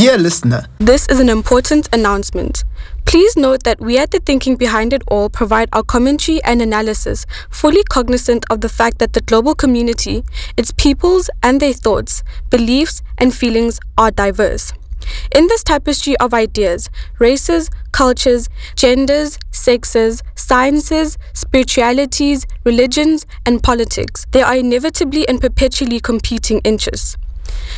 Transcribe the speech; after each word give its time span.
Dear 0.00 0.16
listener, 0.16 0.64
This 0.78 1.06
is 1.08 1.20
an 1.20 1.28
important 1.28 1.86
announcement. 1.92 2.64
Please 3.04 3.36
note 3.36 3.64
that 3.64 3.82
we 3.82 3.98
at 3.98 4.12
the 4.12 4.18
Thinking 4.18 4.56
Behind 4.56 4.94
It 4.94 5.02
All 5.08 5.28
provide 5.28 5.68
our 5.74 5.82
commentary 5.82 6.42
and 6.42 6.62
analysis, 6.62 7.26
fully 7.50 7.82
cognizant 7.84 8.46
of 8.48 8.62
the 8.62 8.70
fact 8.70 8.98
that 9.00 9.12
the 9.12 9.20
global 9.20 9.54
community, 9.54 10.24
its 10.56 10.72
peoples 10.72 11.28
and 11.42 11.60
their 11.60 11.74
thoughts, 11.74 12.22
beliefs, 12.48 13.02
and 13.18 13.34
feelings 13.34 13.78
are 13.98 14.10
diverse. 14.10 14.72
In 15.36 15.48
this 15.48 15.62
tapestry 15.62 16.16
of 16.16 16.32
ideas, 16.32 16.88
races, 17.18 17.68
cultures, 17.92 18.48
genders, 18.76 19.38
sexes, 19.50 20.22
sciences, 20.34 21.18
spiritualities, 21.34 22.46
religions, 22.64 23.26
and 23.44 23.62
politics, 23.62 24.24
there 24.30 24.46
are 24.46 24.56
inevitably 24.56 25.28
and 25.28 25.42
perpetually 25.42 26.00
competing 26.00 26.60
interests. 26.60 27.18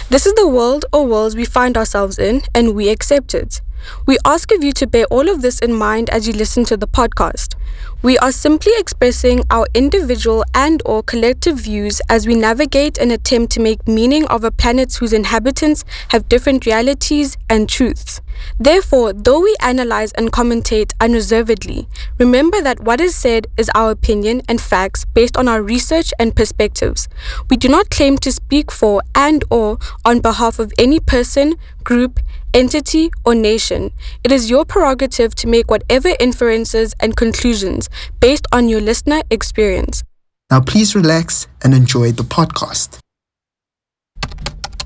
This 0.08 0.26
is 0.26 0.34
the 0.34 0.48
world 0.48 0.84
or 0.92 1.06
worlds 1.06 1.34
we 1.36 1.44
find 1.44 1.76
ourselves 1.76 2.18
in, 2.18 2.42
and 2.54 2.74
we 2.74 2.88
accept 2.88 3.34
it. 3.34 3.60
We 4.06 4.18
ask 4.24 4.52
of 4.52 4.62
you 4.62 4.72
to 4.72 4.86
bear 4.86 5.04
all 5.06 5.28
of 5.28 5.42
this 5.42 5.58
in 5.60 5.72
mind 5.74 6.10
as 6.10 6.26
you 6.26 6.32
listen 6.32 6.64
to 6.64 6.76
the 6.76 6.88
podcast. 6.88 7.54
We 8.02 8.18
are 8.18 8.32
simply 8.32 8.72
expressing 8.76 9.44
our 9.48 9.66
individual 9.74 10.44
and 10.54 10.82
or 10.84 11.02
collective 11.02 11.58
views 11.58 12.02
as 12.08 12.26
we 12.26 12.34
navigate 12.34 12.98
and 12.98 13.12
attempt 13.12 13.52
to 13.52 13.60
make 13.60 13.86
meaning 13.86 14.26
of 14.26 14.42
a 14.42 14.50
planet 14.50 14.92
whose 14.94 15.12
inhabitants 15.12 15.84
have 16.08 16.28
different 16.28 16.66
realities 16.66 17.36
and 17.48 17.68
truths. 17.68 18.20
Therefore, 18.58 19.12
though 19.12 19.40
we 19.40 19.54
analyze 19.60 20.12
and 20.12 20.32
commentate 20.32 20.92
unreservedly, 21.00 21.86
remember 22.18 22.60
that 22.60 22.80
what 22.80 23.00
is 23.00 23.14
said 23.14 23.46
is 23.56 23.70
our 23.74 23.92
opinion 23.92 24.42
and 24.48 24.60
facts 24.60 25.04
based 25.04 25.36
on 25.36 25.46
our 25.46 25.62
research 25.62 26.12
and 26.18 26.34
perspectives. 26.34 27.08
We 27.50 27.56
do 27.56 27.68
not 27.68 27.90
claim 27.90 28.18
to 28.18 28.32
speak 28.32 28.72
for 28.72 29.02
and 29.14 29.44
or 29.50 29.78
on 30.04 30.20
behalf 30.20 30.58
of 30.58 30.72
any 30.76 30.98
person, 30.98 31.54
group, 31.84 32.18
entity, 32.54 33.10
or 33.24 33.34
nation. 33.34 33.90
It 34.24 34.32
is 34.32 34.50
your 34.50 34.64
prerogative 34.64 35.34
to 35.36 35.46
make 35.46 35.70
whatever 35.70 36.10
inferences 36.20 36.94
and 37.00 37.16
conclusions 37.16 37.88
based 38.20 38.46
on 38.52 38.68
your 38.68 38.80
listener 38.80 39.22
experience. 39.30 40.04
now 40.50 40.60
please 40.60 40.94
relax 40.94 41.46
and 41.64 41.74
enjoy 41.74 42.12
the 42.12 42.22
podcast. 42.22 42.98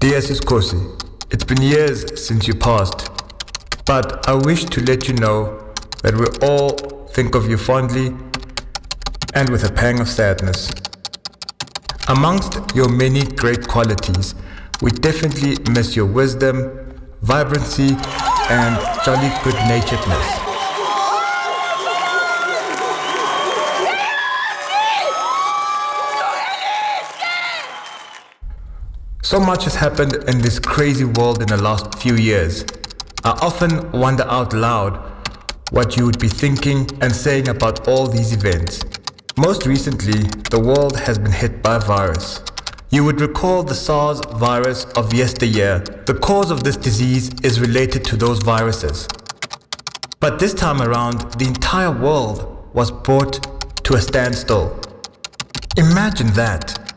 Dear 0.00 0.20
Siskosi, 0.20 0.80
it's 1.32 1.44
been 1.44 1.62
years 1.62 2.24
since 2.24 2.46
you 2.46 2.54
passed, 2.54 3.10
but 3.84 4.28
I 4.28 4.34
wish 4.34 4.64
to 4.66 4.80
let 4.84 5.08
you 5.08 5.14
know 5.14 5.72
that 6.02 6.14
we 6.14 6.26
all 6.46 6.70
think 7.08 7.34
of 7.34 7.48
you 7.48 7.56
fondly 7.56 8.14
and 9.34 9.50
with 9.50 9.64
a 9.64 9.72
pang 9.72 10.00
of 10.00 10.08
sadness. 10.08 10.70
Amongst 12.08 12.60
your 12.76 12.88
many 12.88 13.22
great 13.24 13.66
qualities, 13.66 14.34
we 14.80 14.90
definitely 14.92 15.56
miss 15.72 15.96
your 15.96 16.06
wisdom, 16.06 16.85
vibrancy, 17.26 17.96
and 18.48 18.78
jolly 19.04 19.30
good 19.42 19.58
naturedness. 19.66 20.46
So 29.22 29.40
much 29.40 29.64
has 29.64 29.74
happened 29.74 30.14
in 30.28 30.38
this 30.38 30.60
crazy 30.60 31.04
world 31.04 31.42
in 31.42 31.48
the 31.48 31.56
last 31.56 31.98
few 31.98 32.14
years. 32.14 32.64
I 33.24 33.30
often 33.42 33.90
wonder 33.90 34.22
out 34.28 34.52
loud 34.52 34.96
what 35.72 35.96
you 35.96 36.06
would 36.06 36.20
be 36.20 36.28
thinking 36.28 36.88
and 37.00 37.12
saying 37.12 37.48
about 37.48 37.88
all 37.88 38.06
these 38.06 38.32
events. 38.32 38.84
Most 39.36 39.66
recently, 39.66 40.22
the 40.50 40.60
world 40.60 40.96
has 40.96 41.18
been 41.18 41.32
hit 41.32 41.60
by 41.60 41.74
a 41.74 41.80
virus. 41.80 42.40
You 42.96 43.04
would 43.04 43.20
recall 43.20 43.62
the 43.62 43.74
SARS 43.74 44.22
virus 44.36 44.86
of 44.96 45.12
yesteryear. 45.12 45.80
The 46.06 46.14
cause 46.14 46.50
of 46.50 46.64
this 46.64 46.78
disease 46.78 47.30
is 47.42 47.60
related 47.60 48.06
to 48.06 48.16
those 48.16 48.38
viruses. 48.38 49.06
But 50.18 50.38
this 50.38 50.54
time 50.54 50.80
around, 50.80 51.32
the 51.32 51.44
entire 51.44 51.90
world 51.90 52.70
was 52.72 52.90
brought 52.90 53.34
to 53.84 53.96
a 53.96 54.00
standstill. 54.00 54.80
Imagine 55.76 56.28
that. 56.28 56.96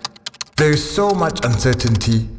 There 0.56 0.72
is 0.72 0.90
so 0.90 1.12
much 1.12 1.44
uncertainty 1.44 2.30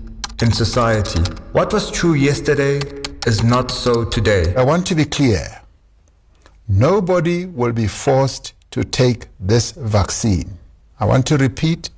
in 0.41 0.53
society. 0.53 1.21
What 1.53 1.71
was 1.75 1.91
true 1.91 2.15
yesterday 2.15 2.81
is 3.27 3.45
not 3.45 3.71
so 3.71 4.07
today. 4.07 4.55
I 4.57 4.65
want 4.65 4.87
to 4.87 4.95
be 4.95 5.05
clear. 5.05 5.61
Nobody 6.67 7.45
will 7.45 7.73
be 7.73 7.89
forced 7.89 8.55
to 8.71 8.85
take 8.85 9.27
this 9.39 9.73
vaccine. 9.73 10.57
I 10.99 11.05
want 11.05 11.27
to 11.27 11.37
repeat 11.37 11.91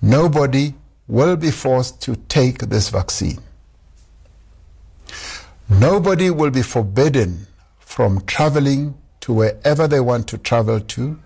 nobody 0.00 0.74
will 1.06 1.36
be 1.36 1.50
forced 1.50 2.00
to 2.02 2.16
take 2.28 2.58
this 2.58 2.88
vaccine. 2.88 3.38
Nobody 5.68 6.30
will 6.30 6.50
be 6.50 6.62
forbidden 6.62 7.46
from 7.78 8.20
traveling 8.26 8.94
to 9.20 9.32
wherever 9.32 9.88
they 9.88 10.00
want 10.00 10.28
to 10.28 10.38
travel 10.38 10.80
to, 10.80 11.18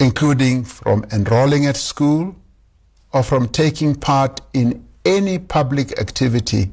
including 0.00 0.64
from 0.64 1.04
enrolling 1.12 1.66
at 1.66 1.76
school 1.76 2.36
or 3.12 3.22
from 3.22 3.48
taking 3.48 3.94
part 3.94 4.40
in 4.52 4.86
any 5.04 5.38
public 5.38 5.98
activity 6.00 6.70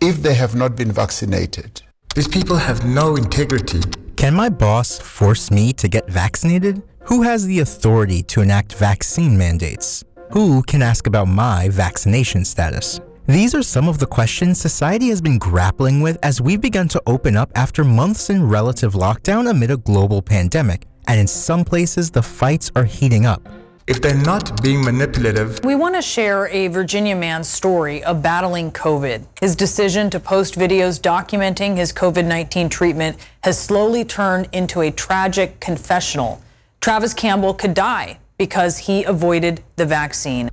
if 0.00 0.22
they 0.22 0.34
have 0.34 0.54
not 0.54 0.76
been 0.76 0.92
vaccinated. 0.92 1.82
These 2.14 2.28
people 2.28 2.56
have 2.56 2.84
no 2.86 3.16
integrity. 3.16 3.80
Can 4.16 4.34
my 4.34 4.48
boss 4.48 4.98
force 4.98 5.50
me 5.50 5.72
to 5.74 5.88
get 5.88 6.08
vaccinated? 6.08 6.82
Who 7.02 7.22
has 7.22 7.46
the 7.46 7.60
authority 7.60 8.22
to 8.24 8.40
enact 8.40 8.74
vaccine 8.74 9.36
mandates? 9.38 10.04
Who 10.32 10.62
can 10.64 10.82
ask 10.82 11.06
about 11.06 11.26
my 11.26 11.70
vaccination 11.70 12.44
status? 12.44 13.00
These 13.26 13.54
are 13.54 13.62
some 13.62 13.88
of 13.88 13.98
the 13.98 14.04
questions 14.04 14.60
society 14.60 15.08
has 15.08 15.22
been 15.22 15.38
grappling 15.38 16.02
with 16.02 16.18
as 16.22 16.38
we've 16.38 16.60
begun 16.60 16.86
to 16.88 17.02
open 17.06 17.34
up 17.34 17.50
after 17.54 17.82
months 17.82 18.28
in 18.28 18.46
relative 18.46 18.92
lockdown 18.92 19.48
amid 19.48 19.70
a 19.70 19.78
global 19.78 20.20
pandemic, 20.20 20.84
and 21.06 21.18
in 21.18 21.26
some 21.26 21.64
places 21.64 22.10
the 22.10 22.22
fights 22.22 22.70
are 22.76 22.84
heating 22.84 23.24
up. 23.24 23.48
If 23.86 24.02
they're 24.02 24.14
not 24.14 24.62
being 24.62 24.84
manipulative, 24.84 25.64
We 25.64 25.74
want 25.74 25.94
to 25.94 26.02
share 26.02 26.48
a 26.48 26.68
Virginia 26.68 27.16
man's 27.16 27.48
story 27.48 28.04
of 28.04 28.22
battling 28.22 28.70
COVID. 28.72 29.24
His 29.40 29.56
decision 29.56 30.10
to 30.10 30.20
post 30.20 30.56
videos 30.56 31.00
documenting 31.00 31.74
his 31.74 31.90
COVID 31.90 32.26
19 32.26 32.68
treatment 32.68 33.16
has 33.44 33.58
slowly 33.58 34.04
turned 34.04 34.50
into 34.52 34.82
a 34.82 34.90
tragic 34.90 35.58
confessional. 35.58 36.42
Travis 36.82 37.14
Campbell 37.14 37.54
could 37.54 37.72
die 37.72 38.18
because 38.38 38.78
he 38.78 39.04
avoided 39.04 39.62
the 39.76 39.86
vaccine. 39.86 40.48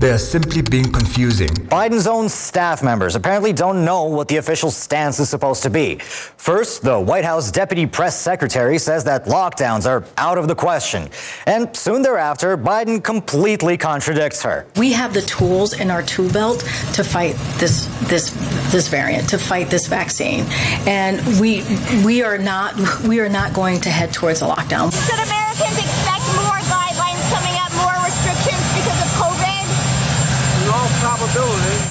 they 0.00 0.10
are 0.10 0.18
simply 0.18 0.60
being 0.60 0.90
confusing. 0.92 1.48
Biden's 1.70 2.06
own 2.06 2.28
staff 2.28 2.82
members 2.82 3.14
apparently 3.16 3.52
don't 3.54 3.84
know 3.86 4.02
what 4.04 4.28
the 4.28 4.36
official 4.36 4.70
stance 4.70 5.18
is 5.18 5.30
supposed 5.30 5.62
to 5.62 5.70
be. 5.70 5.94
First, 6.36 6.82
the 6.82 6.98
White 7.00 7.24
House 7.24 7.50
deputy 7.50 7.86
press 7.86 8.14
secretary 8.20 8.76
says 8.78 9.04
that 9.04 9.24
lockdowns 9.24 9.86
are 9.88 10.04
out 10.18 10.36
of 10.36 10.46
the 10.46 10.54
question. 10.54 11.08
And 11.46 11.74
soon 11.74 12.02
thereafter, 12.02 12.58
Biden 12.58 13.02
completely 13.02 13.78
contradicts 13.78 14.42
her. 14.42 14.66
We 14.76 14.92
have 14.92 15.14
the 15.14 15.22
tools 15.22 15.72
in 15.80 15.90
our 15.90 16.02
tool 16.02 16.30
belt 16.30 16.60
to 16.96 17.02
fight 17.02 17.34
this 17.62 17.86
this 18.12 18.30
this 18.74 18.88
variant, 18.88 19.26
to 19.30 19.38
fight 19.38 19.70
this 19.70 19.86
vaccine, 19.86 20.44
and 20.86 21.22
we 21.40 21.64
we 22.04 22.22
are 22.22 22.36
not 22.36 22.76
we 23.08 23.20
are 23.20 23.30
not 23.30 23.54
going 23.54 23.80
to 23.86 23.90
head 23.90 24.12
towards 24.12 24.42
a 24.42 24.46
lockdown. 24.54 24.92
Should 24.92 25.22
Americans 25.30 25.78
expect 25.86 26.24
more 26.44 26.60
guidelines 26.68 27.24
coming 27.32 27.56
up, 27.64 27.72
more 27.80 27.96
restrictions 28.04 28.64
because 28.76 29.00
of 29.00 29.10
COVID? 29.22 29.52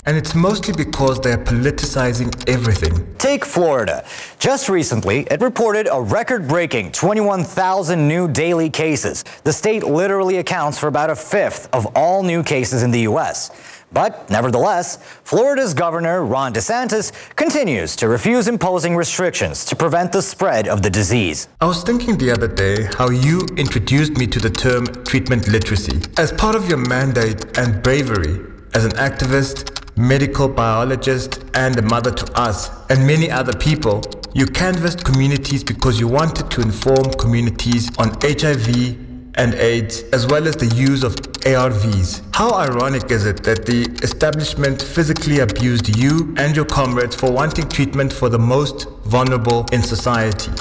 And 0.06 0.18
it's 0.18 0.36
mostly 0.36 0.74
because 0.74 1.22
they're 1.22 1.38
politicizing 1.38 2.50
everything. 2.50 3.08
Take 3.18 3.46
Florida. 3.46 4.04
Just 4.38 4.68
recently, 4.68 5.22
it 5.32 5.40
reported 5.40 5.88
a 5.90 6.02
record 6.02 6.46
breaking 6.46 6.92
21,000 6.92 8.06
new 8.06 8.28
daily 8.28 8.70
cases. 8.70 9.24
The 9.46 9.54
state 9.54 9.84
literally 9.84 10.38
accounts 10.38 10.78
for 10.78 10.88
about 10.88 11.10
a 11.10 11.16
fifth 11.16 11.70
of 11.72 11.86
all 11.96 12.22
new 12.22 12.44
cases 12.44 12.84
in 12.84 12.92
the 12.92 13.02
U.S. 13.02 13.52
But 13.94 14.30
nevertheless, 14.30 14.98
Florida's 15.24 15.74
Governor 15.74 16.26
Ron 16.26 16.54
DeSantis 16.54 17.14
continues 17.36 17.96
to 17.98 18.10
refuse 18.10 18.50
imposing 18.50 18.98
restrictions 18.98 19.64
to 19.66 19.76
prevent 19.76 20.12
the 20.12 20.22
spread 20.22 20.68
of 20.68 20.82
the 20.82 20.90
disease. 20.90 21.48
I 21.62 21.66
was 21.66 21.82
thinking 21.84 22.18
the 22.18 22.32
other 22.32 22.48
day 22.48 22.90
how 22.98 23.10
you 23.10 23.48
introduced 23.56 24.18
me 24.18 24.28
to 24.28 24.40
the 24.40 24.50
term 24.50 24.86
treatment 25.06 25.48
literacy. 25.48 26.02
As 26.18 26.34
part 26.34 26.56
of 26.56 26.68
your 26.68 26.80
mandate 26.80 27.58
and 27.58 27.82
bravery 27.82 28.42
as 28.74 28.84
an 28.84 28.92
activist, 28.94 29.83
medical 29.96 30.48
biologist, 30.48 31.44
and 31.54 31.78
a 31.78 31.82
mother 31.82 32.12
to 32.12 32.40
us 32.40 32.70
and 32.90 33.06
many 33.06 33.30
other 33.30 33.54
people, 33.54 34.02
you 34.34 34.46
canvassed 34.46 35.04
communities 35.04 35.64
because 35.64 36.00
you 36.00 36.08
wanted 36.08 36.50
to 36.52 36.62
inform 36.62 37.12
communities 37.14 37.96
on 37.98 38.10
HIV 38.22 38.98
and 39.36 39.54
AIDS, 39.56 40.04
as 40.14 40.28
well 40.28 40.48
as 40.48 40.56
the 40.56 40.68
use 40.76 41.04
of 41.04 41.16
ARVs. 41.16 42.22
How 42.36 42.54
ironic 42.54 43.10
is 43.12 43.26
it 43.26 43.44
that 43.44 43.66
the 43.66 43.90
establishment 44.04 44.82
physically 44.82 45.40
abused 45.40 45.98
you 45.98 46.34
and 46.38 46.56
your 46.56 46.66
comrades 46.66 47.16
for 47.16 47.32
wanting 47.32 47.68
treatment 47.70 48.14
for 48.14 48.30
the 48.30 48.40
most 48.40 48.88
vulnerable 49.06 49.66
in 49.72 49.82
society? 49.82 50.52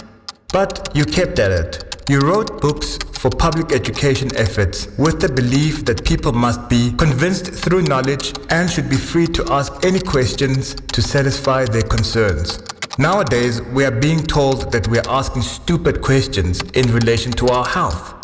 But 0.53 0.91
you 0.95 1.05
kept 1.05 1.39
at 1.39 1.51
it. 1.51 1.92
You 2.09 2.19
wrote 2.19 2.61
books 2.61 2.99
for 3.13 3.31
public 3.31 3.71
education 3.71 4.29
efforts 4.37 4.89
with 4.99 5.21
the 5.21 5.29
belief 5.29 5.85
that 5.85 6.05
people 6.05 6.33
must 6.33 6.69
be 6.69 6.91
convinced 6.99 7.53
through 7.53 7.83
knowledge 7.83 8.35
and 8.51 8.69
should 8.69 8.91
be 8.91 8.97
free 8.97 9.29
to 9.29 9.53
ask 9.53 9.85
any 9.85 10.01
questions 10.01 10.75
to 10.75 11.01
satisfy 11.01 11.65
their 11.65 11.83
concerns. 11.83 12.59
Nowadays, 12.99 13.63
we 13.63 13.85
are 13.85 13.93
being 13.93 14.21
told 14.21 14.73
that 14.73 14.89
we 14.89 14.99
are 14.99 15.09
asking 15.09 15.43
stupid 15.43 16.03
questions 16.03 16.61
in 16.75 16.93
relation 16.93 17.31
to 17.33 17.47
our 17.49 17.65
health. 17.65 18.15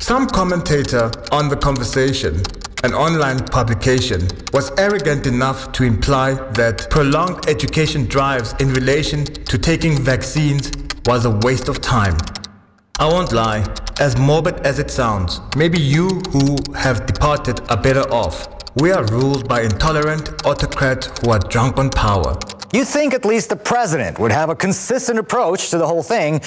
Some 0.00 0.26
commentator 0.26 1.10
on 1.32 1.48
the 1.48 1.56
conversation, 1.56 2.42
an 2.84 2.92
online 2.92 3.38
publication, 3.46 4.28
was 4.52 4.72
arrogant 4.78 5.26
enough 5.26 5.72
to 5.72 5.84
imply 5.84 6.34
that 6.52 6.90
prolonged 6.90 7.48
education 7.48 8.04
drives 8.04 8.54
in 8.60 8.74
relation 8.74 9.24
to 9.24 9.56
taking 9.56 9.96
vaccines 9.96 10.70
was 11.06 11.24
a 11.24 11.30
waste 11.30 11.68
of 11.68 11.80
time. 11.80 12.16
I 13.00 13.06
won't 13.06 13.32
lie, 13.32 13.64
as 13.98 14.18
morbid 14.18 14.56
as 14.66 14.78
it 14.78 14.90
sounds, 14.90 15.40
maybe 15.56 15.80
you 15.80 16.20
who 16.32 16.58
have 16.76 17.06
departed 17.06 17.58
are 17.70 17.80
better 17.80 18.02
off. 18.12 18.46
We 18.76 18.92
are 18.92 19.06
ruled 19.06 19.48
by 19.48 19.62
intolerant 19.62 20.44
autocrats 20.44 21.08
who 21.22 21.30
are 21.30 21.38
drunk 21.38 21.78
on 21.78 21.88
power. 21.88 22.38
You 22.74 22.84
think 22.84 23.14
at 23.14 23.24
least 23.24 23.48
the 23.48 23.56
president 23.56 24.18
would 24.18 24.32
have 24.32 24.50
a 24.50 24.54
consistent 24.54 25.18
approach 25.18 25.70
to 25.70 25.78
the 25.78 25.86
whole 25.86 26.02
thing, 26.02 26.42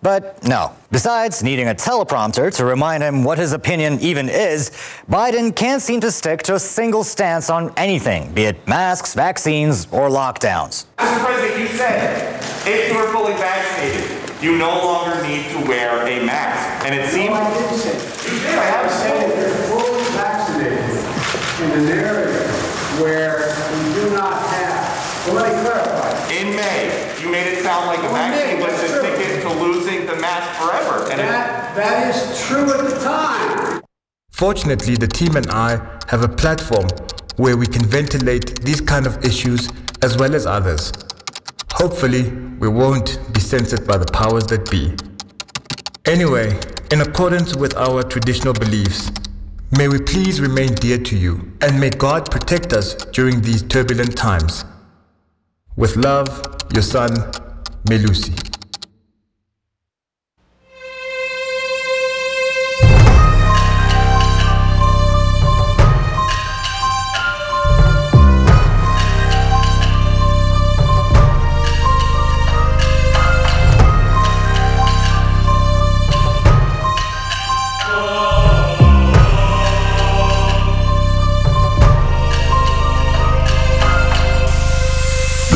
but 0.00 0.42
no. 0.48 0.72
Besides 0.90 1.42
needing 1.42 1.68
a 1.68 1.74
teleprompter 1.74 2.56
to 2.56 2.64
remind 2.64 3.02
him 3.02 3.22
what 3.22 3.36
his 3.36 3.52
opinion 3.52 4.00
even 4.00 4.30
is, 4.30 4.70
Biden 5.10 5.54
can't 5.54 5.82
seem 5.82 6.00
to 6.00 6.10
stick 6.10 6.42
to 6.44 6.54
a 6.54 6.58
single 6.58 7.04
stance 7.04 7.50
on 7.50 7.70
anything, 7.76 8.32
be 8.32 8.44
it 8.44 8.66
masks, 8.66 9.12
vaccines, 9.12 9.86
or 9.92 10.08
lockdowns. 10.08 10.86
Mr. 10.96 11.22
President, 11.22 11.60
you 11.60 11.66
said 11.76 12.42
if 12.66 12.90
you 12.90 12.96
were 12.96 13.12
fully 13.12 13.34
vaccinated, 13.34 14.07
you 14.40 14.56
no 14.56 14.70
longer 14.84 15.22
need 15.26 15.50
to 15.50 15.58
wear 15.68 16.06
a 16.06 16.24
mask. 16.24 16.86
And 16.86 16.94
it 16.94 17.10
seems. 17.10 17.30
No, 17.30 17.34
I 17.34 17.54
didn't 17.54 17.78
say. 17.78 17.94
You 18.32 18.38
did. 18.40 18.58
I 18.58 18.64
have 18.64 18.90
said 18.90 19.30
if 19.30 19.36
you're 19.36 19.54
fully 19.66 20.04
vaccinated 20.14 20.78
in 21.64 21.70
an 21.82 21.98
area 21.98 22.46
where 23.02 23.54
we 23.72 23.94
do 23.94 24.10
not 24.10 24.34
have. 24.48 25.26
Well, 25.26 25.36
let 25.36 25.52
me 25.54 25.60
clarify. 25.68 26.32
In 26.32 26.54
May, 26.56 27.20
you 27.20 27.30
made 27.30 27.46
it 27.52 27.62
sound 27.64 27.86
like 27.86 28.00
the 28.00 28.08
Oh, 28.08 28.12
vaccine 28.12 28.60
was 28.60 28.80
the 28.80 29.02
ticket 29.02 29.42
to 29.42 29.52
losing 29.60 30.06
the 30.06 30.16
mask 30.16 30.60
forever. 30.62 31.10
And 31.10 31.20
it, 31.20 31.24
That, 31.26 31.74
that 31.76 32.14
is 32.14 32.46
true 32.46 32.70
at 32.72 32.88
the 32.88 32.98
time. 33.04 33.82
Fortunately, 34.30 34.94
the 34.94 35.08
team 35.08 35.34
and 35.36 35.50
I 35.50 35.98
have 36.08 36.22
a 36.22 36.28
platform 36.28 36.86
where 37.36 37.56
we 37.56 37.66
can 37.66 37.84
ventilate 37.84 38.62
these 38.62 38.80
kind 38.80 39.04
of 39.06 39.24
issues 39.24 39.68
as 40.00 40.16
well 40.16 40.34
as 40.34 40.46
others. 40.46 40.92
Hopefully, 41.72 42.30
we 42.58 42.68
won't 42.68 43.20
be 43.32 43.40
censored 43.40 43.86
by 43.86 43.96
the 43.96 44.06
powers 44.06 44.46
that 44.48 44.70
be. 44.70 44.94
Anyway, 46.04 46.58
in 46.90 47.00
accordance 47.00 47.54
with 47.54 47.76
our 47.76 48.02
traditional 48.02 48.54
beliefs, 48.54 49.10
may 49.76 49.88
we 49.88 49.98
please 50.00 50.40
remain 50.40 50.74
dear 50.74 50.98
to 50.98 51.16
you 51.16 51.52
and 51.60 51.78
may 51.78 51.90
God 51.90 52.30
protect 52.30 52.72
us 52.72 52.94
during 53.12 53.42
these 53.42 53.62
turbulent 53.62 54.16
times. 54.16 54.64
With 55.76 55.96
love, 55.96 56.28
your 56.72 56.82
son, 56.82 57.10
Melusi. 57.84 58.47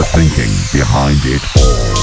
The 0.03 0.09
thinking 0.09 0.81
behind 0.81 1.21
it 1.27 1.45
all. 1.61 2.02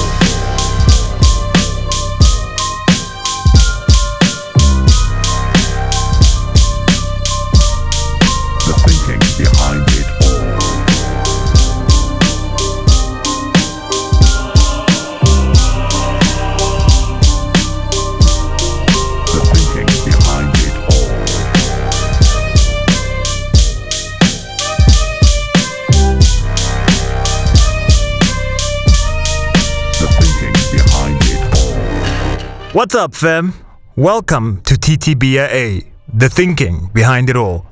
What's 32.72 32.94
up, 32.94 33.16
fam? 33.16 33.54
Welcome 33.96 34.60
to 34.60 34.74
TTBA, 34.74 35.86
the 36.14 36.28
thinking 36.28 36.88
behind 36.94 37.28
it 37.28 37.34
all. 37.34 37.66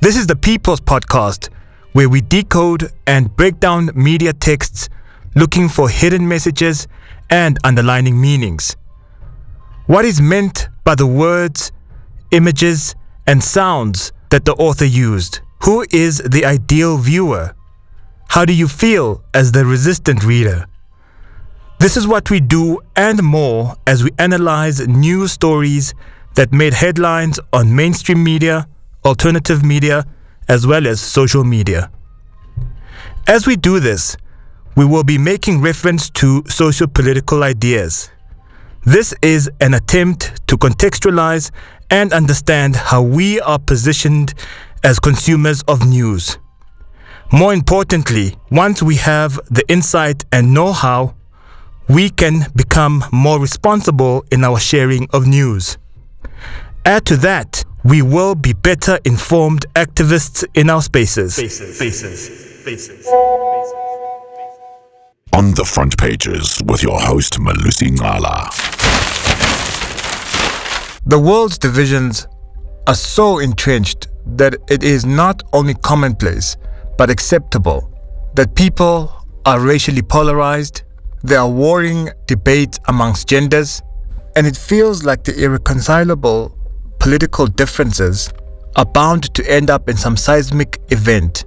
This 0.00 0.16
is 0.16 0.28
the 0.28 0.36
People's 0.36 0.80
Podcast, 0.80 1.48
where 1.90 2.08
we 2.08 2.20
decode 2.20 2.92
and 3.04 3.34
break 3.34 3.58
down 3.58 3.90
media 3.96 4.32
texts 4.32 4.88
looking 5.34 5.68
for 5.68 5.88
hidden 5.88 6.28
messages 6.28 6.86
and 7.30 7.58
underlining 7.64 8.20
meanings. 8.20 8.76
What 9.86 10.04
is 10.04 10.20
meant 10.20 10.68
by 10.84 10.94
the 10.94 11.08
words, 11.08 11.72
images, 12.30 12.94
and 13.26 13.42
sounds 13.42 14.12
that 14.30 14.44
the 14.44 14.54
author 14.54 14.84
used? 14.84 15.40
Who 15.64 15.84
is 15.90 16.18
the 16.18 16.44
ideal 16.44 16.96
viewer? 16.96 17.56
How 18.28 18.44
do 18.44 18.52
you 18.52 18.68
feel 18.68 19.24
as 19.34 19.50
the 19.50 19.64
resistant 19.64 20.22
reader? 20.22 20.66
This 21.82 21.96
is 21.96 22.06
what 22.06 22.30
we 22.30 22.38
do 22.38 22.78
and 22.94 23.20
more 23.24 23.74
as 23.88 24.04
we 24.04 24.12
analyze 24.16 24.86
news 24.86 25.32
stories 25.32 25.94
that 26.36 26.52
made 26.52 26.74
headlines 26.74 27.40
on 27.52 27.74
mainstream 27.74 28.22
media, 28.22 28.68
alternative 29.04 29.64
media, 29.64 30.06
as 30.48 30.64
well 30.64 30.86
as 30.86 31.00
social 31.00 31.42
media. 31.42 31.90
As 33.26 33.48
we 33.48 33.56
do 33.56 33.80
this, 33.80 34.16
we 34.76 34.84
will 34.84 35.02
be 35.02 35.18
making 35.18 35.60
reference 35.60 36.08
to 36.10 36.44
socio 36.46 36.86
political 36.86 37.42
ideas. 37.42 38.12
This 38.84 39.12
is 39.20 39.50
an 39.60 39.74
attempt 39.74 40.46
to 40.46 40.56
contextualize 40.56 41.50
and 41.90 42.12
understand 42.12 42.76
how 42.76 43.02
we 43.02 43.40
are 43.40 43.58
positioned 43.58 44.34
as 44.84 45.00
consumers 45.00 45.62
of 45.66 45.84
news. 45.84 46.38
More 47.32 47.52
importantly, 47.52 48.36
once 48.52 48.84
we 48.84 48.94
have 48.98 49.40
the 49.50 49.64
insight 49.68 50.24
and 50.30 50.54
know 50.54 50.72
how, 50.72 51.16
we 51.88 52.10
can 52.10 52.46
become 52.56 53.04
more 53.12 53.40
responsible 53.40 54.24
in 54.30 54.44
our 54.44 54.58
sharing 54.58 55.08
of 55.12 55.26
news. 55.26 55.78
Add 56.84 57.06
to 57.06 57.16
that, 57.18 57.64
we 57.84 58.02
will 58.02 58.34
be 58.34 58.52
better 58.52 58.98
informed 59.04 59.66
activists 59.74 60.44
in 60.54 60.70
our 60.70 60.82
spaces. 60.82 61.34
spaces, 61.34 61.76
spaces, 61.76 62.60
spaces 62.60 63.06
On 65.32 65.52
the 65.54 65.64
front 65.64 65.96
pages 65.98 66.60
with 66.66 66.82
your 66.82 67.00
host 67.00 67.38
Malusi 67.40 67.88
Ngala. 67.90 68.48
The 71.06 71.18
world's 71.18 71.58
divisions 71.58 72.28
are 72.86 72.94
so 72.94 73.38
entrenched 73.40 74.08
that 74.36 74.54
it 74.68 74.84
is 74.84 75.04
not 75.04 75.42
only 75.52 75.74
commonplace 75.74 76.56
but 76.96 77.10
acceptable 77.10 77.90
that 78.34 78.54
people 78.54 79.12
are 79.44 79.58
racially 79.60 80.02
polarized, 80.02 80.84
there 81.22 81.38
are 81.38 81.48
warring 81.48 82.10
debates 82.26 82.80
amongst 82.88 83.28
genders, 83.28 83.82
and 84.36 84.46
it 84.46 84.56
feels 84.56 85.04
like 85.04 85.24
the 85.24 85.44
irreconcilable 85.44 86.56
political 86.98 87.46
differences 87.46 88.32
are 88.76 88.84
bound 88.84 89.34
to 89.34 89.50
end 89.50 89.70
up 89.70 89.88
in 89.88 89.96
some 89.96 90.16
seismic 90.16 90.80
event. 90.90 91.44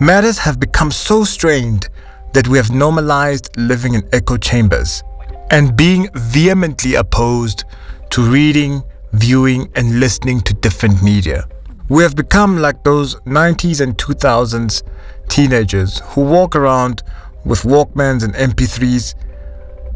Matters 0.00 0.38
have 0.38 0.60
become 0.60 0.90
so 0.90 1.24
strained 1.24 1.88
that 2.32 2.48
we 2.48 2.56
have 2.58 2.70
normalized 2.70 3.50
living 3.56 3.94
in 3.94 4.08
echo 4.12 4.36
chambers 4.36 5.02
and 5.50 5.76
being 5.76 6.08
vehemently 6.14 6.94
opposed 6.94 7.64
to 8.10 8.22
reading, 8.22 8.82
viewing, 9.12 9.70
and 9.74 9.98
listening 9.98 10.40
to 10.42 10.54
different 10.54 11.02
media. 11.02 11.48
We 11.88 12.04
have 12.04 12.14
become 12.14 12.58
like 12.58 12.84
those 12.84 13.16
90s 13.20 13.80
and 13.80 13.96
2000s 13.98 14.82
teenagers 15.28 16.00
who 16.10 16.22
walk 16.22 16.54
around 16.54 17.02
with 17.44 17.62
Walkmans 17.62 18.22
and 18.24 18.34
MP3s, 18.34 19.14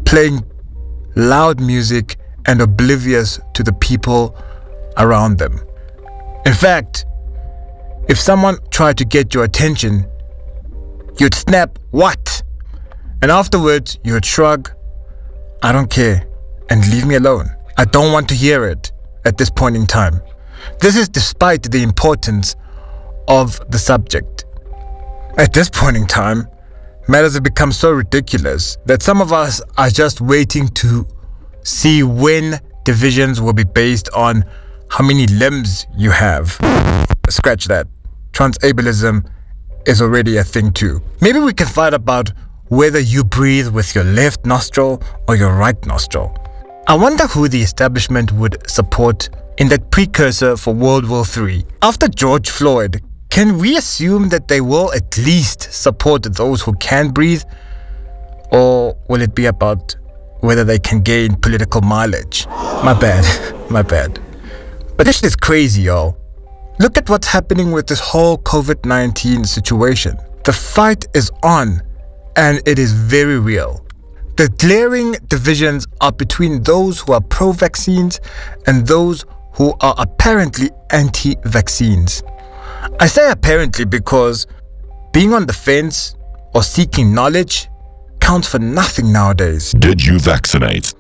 playing 0.05 0.45
loud 1.17 1.61
music 1.61 2.17
and 2.47 2.61
oblivious 2.61 3.41
to 3.55 3.63
the 3.63 3.73
people 3.75 4.37
around 4.97 5.39
them. 5.39 5.61
In 6.47 6.53
fact, 6.53 7.07
if 8.09 8.19
someone 8.19 8.59
tried 8.71 8.99
to 8.99 9.05
get 9.05 9.33
your 9.35 9.45
attention, 9.45 10.07
you'd 11.19 11.35
snap, 11.35 11.79
What? 11.91 12.43
And 13.23 13.31
afterwards, 13.31 13.99
you'd 14.05 14.27
shrug, 14.27 14.71
I 15.63 15.73
don't 15.73 15.89
care, 15.89 16.27
and 16.69 16.87
leave 16.93 17.07
me 17.07 17.15
alone. 17.15 17.49
I 17.79 17.87
don't 17.87 18.13
want 18.13 18.29
to 18.29 18.35
hear 18.35 18.67
it 18.67 18.93
at 19.25 19.39
this 19.39 19.49
point 19.49 19.77
in 19.77 19.87
time. 19.87 20.21
This 20.81 20.97
is 20.97 21.09
despite 21.09 21.71
the 21.71 21.83
importance 21.83 22.57
of 23.29 23.59
the 23.71 23.79
subject. 23.79 24.45
At 25.39 25.53
this 25.53 25.71
point 25.71 25.97
in 25.97 26.07
time, 26.07 26.47
matters 27.09 27.35
have 27.35 27.43
become 27.43 27.73
so 27.73 27.91
ridiculous 27.93 28.77
that 28.87 29.03
some 29.03 29.21
of 29.21 29.33
us 29.33 29.61
are 29.77 29.91
just 29.91 30.21
waiting 30.21 30.69
to 30.69 31.07
see 31.63 32.03
when 32.03 32.61
divisions 32.85 33.41
will 33.41 33.53
be 33.53 33.65
based 33.65 34.09
on 34.15 34.45
how 34.91 35.05
many 35.05 35.27
limbs 35.27 35.87
you 35.97 36.11
have. 36.11 36.59
Scratch 37.29 37.67
that. 37.67 37.87
Transableism 38.33 39.29
is 39.87 40.01
already 40.01 40.37
a 40.37 40.45
thing 40.45 40.73
too. 40.73 41.03
Maybe 41.21 41.39
we 41.39 41.53
can 41.53 41.67
fight 41.67 41.95
about 41.95 42.33
whether 42.69 42.99
you 42.99 43.25
breathe 43.25 43.69
with 43.69 43.95
your 43.95 44.05
left 44.05 44.47
nostril 44.47 45.03
or 45.29 45.37
your 45.37 45.55
right 45.55 45.85
nostril. 45.87 46.37
I 46.87 46.95
wonder 46.95 47.27
who 47.27 47.49
the 47.49 47.63
establishment 47.63 48.33
would 48.33 48.69
support 48.69 49.31
in 49.59 49.69
that 49.69 49.91
precursor 49.91 50.57
for 50.57 50.75
World 50.75 51.09
War 51.09 51.25
III. 51.25 51.65
After 51.83 52.09
George 52.09 52.51
Floyd, 52.51 53.03
can 53.35 53.59
we 53.59 53.77
assume 53.77 54.29
that 54.29 54.47
they 54.47 54.61
will 54.61 54.93
at 54.93 55.19
least 55.19 55.73
support 55.73 56.23
those 56.23 56.63
who 56.63 56.73
can 56.75 57.11
breathe? 57.11 57.43
Or 58.53 58.97
will 59.09 59.23
it 59.23 59.35
be 59.35 59.47
about 59.47 59.97
whether 60.39 60.63
they 60.63 60.79
can 60.79 61.01
gain 61.01 61.35
political 61.35 61.81
mileage? 61.81 62.47
My 62.47 62.97
bad, 62.97 63.25
my 63.71 63.83
bad. 63.83 64.21
But 64.97 65.07
this 65.07 65.17
shit 65.17 65.25
is 65.25 65.35
crazy, 65.35 65.83
y'all. 65.83 66.17
Look 66.79 66.97
at 66.97 67.11
what's 67.11 67.27
happening 67.27 67.73
with 67.73 67.89
this 67.89 67.99
whole 67.99 68.39
COVID 68.39 68.87
19 68.87 69.45
situation. 69.47 70.17
The 70.45 70.53
fight 70.53 71.05
is 71.13 71.33
on, 71.43 71.83
and 72.37 72.63
it 72.69 72.79
is 72.79 72.93
very 72.93 73.41
real. 73.41 73.85
The 74.37 74.49
glaring 74.59 75.17
divisions 75.27 75.89
are 76.01 76.13
between 76.13 76.63
those 76.63 77.01
who 77.01 77.15
are 77.15 77.21
pro 77.21 77.51
vaccines 77.51 78.21
and 78.69 78.87
those 78.87 79.25
who 79.55 79.75
are 79.81 79.97
apparently 79.99 80.71
anti 80.91 81.35
vaccines. 81.43 82.23
I 83.01 83.07
say 83.07 83.31
apparently 83.31 83.85
because 83.85 84.47
being 85.13 85.33
on 85.33 85.47
the 85.47 85.53
fence 85.53 86.15
or 86.55 86.63
seeking 86.63 87.15
knowledge 87.15 87.69
counts 88.21 88.49
for 88.49 88.59
nothing 88.59 89.13
nowadays. 89.13 89.73
Did 89.73 90.05
you 90.05 90.19
vaccinate? 90.19 90.95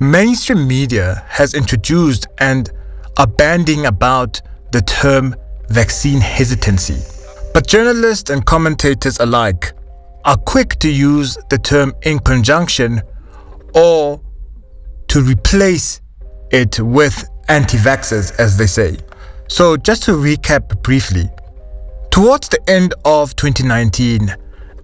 Mainstream 0.00 0.66
media 0.66 1.24
has 1.28 1.54
introduced 1.54 2.26
and 2.38 2.70
are 3.18 3.26
banding 3.26 3.86
about 3.86 4.40
the 4.72 4.80
term 4.82 5.34
vaccine 5.68 6.20
hesitancy. 6.20 6.98
But 7.54 7.66
journalists 7.66 8.30
and 8.30 8.44
commentators 8.44 9.18
alike 9.20 9.72
are 10.24 10.36
quick 10.36 10.78
to 10.80 10.90
use 10.90 11.38
the 11.50 11.58
term 11.58 11.94
in 12.02 12.18
conjunction 12.18 13.00
or 13.74 14.20
to 15.08 15.22
replace 15.22 16.00
it 16.50 16.78
with 16.80 17.28
anti 17.48 17.78
vaxxers, 17.78 18.38
as 18.38 18.56
they 18.56 18.66
say. 18.66 18.96
So, 19.48 19.76
just 19.76 20.02
to 20.04 20.12
recap 20.12 20.82
briefly, 20.82 21.30
towards 22.10 22.48
the 22.48 22.60
end 22.68 22.94
of 23.04 23.36
2019, 23.36 24.34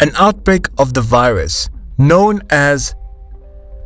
an 0.00 0.10
outbreak 0.16 0.66
of 0.78 0.94
the 0.94 1.00
virus 1.00 1.68
known 1.98 2.42
as 2.50 2.94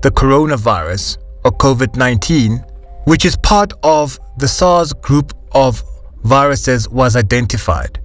the 0.02 0.10
coronavirus 0.10 1.18
or 1.44 1.52
COVID 1.52 1.96
19, 1.96 2.64
which 3.04 3.24
is 3.24 3.36
part 3.36 3.72
of 3.82 4.18
the 4.38 4.48
SARS 4.48 4.92
group 4.92 5.32
of 5.52 5.82
viruses, 6.24 6.88
was 6.88 7.16
identified. 7.16 7.98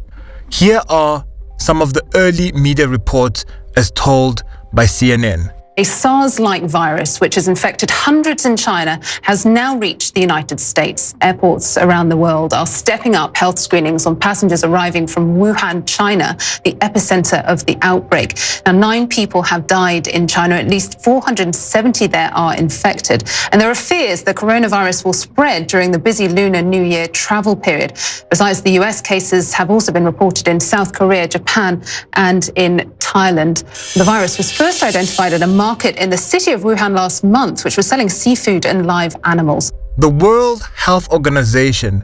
Here 0.52 0.82
are 0.90 1.26
some 1.58 1.82
of 1.82 1.94
the 1.94 2.04
early 2.16 2.52
media 2.54 2.88
reports 2.88 3.46
as 3.76 3.92
told 3.92 4.44
by 4.74 4.86
CNN. 4.86 5.54
A 5.78 5.86
SARS 5.86 6.38
like 6.38 6.64
virus, 6.64 7.22
which 7.22 7.36
has 7.36 7.48
infected 7.48 7.90
hundreds 7.90 8.46
in 8.46 8.58
China, 8.58 9.00
has 9.22 9.46
now 9.46 9.78
reached 9.78 10.14
the 10.14 10.20
United 10.20 10.60
States. 10.60 11.16
Airports 11.22 11.78
around 11.78 12.10
the 12.10 12.18
world 12.18 12.54
are 12.54 12.68
stepping 12.68 13.16
up 13.16 13.38
health 13.38 13.58
screenings 13.58 14.06
on 14.06 14.20
passengers 14.20 14.66
arriving 14.66 15.08
from 15.08 15.38
Wuhan, 15.38 15.88
China, 15.88 16.36
the 16.66 16.74
epicenter 16.82 17.42
of 17.46 17.66
the 17.68 17.78
outbreak. 17.84 18.38
Now, 18.66 18.74
nine 18.74 19.08
people 19.08 19.42
have 19.44 19.66
died 19.66 20.08
in 20.08 20.28
China, 20.28 20.56
at 20.56 20.68
least 20.68 21.02
470 21.02 22.06
there 22.08 22.32
are 22.34 22.54
infected. 22.58 23.24
And 23.54 23.62
there 23.62 23.72
are 23.72 23.76
fears 23.76 24.24
the 24.24 24.34
coronavirus 24.34 25.06
will 25.06 25.14
spread 25.14 25.68
during 25.68 25.92
the 25.92 26.00
busy 26.00 26.28
Lunar 26.28 26.64
New 26.64 26.84
Year 26.84 27.08
travel 27.08 27.56
period. 27.56 27.94
Besides, 28.30 28.62
the 28.62 28.72
US 28.82 29.00
cases 29.00 29.54
have 29.54 29.72
also 29.72 29.94
been 29.94 30.04
reported 30.04 30.50
in 30.50 30.60
South 30.60 30.94
Korea, 30.94 31.30
Japan, 31.30 31.82
and 32.12 32.50
in 32.58 32.94
Thailand. 33.00 33.64
The 33.94 34.04
virus 34.04 34.38
was 34.38 34.52
first 34.52 34.84
identified 34.84 35.32
at 35.32 35.42
a 35.42 35.48
market 35.68 35.96
in 36.04 36.10
the 36.10 36.18
city 36.18 36.52
of 36.54 36.62
Wuhan 36.64 36.96
last 36.96 37.24
month, 37.24 37.64
which 37.66 37.78
was 37.78 37.86
selling 37.86 38.10
seafood 38.10 38.66
and 38.66 38.88
live 38.88 39.14
animals. 39.26 39.72
The 40.06 40.10
World 40.10 40.62
Health 40.86 41.08
Organization 41.18 42.04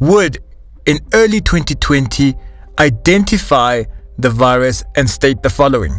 would, 0.00 0.34
in 0.86 0.98
early 1.14 1.40
2020, 1.40 2.34
identify 2.80 3.84
the 4.18 4.30
virus 4.30 4.82
and 4.96 5.08
state 5.08 5.40
the 5.44 5.50
following 5.50 5.94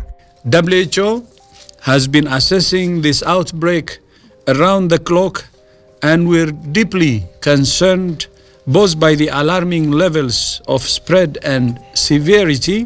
WHO 0.51 1.25
has 1.91 2.09
been 2.09 2.27
assessing 2.27 3.01
this 3.01 3.23
outbreak 3.23 3.99
around 4.49 4.89
the 4.89 4.99
clock, 4.99 5.45
and 6.03 6.27
we're 6.27 6.51
deeply 6.79 7.23
concerned 7.39 8.27
both 8.77 8.99
by 8.99 9.15
the 9.15 9.29
alarming 9.41 9.91
levels 9.91 10.61
of 10.67 10.81
spread 10.81 11.37
and 11.43 11.79
severity 11.93 12.79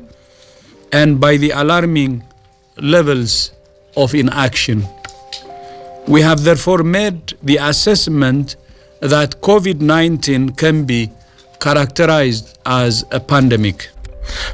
and 0.94 1.20
by 1.20 1.38
the 1.38 1.50
alarming 1.64 2.22
levels 2.78 3.52
of 3.96 4.14
inaction. 4.14 4.86
We 6.08 6.22
have 6.22 6.44
therefore 6.44 6.84
made 6.84 7.34
the 7.44 7.58
assessment 7.58 8.56
that 9.02 9.42
COVID 9.42 9.82
19 9.82 10.52
can 10.52 10.86
be 10.86 11.10
characterized 11.60 12.58
as 12.66 13.06
a 13.12 13.20
pandemic. 13.20 13.90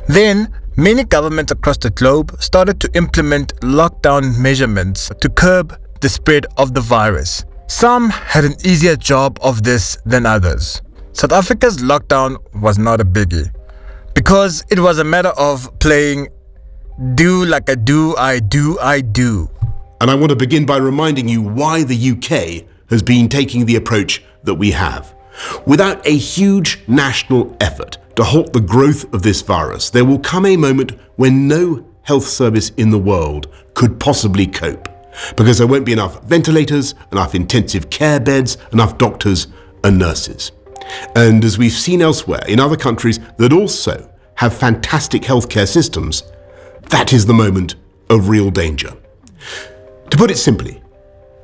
Then, 0.07 0.53
many 0.75 1.03
governments 1.03 1.51
across 1.51 1.77
the 1.77 1.89
globe 1.89 2.35
started 2.41 2.79
to 2.81 2.89
implement 2.93 3.55
lockdown 3.61 4.37
measurements 4.37 5.11
to 5.21 5.29
curb 5.29 5.79
the 6.01 6.09
spread 6.09 6.45
of 6.57 6.73
the 6.73 6.81
virus. 6.81 7.43
Some 7.67 8.09
had 8.09 8.45
an 8.45 8.55
easier 8.63 8.95
job 8.95 9.39
of 9.41 9.63
this 9.63 9.97
than 10.05 10.25
others. 10.25 10.81
South 11.13 11.31
Africa's 11.31 11.77
lockdown 11.77 12.37
was 12.61 12.77
not 12.77 13.01
a 13.01 13.05
biggie 13.05 13.51
because 14.13 14.63
it 14.69 14.79
was 14.79 14.99
a 14.99 15.03
matter 15.03 15.33
of 15.37 15.77
playing 15.79 16.27
do 17.15 17.45
like 17.45 17.69
I 17.69 17.75
do, 17.75 18.15
I 18.15 18.39
do, 18.39 18.79
I 18.79 19.01
do. 19.01 19.49
And 20.01 20.09
I 20.09 20.15
want 20.15 20.29
to 20.29 20.35
begin 20.35 20.65
by 20.65 20.77
reminding 20.77 21.27
you 21.27 21.41
why 21.41 21.83
the 21.83 22.11
UK 22.11 22.67
has 22.89 23.03
been 23.03 23.29
taking 23.29 23.65
the 23.65 23.75
approach 23.75 24.23
that 24.43 24.55
we 24.55 24.71
have. 24.71 25.15
Without 25.65 26.05
a 26.07 26.17
huge 26.17 26.79
national 26.87 27.55
effort 27.61 27.97
to 28.15 28.23
halt 28.23 28.53
the 28.53 28.61
growth 28.61 29.11
of 29.13 29.21
this 29.21 29.41
virus, 29.41 29.89
there 29.89 30.05
will 30.05 30.19
come 30.19 30.45
a 30.45 30.57
moment 30.57 30.93
when 31.17 31.47
no 31.47 31.85
health 32.03 32.25
service 32.25 32.69
in 32.77 32.89
the 32.89 32.97
world 32.97 33.47
could 33.73 33.99
possibly 33.99 34.47
cope. 34.47 34.87
Because 35.35 35.57
there 35.57 35.67
won't 35.67 35.85
be 35.85 35.93
enough 35.93 36.23
ventilators, 36.23 36.95
enough 37.11 37.35
intensive 37.35 37.89
care 37.89 38.19
beds, 38.19 38.57
enough 38.71 38.97
doctors 38.97 39.47
and 39.83 39.99
nurses. 39.99 40.51
And 41.15 41.43
as 41.43 41.57
we've 41.57 41.71
seen 41.71 42.01
elsewhere 42.01 42.43
in 42.47 42.59
other 42.59 42.77
countries 42.77 43.19
that 43.37 43.53
also 43.53 44.09
have 44.35 44.55
fantastic 44.55 45.23
healthcare 45.23 45.67
systems, 45.67 46.23
that 46.89 47.13
is 47.13 47.25
the 47.25 47.33
moment 47.33 47.75
of 48.09 48.29
real 48.29 48.49
danger. 48.49 48.93
To 50.09 50.17
put 50.17 50.31
it 50.31 50.37
simply, 50.37 50.81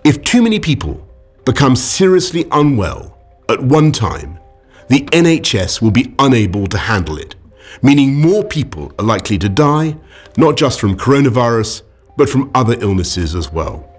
if 0.03 0.23
too 0.23 0.41
many 0.41 0.59
people 0.59 1.07
become 1.45 1.75
seriously 1.75 2.45
unwell 2.51 3.17
at 3.50 3.62
one 3.62 3.91
time, 3.91 4.39
the 4.88 5.01
NHS 5.05 5.81
will 5.81 5.91
be 5.91 6.13
unable 6.19 6.67
to 6.67 6.77
handle 6.77 7.17
it, 7.17 7.35
meaning 7.81 8.15
more 8.15 8.43
people 8.43 8.91
are 9.00 9.05
likely 9.05 9.38
to 9.39 9.50
die, 9.50 9.97
not 10.38 10.57
just 10.57 10.79
from 10.79 10.97
coronavirus, 10.97 11.83
but 12.17 12.29
from 12.29 12.51
other 12.53 12.77
illnesses 12.81 13.35
as 13.35 13.51
well. 13.51 13.89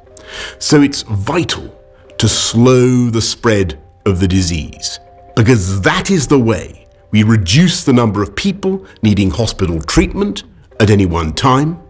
So 0.59 0.83
it's 0.83 1.03
vital 1.03 1.75
to 2.19 2.29
slow 2.29 3.11
the 3.11 3.23
spread 3.23 3.81
of 4.07 4.21
the 4.21 4.29
disease, 4.29 5.01
because 5.37 5.81
that 5.83 6.11
is 6.11 6.29
the 6.29 6.39
way 6.39 6.87
we 7.11 7.23
reduce 7.23 7.85
the 7.85 7.93
number 7.93 8.23
of 8.23 8.35
people 8.35 8.87
needing 9.03 9.31
hospital 9.31 9.81
treatment 9.81 10.45
at 10.81 10.91
any 10.91 11.07
one 11.07 11.33
time, 11.33 11.81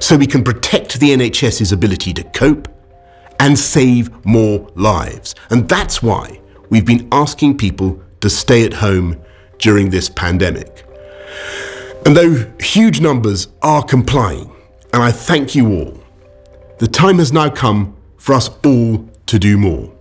so 0.00 0.16
we 0.16 0.26
can 0.26 0.42
protect 0.42 0.98
the 1.00 1.10
NHS's 1.10 1.72
ability 1.72 2.12
to 2.14 2.24
cope 2.24 2.68
and 3.40 3.58
save 3.58 4.24
more 4.24 4.70
lives. 4.74 5.34
And 5.50 5.68
that's 5.68 6.02
why 6.02 6.40
we've 6.70 6.86
been 6.86 7.08
asking 7.12 7.58
people 7.58 8.00
to 8.20 8.30
stay 8.30 8.64
at 8.64 8.74
home 8.74 9.20
during 9.58 9.90
this 9.90 10.08
pandemic. 10.08 10.84
And 12.04 12.16
though 12.16 12.50
huge 12.60 13.00
numbers 13.00 13.48
are 13.62 13.82
complying, 13.82 14.50
and 14.92 15.02
I 15.02 15.12
thank 15.12 15.54
you 15.54 15.72
all, 15.72 16.02
the 16.78 16.86
time 16.86 17.18
has 17.18 17.32
now 17.32 17.50
come 17.50 17.96
for 18.16 18.34
us 18.34 18.50
all 18.64 19.08
to 19.26 19.38
do 19.38 19.58
more. 19.58 19.92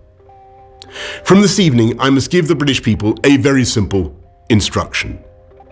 From 1.23 1.41
this 1.41 1.59
evening, 1.59 1.99
I 1.99 2.09
must 2.09 2.31
give 2.31 2.47
the 2.47 2.55
British 2.55 2.81
people 2.81 3.17
a 3.23 3.37
very 3.37 3.65
simple 3.65 4.15
instruction. 4.49 5.23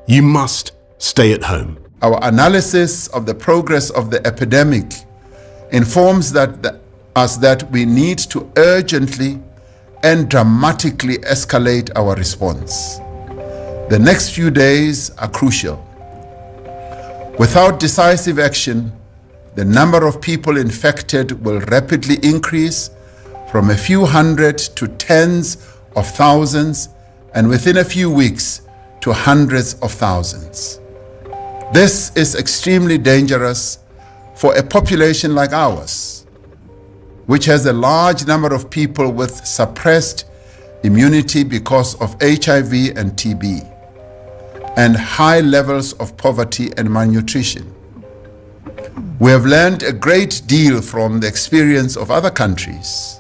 You 0.08 0.22
must 0.22 0.72
stay 0.98 1.34
at 1.34 1.44
home. 1.44 1.83
Our 2.04 2.20
analysis 2.22 3.08
of 3.08 3.26
the 3.26 3.34
progress 3.34 3.90
of 3.90 4.12
the 4.12 4.26
epidemic 4.28 4.92
informs 5.72 6.34
that 6.34 6.62
the, 6.62 6.78
us 7.16 7.38
that 7.38 7.72
we 7.72 7.86
need 7.86 8.18
to 8.32 8.52
urgently 8.58 9.40
and 10.04 10.30
dramatically 10.30 11.20
escalate 11.20 11.92
our 11.96 12.14
response. 12.16 12.98
The 13.90 13.98
next 14.02 14.32
few 14.32 14.52
days 14.52 15.12
are 15.12 15.30
crucial. 15.30 15.82
Without 17.40 17.80
decisive 17.80 18.38
action, 18.38 18.92
the 19.56 19.64
number 19.64 20.06
of 20.06 20.20
people 20.20 20.58
infected 20.58 21.46
will 21.46 21.62
rapidly 21.62 22.18
increase 22.22 22.90
from 23.50 23.70
a 23.70 23.78
few 23.78 24.06
hundred 24.06 24.58
to 24.58 24.90
tens 24.90 25.56
of 25.96 26.06
thousands, 26.06 26.90
and 27.34 27.48
within 27.48 27.78
a 27.78 27.84
few 27.86 28.12
weeks 28.12 28.62
to 29.00 29.14
hundreds 29.14 29.76
of 29.76 29.94
thousands. 29.94 30.82
This 31.72 32.12
is 32.16 32.36
extremely 32.36 32.98
dangerous 32.98 33.80
for 34.36 34.56
a 34.56 34.64
population 34.64 35.34
like 35.34 35.54
ours, 35.54 36.26
which 37.26 37.46
has 37.46 37.66
a 37.66 37.74
large 37.74 38.28
number 38.28 38.54
of 38.54 38.70
people 38.70 39.12
with 39.12 39.46
suppressed 39.46 40.26
immunity 40.84 41.44
because 41.44 41.96
of 42.02 42.14
HIV 42.22 42.98
and 42.98 43.14
TB, 43.14 43.70
and 44.78 44.96
high 44.96 45.40
levels 45.40 45.94
of 45.94 46.18
poverty 46.18 46.72
and 46.78 46.90
malnutrition. 46.90 47.74
We 49.20 49.32
have 49.32 49.46
learned 49.46 49.84
a 49.84 49.94
great 49.94 50.42
deal 50.46 50.82
from 50.82 51.22
the 51.22 51.28
experience 51.28 51.96
of 51.96 52.12
other 52.12 52.30
countries. 52.30 53.20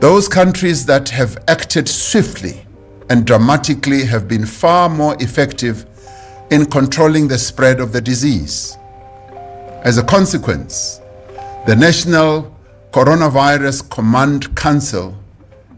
Those 0.00 0.28
countries 0.28 0.84
that 0.86 1.08
have 1.10 1.38
acted 1.48 1.88
swiftly 1.88 2.66
and 3.08 3.26
dramatically 3.26 4.04
have 4.04 4.28
been 4.28 4.44
far 4.44 4.88
more 4.88 5.16
effective 5.20 5.86
in 6.50 6.66
controlling 6.66 7.28
the 7.28 7.38
spread 7.38 7.80
of 7.80 7.92
the 7.92 8.00
disease. 8.00 8.76
As 9.82 9.98
a 9.98 10.02
consequence, 10.02 11.00
the 11.66 11.74
National 11.74 12.54
Coronavirus 12.92 13.90
Command 13.90 14.54
Council 14.56 15.16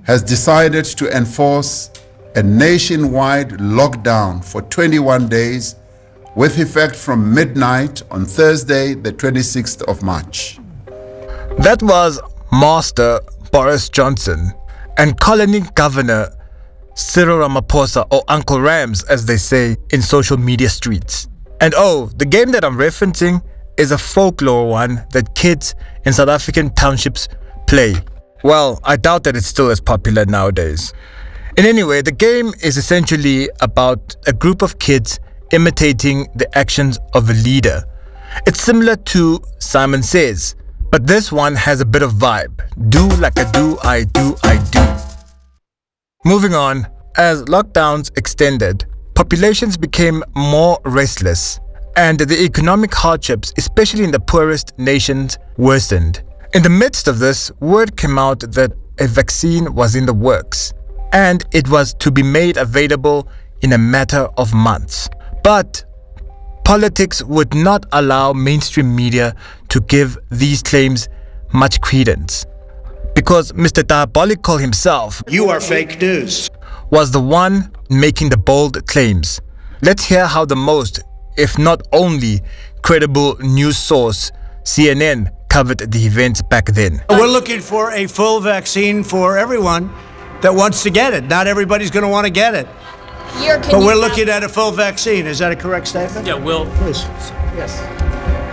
has 0.04 0.22
decided 0.22 0.84
to 0.84 1.14
enforce 1.16 1.90
a 2.36 2.42
nationwide 2.42 3.50
lockdown 3.50 4.44
for 4.44 4.62
21 4.62 5.28
days 5.28 5.76
with 6.34 6.58
effect 6.58 6.94
from 6.94 7.34
midnight 7.34 8.02
on 8.10 8.24
Thursday, 8.24 8.94
the 8.94 9.12
26th 9.12 9.82
of 9.82 10.02
March. 10.02 10.58
That 11.58 11.82
was 11.82 12.20
Master 12.52 13.20
Boris 13.50 13.88
Johnson 13.88 14.52
and 14.98 15.18
colony 15.18 15.62
governor 15.74 16.30
Cyril 16.98 17.38
Ramaphosa, 17.38 18.08
or 18.10 18.24
Uncle 18.26 18.60
Rams 18.60 19.04
as 19.04 19.24
they 19.24 19.36
say 19.36 19.76
in 19.92 20.02
social 20.02 20.36
media 20.36 20.68
streets. 20.68 21.28
And 21.60 21.72
oh, 21.76 22.10
the 22.16 22.26
game 22.26 22.50
that 22.50 22.64
I'm 22.64 22.76
referencing 22.76 23.40
is 23.76 23.92
a 23.92 23.98
folklore 23.98 24.68
one 24.68 25.06
that 25.12 25.32
kids 25.36 25.76
in 26.04 26.12
South 26.12 26.28
African 26.28 26.70
townships 26.70 27.28
play. 27.68 27.94
Well, 28.42 28.80
I 28.82 28.96
doubt 28.96 29.22
that 29.24 29.36
it's 29.36 29.46
still 29.46 29.70
as 29.70 29.80
popular 29.80 30.26
nowadays. 30.26 30.92
In 31.56 31.64
any 31.66 31.84
way, 31.84 32.02
the 32.02 32.12
game 32.12 32.52
is 32.64 32.76
essentially 32.76 33.48
about 33.60 34.16
a 34.26 34.32
group 34.32 34.60
of 34.62 34.80
kids 34.80 35.20
imitating 35.52 36.26
the 36.34 36.48
actions 36.58 36.98
of 37.14 37.30
a 37.30 37.34
leader. 37.34 37.84
It's 38.44 38.60
similar 38.60 38.96
to 38.96 39.40
Simon 39.60 40.02
Says, 40.02 40.56
but 40.90 41.06
this 41.06 41.30
one 41.30 41.54
has 41.54 41.80
a 41.80 41.86
bit 41.86 42.02
of 42.02 42.14
vibe. 42.14 42.60
Do 42.90 43.06
like 43.20 43.38
I 43.38 43.50
do, 43.52 43.78
I 43.84 44.02
do, 44.02 44.36
I 44.42 44.56
do. 44.72 45.07
Moving 46.24 46.52
on, 46.52 46.84
as 47.16 47.44
lockdowns 47.44 48.10
extended, 48.18 48.84
populations 49.14 49.76
became 49.76 50.24
more 50.34 50.76
restless, 50.84 51.60
and 51.96 52.18
the 52.18 52.42
economic 52.42 52.92
hardships, 52.92 53.54
especially 53.56 54.02
in 54.02 54.10
the 54.10 54.18
poorest 54.18 54.76
nations, 54.78 55.38
worsened. 55.58 56.24
In 56.54 56.64
the 56.64 56.70
midst 56.70 57.06
of 57.06 57.20
this, 57.20 57.52
word 57.60 57.96
came 57.96 58.18
out 58.18 58.40
that 58.40 58.72
a 58.98 59.06
vaccine 59.06 59.72
was 59.74 59.94
in 59.94 60.06
the 60.06 60.12
works, 60.12 60.72
and 61.12 61.44
it 61.52 61.68
was 61.68 61.94
to 61.94 62.10
be 62.10 62.24
made 62.24 62.56
available 62.56 63.28
in 63.62 63.72
a 63.72 63.78
matter 63.78 64.28
of 64.36 64.52
months. 64.52 65.08
But 65.44 65.84
politics 66.64 67.22
would 67.22 67.54
not 67.54 67.86
allow 67.92 68.32
mainstream 68.32 68.94
media 68.94 69.36
to 69.68 69.80
give 69.82 70.18
these 70.32 70.64
claims 70.64 71.08
much 71.52 71.80
credence. 71.80 72.44
Because 73.18 73.50
Mr. 73.50 73.84
Diabolical 73.84 74.58
himself, 74.58 75.24
You 75.26 75.48
are 75.48 75.60
fake 75.60 76.00
news. 76.00 76.48
was 76.92 77.10
the 77.10 77.20
one 77.20 77.72
making 77.90 78.28
the 78.28 78.36
bold 78.36 78.86
claims. 78.86 79.40
Let's 79.82 80.04
hear 80.04 80.24
how 80.28 80.44
the 80.44 80.54
most, 80.54 81.00
if 81.36 81.58
not 81.58 81.80
only, 81.92 82.40
credible 82.82 83.36
news 83.40 83.76
source, 83.76 84.30
CNN, 84.62 85.26
covered 85.48 85.78
the 85.90 85.98
events 86.06 86.42
back 86.42 86.66
then. 86.66 87.02
We're 87.10 87.26
looking 87.26 87.60
for 87.60 87.90
a 87.90 88.06
full 88.06 88.38
vaccine 88.40 89.02
for 89.02 89.36
everyone 89.36 89.90
that 90.42 90.54
wants 90.54 90.84
to 90.84 90.90
get 90.90 91.12
it. 91.12 91.24
Not 91.24 91.48
everybody's 91.48 91.90
going 91.90 92.04
to 92.04 92.08
want 92.16 92.26
to 92.26 92.30
get 92.32 92.54
it. 92.54 92.68
Here, 93.40 93.58
But 93.58 93.80
we're 93.80 93.90
have- 93.90 93.98
looking 93.98 94.28
at 94.28 94.44
a 94.44 94.48
full 94.48 94.70
vaccine. 94.70 95.26
Is 95.26 95.40
that 95.40 95.50
a 95.50 95.56
correct 95.56 95.88
statement? 95.88 96.24
Yeah, 96.24 96.34
Will. 96.34 96.66
Please. 96.78 97.02
Yes. 97.56 97.72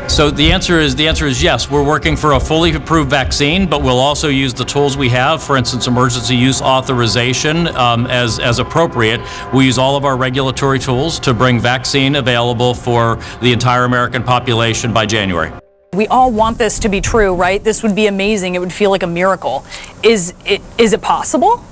So 0.07 0.31
the 0.31 0.51
answer 0.51 0.79
is 0.79 0.95
the 0.95 1.07
answer 1.07 1.25
is 1.25 1.43
yes. 1.43 1.69
We're 1.69 1.83
working 1.83 2.15
for 2.15 2.33
a 2.33 2.39
fully 2.39 2.73
approved 2.73 3.09
vaccine, 3.09 3.67
but 3.67 3.81
we'll 3.81 3.99
also 3.99 4.29
use 4.29 4.53
the 4.53 4.63
tools 4.63 4.95
we 4.95 5.09
have. 5.09 5.43
For 5.43 5.57
instance, 5.57 5.87
emergency 5.87 6.35
use 6.35 6.61
authorization 6.61 7.67
um, 7.75 8.05
as 8.07 8.39
as 8.39 8.59
appropriate. 8.59 9.19
We 9.53 9.65
use 9.65 9.77
all 9.77 9.97
of 9.97 10.05
our 10.05 10.15
regulatory 10.15 10.79
tools 10.79 11.19
to 11.19 11.33
bring 11.33 11.59
vaccine 11.59 12.15
available 12.15 12.73
for 12.73 13.17
the 13.41 13.51
entire 13.51 13.83
American 13.83 14.23
population 14.23 14.93
by 14.93 15.05
January. 15.05 15.51
We 15.93 16.07
all 16.07 16.31
want 16.31 16.57
this 16.57 16.79
to 16.79 16.89
be 16.89 17.01
true, 17.01 17.33
right? 17.33 17.63
This 17.63 17.81
would 17.81 17.95
be 17.95 18.07
amazing. 18.07 18.55
It 18.55 18.59
would 18.59 18.73
feel 18.73 18.91
like 18.91 19.03
a 19.03 19.07
miracle. 19.07 19.65
Is 20.03 20.33
it, 20.45 20.61
is 20.77 20.93
it 20.93 21.01
possible? 21.01 21.63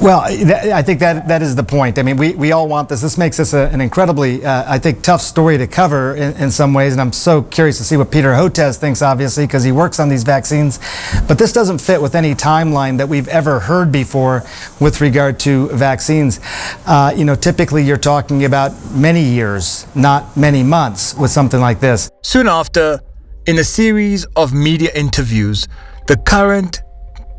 Well, 0.00 0.20
I 0.20 0.82
think 0.82 1.00
that 1.00 1.26
that 1.28 1.42
is 1.42 1.56
the 1.56 1.62
point. 1.64 1.98
I 1.98 2.02
mean, 2.02 2.16
we, 2.16 2.34
we 2.34 2.52
all 2.52 2.68
want 2.68 2.88
this. 2.88 3.00
This 3.00 3.16
makes 3.16 3.38
this 3.38 3.54
a, 3.54 3.68
an 3.68 3.80
incredibly, 3.80 4.44
uh, 4.44 4.64
I 4.70 4.78
think, 4.78 5.02
tough 5.02 5.22
story 5.22 5.56
to 5.56 5.66
cover 5.66 6.14
in, 6.14 6.36
in 6.36 6.50
some 6.50 6.74
ways. 6.74 6.92
And 6.92 7.00
I'm 7.00 7.12
so 7.12 7.42
curious 7.42 7.78
to 7.78 7.84
see 7.84 7.96
what 7.96 8.10
Peter 8.10 8.32
Hotez 8.32 8.76
thinks, 8.76 9.00
obviously, 9.00 9.46
because 9.46 9.64
he 9.64 9.72
works 9.72 9.98
on 9.98 10.08
these 10.08 10.22
vaccines. 10.22 10.80
But 11.26 11.38
this 11.38 11.52
doesn't 11.52 11.80
fit 11.80 12.00
with 12.02 12.14
any 12.14 12.34
timeline 12.34 12.98
that 12.98 13.08
we've 13.08 13.28
ever 13.28 13.58
heard 13.60 13.90
before 13.90 14.44
with 14.80 15.00
regard 15.00 15.40
to 15.40 15.68
vaccines. 15.68 16.40
Uh, 16.86 17.14
you 17.16 17.24
know, 17.24 17.34
typically 17.34 17.82
you're 17.82 17.96
talking 17.96 18.44
about 18.44 18.72
many 18.92 19.22
years, 19.22 19.86
not 19.94 20.36
many 20.36 20.62
months, 20.62 21.14
with 21.14 21.30
something 21.30 21.60
like 21.60 21.80
this. 21.80 22.10
Soon 22.22 22.48
after, 22.48 23.00
in 23.46 23.58
a 23.58 23.64
series 23.64 24.26
of 24.36 24.52
media 24.52 24.90
interviews, 24.94 25.68
the 26.06 26.16
current 26.18 26.82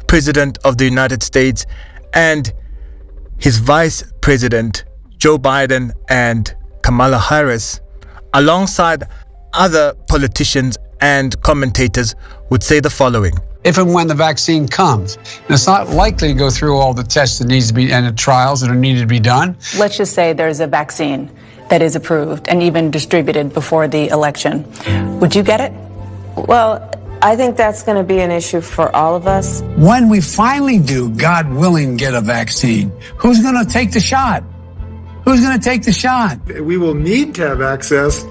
President 0.08 0.58
of 0.64 0.78
the 0.78 0.86
United 0.86 1.22
States 1.22 1.66
and 2.14 2.52
his 3.40 3.58
Vice 3.60 4.04
President, 4.22 4.86
Joe 5.18 5.38
Biden 5.38 5.92
and 6.10 6.56
Kamala 6.84 7.18
Harris, 7.20 7.80
alongside 8.34 9.04
other 9.54 9.94
politicians 10.08 10.78
and 11.02 11.40
commentators, 11.42 12.16
would 12.50 12.64
say 12.64 12.80
the 12.80 12.90
following. 12.90 13.34
if 13.64 13.78
and 13.78 13.94
when 13.94 14.08
the 14.08 14.16
vaccine 14.16 14.68
comes. 14.68 15.18
And 15.18 15.52
it's 15.52 15.68
not 15.68 15.90
likely 15.90 16.30
to 16.30 16.34
go 16.34 16.50
through 16.50 16.78
all 16.78 16.94
the 16.94 17.04
tests 17.04 17.40
that 17.40 17.48
needs 17.48 17.68
to 17.68 17.74
be 17.74 17.92
and 17.92 18.06
the 18.06 18.12
trials 18.14 18.62
that 18.62 18.70
are 18.72 18.76
needed 18.76 19.02
to 19.02 19.08
be 19.08 19.20
done. 19.20 19.58
Let's 19.78 19.98
just 19.98 20.14
say 20.14 20.32
there's 20.34 20.62
a 20.62 20.68
vaccine 20.68 21.30
that 21.70 21.82
is 21.82 21.96
approved 21.96 22.48
and 22.48 22.64
even 22.64 22.92
distributed 22.92 23.54
before 23.54 23.88
the 23.90 24.08
election. 24.08 24.66
Would 25.20 25.36
you 25.36 25.44
get 25.44 25.60
it? 25.60 25.74
Well, 26.38 26.80
I 27.22 27.36
think 27.36 27.58
that's 27.58 27.84
going 27.84 27.98
to 27.98 28.04
be 28.04 28.20
an 28.20 28.32
issue 28.32 28.62
for 28.62 28.96
all 28.96 29.16
of 29.16 29.28
us. 29.28 29.62
When 29.76 30.10
we 30.10 30.22
finally 30.22 30.80
do, 30.80 31.10
God 31.10 31.50
willing, 31.50 31.98
get 31.98 32.14
a 32.14 32.22
vaccine, 32.22 32.92
who's 33.18 33.42
going 33.42 33.64
to 33.64 33.70
take 33.70 33.92
the 33.92 34.00
shot? 34.00 34.44
Who's 35.26 35.42
going 35.42 35.58
to 35.58 35.64
take 35.64 35.84
the 35.84 35.92
shot? 35.92 36.40
We 36.62 36.78
will 36.78 36.94
need 36.94 37.36
to 37.36 37.48
have 37.48 37.62
access 37.62 38.24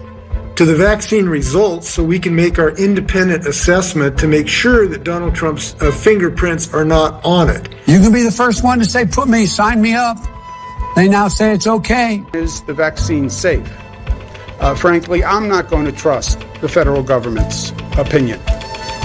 to 0.54 0.64
the 0.64 0.74
vaccine 0.74 1.26
results 1.26 1.90
so 1.90 2.02
we 2.02 2.18
can 2.18 2.34
make 2.34 2.58
our 2.58 2.70
independent 2.70 3.46
assessment 3.46 4.18
to 4.20 4.26
make 4.26 4.48
sure 4.48 4.86
that 4.88 5.04
Donald 5.04 5.34
Trump's 5.34 5.74
uh, 5.82 5.90
fingerprints 5.90 6.72
are 6.72 6.84
not 6.84 7.22
on 7.24 7.50
it. 7.50 7.68
You 7.86 8.00
can 8.00 8.12
be 8.12 8.22
the 8.22 8.30
first 8.30 8.64
one 8.64 8.78
to 8.78 8.86
say, 8.86 9.04
put 9.04 9.28
me, 9.28 9.44
sign 9.44 9.82
me 9.82 9.94
up. 9.94 10.16
They 10.94 11.08
now 11.08 11.28
say 11.28 11.52
it's 11.52 11.66
okay. 11.66 12.24
Is 12.32 12.62
the 12.62 12.72
vaccine 12.72 13.28
safe? 13.28 13.70
Uh, 14.58 14.74
frankly, 14.74 15.22
I'm 15.22 15.48
not 15.48 15.68
going 15.68 15.84
to 15.84 15.92
trust 15.92 16.40
the 16.62 16.68
federal 16.68 17.02
government's 17.02 17.72
opinion. 17.98 18.40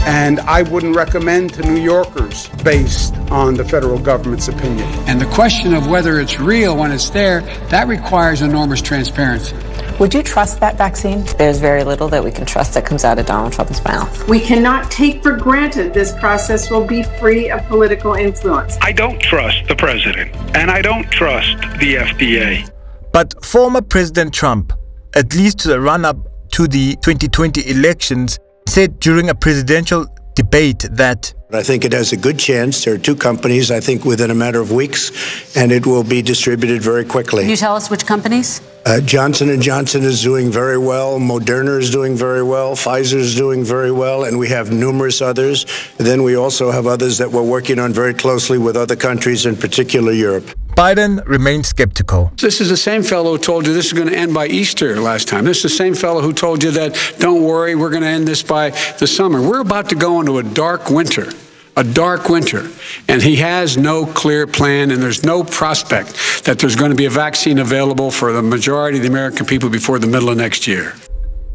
And 0.03 0.39
I 0.41 0.63
wouldn't 0.63 0.95
recommend 0.95 1.53
to 1.53 1.61
New 1.61 1.79
Yorkers 1.79 2.49
based 2.63 3.15
on 3.29 3.53
the 3.53 3.63
federal 3.63 3.99
government's 3.99 4.47
opinion. 4.47 4.87
And 5.07 5.21
the 5.21 5.27
question 5.27 5.73
of 5.73 5.87
whether 5.87 6.19
it's 6.19 6.39
real 6.39 6.75
when 6.75 6.91
it's 6.91 7.09
there, 7.09 7.41
that 7.69 7.87
requires 7.87 8.41
enormous 8.41 8.81
transparency. 8.81 9.55
Would 9.99 10.15
you 10.15 10.23
trust 10.23 10.59
that 10.61 10.77
vaccine? 10.79 11.23
There's 11.37 11.59
very 11.59 11.83
little 11.83 12.07
that 12.07 12.23
we 12.23 12.31
can 12.31 12.47
trust 12.47 12.73
that 12.73 12.85
comes 12.85 13.05
out 13.05 13.19
of 13.19 13.27
Donald 13.27 13.53
Trump's 13.53 13.83
mouth. 13.83 14.27
We 14.27 14.39
cannot 14.39 14.89
take 14.89 15.21
for 15.21 15.37
granted 15.37 15.93
this 15.93 16.17
process 16.17 16.71
will 16.71 16.87
be 16.87 17.03
free 17.19 17.51
of 17.51 17.63
political 17.67 18.15
influence. 18.15 18.77
I 18.81 18.93
don't 18.93 19.19
trust 19.21 19.67
the 19.67 19.75
president, 19.75 20.35
and 20.55 20.71
I 20.71 20.81
don't 20.81 21.07
trust 21.11 21.55
the 21.79 21.97
FDA. 21.97 22.67
But 23.13 23.45
former 23.45 23.81
President 23.81 24.33
Trump, 24.33 24.73
at 25.13 25.35
least 25.35 25.59
to 25.59 25.67
the 25.67 25.79
run 25.79 26.03
up 26.05 26.17
to 26.53 26.67
the 26.67 26.95
2020 27.03 27.69
elections, 27.69 28.39
said 28.67 28.99
during 28.99 29.29
a 29.29 29.35
presidential 29.35 30.05
debate 30.35 30.87
that 30.91 31.33
I 31.53 31.63
think 31.63 31.83
it 31.83 31.91
has 31.91 32.13
a 32.13 32.17
good 32.17 32.39
chance. 32.39 32.85
There 32.85 32.93
are 32.93 32.97
two 32.97 33.15
companies, 33.15 33.71
I 33.71 33.81
think, 33.81 34.05
within 34.05 34.31
a 34.31 34.35
matter 34.35 34.61
of 34.61 34.71
weeks, 34.71 35.11
and 35.57 35.71
it 35.71 35.85
will 35.85 36.03
be 36.03 36.21
distributed 36.21 36.81
very 36.81 37.03
quickly. 37.03 37.43
Can 37.43 37.49
you 37.49 37.57
tell 37.57 37.75
us 37.75 37.89
which 37.89 38.05
companies? 38.05 38.61
Uh, 38.85 39.01
Johnson 39.01 39.61
& 39.61 39.69
Johnson 39.69 40.03
is 40.03 40.23
doing 40.23 40.49
very 40.49 40.77
well. 40.77 41.19
Moderna 41.19 41.77
is 41.77 41.91
doing 41.91 42.15
very 42.15 42.41
well. 42.41 42.75
Pfizer 42.75 43.15
is 43.15 43.35
doing 43.35 43.65
very 43.65 43.91
well. 43.91 44.23
And 44.23 44.39
we 44.39 44.47
have 44.47 44.71
numerous 44.71 45.21
others. 45.21 45.65
And 45.99 46.07
then 46.07 46.23
we 46.23 46.35
also 46.35 46.71
have 46.71 46.87
others 46.87 47.17
that 47.17 47.29
we're 47.29 47.43
working 47.43 47.77
on 47.79 47.93
very 47.93 48.13
closely 48.13 48.57
with 48.57 48.75
other 48.77 48.95
countries, 48.95 49.45
in 49.45 49.55
particular 49.55 50.13
Europe. 50.13 50.49
Biden 50.81 51.23
remained 51.27 51.63
skeptical. 51.63 52.31
This 52.37 52.59
is 52.59 52.69
the 52.69 52.75
same 52.75 53.03
fellow 53.03 53.33
who 53.33 53.37
told 53.37 53.67
you 53.67 53.73
this 53.75 53.85
is 53.85 53.93
going 53.93 54.07
to 54.07 54.17
end 54.17 54.33
by 54.33 54.47
Easter 54.47 54.99
last 54.99 55.27
time. 55.27 55.45
This 55.45 55.57
is 55.57 55.63
the 55.71 55.77
same 55.77 55.93
fellow 55.93 56.21
who 56.21 56.33
told 56.33 56.63
you 56.63 56.71
that, 56.71 56.97
don't 57.19 57.43
worry, 57.43 57.75
we're 57.75 57.91
going 57.91 58.01
to 58.01 58.09
end 58.09 58.27
this 58.27 58.41
by 58.41 58.71
the 58.97 59.05
summer. 59.05 59.39
We're 59.47 59.59
about 59.59 59.89
to 59.89 59.95
go 59.95 60.19
into 60.19 60.39
a 60.39 60.43
dark 60.43 60.89
winter 60.89 61.29
a 61.77 61.83
dark 61.83 62.29
winter, 62.29 62.67
and 63.07 63.21
he 63.21 63.35
has 63.37 63.77
no 63.77 64.05
clear 64.05 64.45
plan, 64.47 64.91
and 64.91 65.01
there's 65.01 65.23
no 65.23 65.43
prospect 65.43 66.09
that 66.45 66.59
there's 66.59 66.75
going 66.75 66.91
to 66.91 66.97
be 66.97 67.05
a 67.05 67.09
vaccine 67.09 67.59
available 67.59 68.09
for 68.11 68.33
the 68.33 68.41
majority 68.41 68.97
of 68.97 69.03
the 69.03 69.09
American 69.09 69.45
people 69.45 69.69
before 69.69 69.97
the 69.99 70.07
middle 70.07 70.29
of 70.29 70.37
next 70.37 70.67
year. 70.67 70.93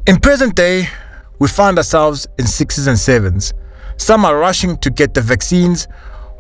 In 0.07 0.19
present 0.19 0.55
day, 0.55 0.89
we 1.39 1.49
find 1.49 1.77
ourselves 1.77 2.27
in 2.39 2.47
sixes 2.47 2.87
and 2.87 2.99
sevens. 2.99 3.53
Some 3.99 4.25
are 4.25 4.39
rushing 4.39 4.79
to 4.79 4.89
get 4.91 5.15
the 5.15 5.21
vaccines, 5.21 5.89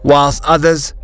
whilst 0.05 0.42
others 0.44 0.94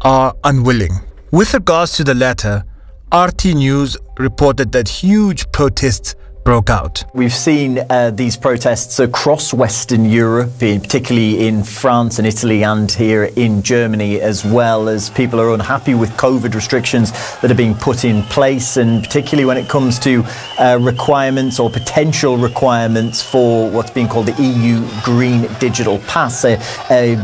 are 0.00 0.32
unwilling. 0.44 1.05
With 1.32 1.54
regards 1.54 1.92
to 1.96 2.04
the 2.04 2.14
latter, 2.14 2.64
RT 3.12 3.46
News 3.56 3.96
reported 4.18 4.70
that 4.72 4.88
huge 4.88 5.50
protests 5.50 6.14
broke 6.46 6.70
out. 6.70 7.04
We've 7.12 7.34
seen 7.34 7.80
uh, 7.90 8.12
these 8.12 8.36
protests 8.36 9.00
across 9.00 9.52
Western 9.52 10.04
Europe, 10.04 10.50
particularly 10.60 11.44
in 11.48 11.64
France 11.64 12.18
and 12.20 12.26
Italy, 12.26 12.62
and 12.62 12.90
here 12.90 13.24
in 13.34 13.62
Germany 13.62 14.20
as 14.20 14.44
well, 14.44 14.88
as 14.88 15.10
people 15.10 15.40
are 15.40 15.52
unhappy 15.52 15.94
with 15.94 16.10
COVID 16.10 16.54
restrictions 16.54 17.10
that 17.40 17.50
are 17.50 17.56
being 17.56 17.74
put 17.74 18.04
in 18.04 18.22
place, 18.22 18.76
and 18.76 19.02
particularly 19.02 19.44
when 19.44 19.56
it 19.56 19.68
comes 19.68 19.98
to 19.98 20.22
uh, 20.60 20.78
requirements 20.80 21.58
or 21.58 21.68
potential 21.68 22.36
requirements 22.38 23.20
for 23.20 23.68
what's 23.68 23.90
being 23.90 24.06
called 24.06 24.26
the 24.26 24.40
EU 24.40 24.88
Green 25.02 25.48
Digital 25.58 25.98
Pass, 26.06 26.44
a, 26.44 26.60
a 26.92 27.16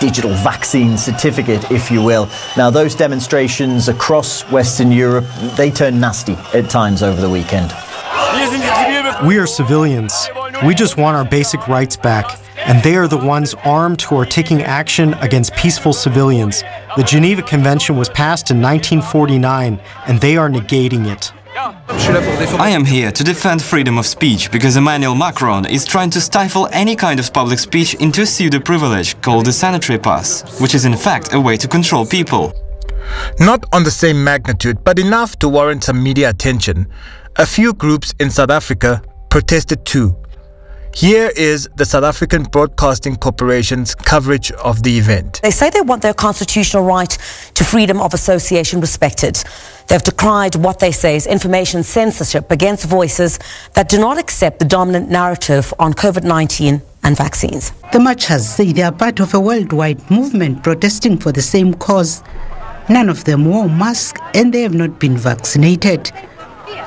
digital 0.00 0.30
vaccine 0.34 0.96
certificate, 0.96 1.68
if 1.72 1.90
you 1.90 2.00
will. 2.00 2.28
Now, 2.56 2.70
those 2.70 2.94
demonstrations 2.94 3.88
across 3.88 4.42
Western 4.52 4.92
Europe, 4.92 5.26
they 5.56 5.72
turned 5.72 6.00
nasty 6.00 6.34
at 6.54 6.70
times 6.70 7.02
over 7.02 7.20
the 7.20 7.28
weekend. 7.28 7.74
We 9.26 9.38
are 9.38 9.46
civilians. 9.46 10.28
We 10.64 10.74
just 10.74 10.96
want 10.96 11.16
our 11.16 11.24
basic 11.24 11.66
rights 11.66 11.96
back. 11.96 12.38
And 12.58 12.82
they 12.82 12.96
are 12.96 13.08
the 13.08 13.16
ones 13.16 13.54
armed 13.64 14.00
who 14.02 14.16
are 14.16 14.24
taking 14.24 14.62
action 14.62 15.14
against 15.14 15.54
peaceful 15.54 15.92
civilians. 15.92 16.62
The 16.96 17.02
Geneva 17.02 17.42
Convention 17.42 17.96
was 17.96 18.08
passed 18.08 18.50
in 18.50 18.60
1949, 18.62 19.80
and 20.06 20.20
they 20.20 20.36
are 20.36 20.48
negating 20.48 21.10
it. 21.10 21.32
I 21.56 22.70
am 22.70 22.84
here 22.84 23.10
to 23.10 23.24
defend 23.24 23.60
freedom 23.60 23.98
of 23.98 24.06
speech 24.06 24.52
because 24.52 24.76
Emmanuel 24.76 25.16
Macron 25.16 25.66
is 25.66 25.84
trying 25.84 26.10
to 26.10 26.20
stifle 26.20 26.68
any 26.72 26.94
kind 26.94 27.18
of 27.18 27.32
public 27.32 27.58
speech 27.58 27.94
into 27.94 28.22
a 28.22 28.26
pseudo 28.26 28.60
privilege 28.60 29.20
called 29.20 29.46
the 29.46 29.52
sanitary 29.52 29.98
pass, 29.98 30.60
which 30.60 30.74
is 30.74 30.84
in 30.84 30.96
fact 30.96 31.34
a 31.34 31.40
way 31.40 31.56
to 31.56 31.66
control 31.66 32.06
people. 32.06 32.52
Not 33.40 33.64
on 33.72 33.82
the 33.82 33.90
same 33.90 34.22
magnitude, 34.22 34.84
but 34.84 34.98
enough 34.98 35.38
to 35.40 35.48
warrant 35.48 35.82
some 35.84 36.02
media 36.02 36.30
attention. 36.30 36.86
A 37.36 37.46
few 37.46 37.72
groups 37.72 38.14
in 38.18 38.30
South 38.30 38.50
Africa 38.50 39.02
protested 39.30 39.84
too. 39.84 40.16
Here 40.94 41.30
is 41.36 41.68
the 41.76 41.84
South 41.84 42.02
African 42.02 42.42
Broadcasting 42.42 43.16
Corporation's 43.16 43.94
coverage 43.94 44.50
of 44.52 44.82
the 44.82 44.98
event. 44.98 45.40
They 45.42 45.50
say 45.52 45.70
they 45.70 45.80
want 45.80 46.02
their 46.02 46.14
constitutional 46.14 46.82
right 46.82 47.16
to 47.54 47.64
freedom 47.64 48.00
of 48.00 48.14
association 48.14 48.80
respected. 48.80 49.42
They've 49.86 50.02
decried 50.02 50.56
what 50.56 50.80
they 50.80 50.90
say 50.90 51.14
is 51.14 51.26
information 51.26 51.82
censorship 51.82 52.50
against 52.50 52.86
voices 52.86 53.38
that 53.74 53.88
do 53.88 53.98
not 53.98 54.18
accept 54.18 54.58
the 54.58 54.64
dominant 54.64 55.08
narrative 55.08 55.72
on 55.78 55.94
COVID 55.94 56.24
19 56.24 56.82
and 57.04 57.16
vaccines. 57.16 57.72
The 57.92 58.00
marchers 58.00 58.48
say 58.48 58.72
they 58.72 58.82
are 58.82 58.90
part 58.90 59.20
of 59.20 59.34
a 59.34 59.40
worldwide 59.40 60.10
movement 60.10 60.64
protesting 60.64 61.16
for 61.16 61.30
the 61.30 61.42
same 61.42 61.74
cause. 61.74 62.24
None 62.90 63.08
of 63.08 63.24
them 63.24 63.44
wore 63.44 63.68
masks 63.68 64.20
and 64.34 64.52
they 64.52 64.62
have 64.62 64.74
not 64.74 64.98
been 64.98 65.16
vaccinated. 65.16 66.10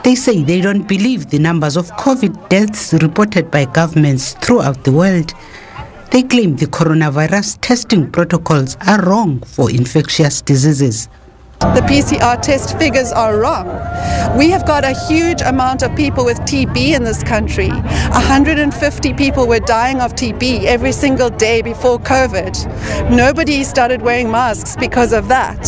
They 0.04 0.15
say 0.15 0.44
they 0.44 0.62
don't 0.62 0.88
believe 0.88 1.30
the 1.30 1.39
numbers 1.39 1.78
of 1.78 1.91
COVID 1.91 2.50
deaths 2.50 2.94
reported 2.94 3.52
by 3.52 3.65
governments 3.65 4.34
throughout 4.34 4.84
the 4.84 4.91
world. 4.91 5.34
They 6.12 6.24
claim 6.24 6.56
the 6.56 6.65
coronavirus 6.65 7.60
testing 7.62 8.12
protocols 8.12 8.78
are 8.88 9.02
wrong 9.06 9.41
for 9.41 9.70
infectious 9.72 10.41
diseases. 10.41 11.08
The 11.62 11.82
PCR 11.82 12.41
test 12.41 12.78
figures 12.80 13.12
are 13.12 13.39
wrong. 13.39 13.67
We 14.36 14.50
have 14.50 14.65
got 14.65 14.84
a 14.84 14.93
huge 15.08 15.41
amount 15.41 15.84
of 15.84 15.95
people 15.95 16.26
with 16.26 16.39
TB 16.39 16.95
in 16.95 17.04
this 17.04 17.21
country. 17.24 17.69
150 17.69 19.13
people 19.13 19.47
were 19.47 19.60
dying 19.60 20.02
of 20.02 20.15
TB 20.15 20.63
every 20.63 20.91
single 20.91 21.30
day 21.30 21.62
before 21.62 22.00
COVID. 22.00 23.12
Nobody 23.15 23.63
started 23.63 24.02
wearing 24.02 24.32
masks 24.32 24.76
because 24.76 25.13
of 25.13 25.28
that. 25.28 25.60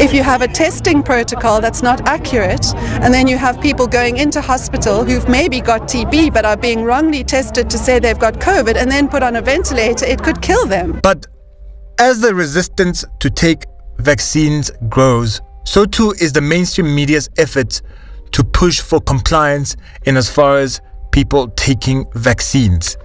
If 0.00 0.14
you 0.14 0.22
have 0.22 0.40
a 0.40 0.48
testing 0.48 1.02
protocol 1.02 1.60
that's 1.60 1.82
not 1.82 2.08
accurate, 2.08 2.74
and 3.02 3.12
then 3.12 3.28
you 3.28 3.36
have 3.36 3.60
people 3.60 3.86
going 3.86 4.16
into 4.16 4.40
hospital 4.40 5.04
who've 5.04 5.28
maybe 5.28 5.60
got 5.60 5.82
TB 5.82 6.32
but 6.32 6.46
are 6.46 6.56
being 6.56 6.82
wrongly 6.82 7.22
tested 7.22 7.68
to 7.68 7.76
say 7.76 7.98
they've 7.98 8.18
got 8.18 8.40
COVID 8.40 8.74
and 8.74 8.90
then 8.90 9.06
put 9.06 9.22
on 9.22 9.36
a 9.36 9.42
ventilator, 9.42 10.06
it 10.06 10.22
could 10.22 10.40
kill 10.40 10.66
them. 10.66 10.98
But 11.02 11.26
as 11.98 12.20
the 12.20 12.34
resistance 12.34 13.04
to 13.20 13.28
take 13.28 13.64
vaccines 13.98 14.70
grows, 14.88 15.40
so 15.64 15.84
too 15.84 16.12
is 16.20 16.32
the 16.32 16.40
mainstream 16.40 16.94
media's 16.94 17.28
efforts 17.36 17.82
to 18.32 18.44
push 18.44 18.80
for 18.80 19.00
compliance 19.00 19.76
in 20.04 20.16
as 20.16 20.30
far 20.30 20.58
as 20.58 20.80
people 21.10 21.48
taking 21.56 22.06
vaccines. 22.14 22.96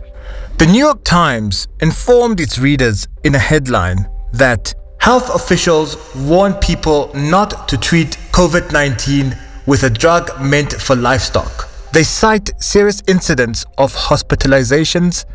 The 0.58 0.66
New 0.66 0.80
York 0.80 1.04
Times 1.04 1.68
informed 1.80 2.40
its 2.40 2.60
readers 2.60 3.08
in 3.24 3.34
a 3.36 3.40
headline 3.40 4.08
that 4.34 4.74
health 5.00 5.34
officials 5.34 5.98
warn 6.16 6.54
people 6.56 7.10
not 7.16 7.68
to 7.70 7.78
treat 7.78 8.18
COVID 8.32 8.72
19 8.72 9.36
with 9.66 9.84
a 9.84 9.90
drug 9.90 10.30
meant 10.40 10.74
for 10.74 10.96
livestock. 10.96 11.70
They 11.94 12.04
cite 12.04 12.52
serious 12.62 13.02
incidents 13.08 13.66
of 13.78 13.94
hospitalizations 13.94 15.26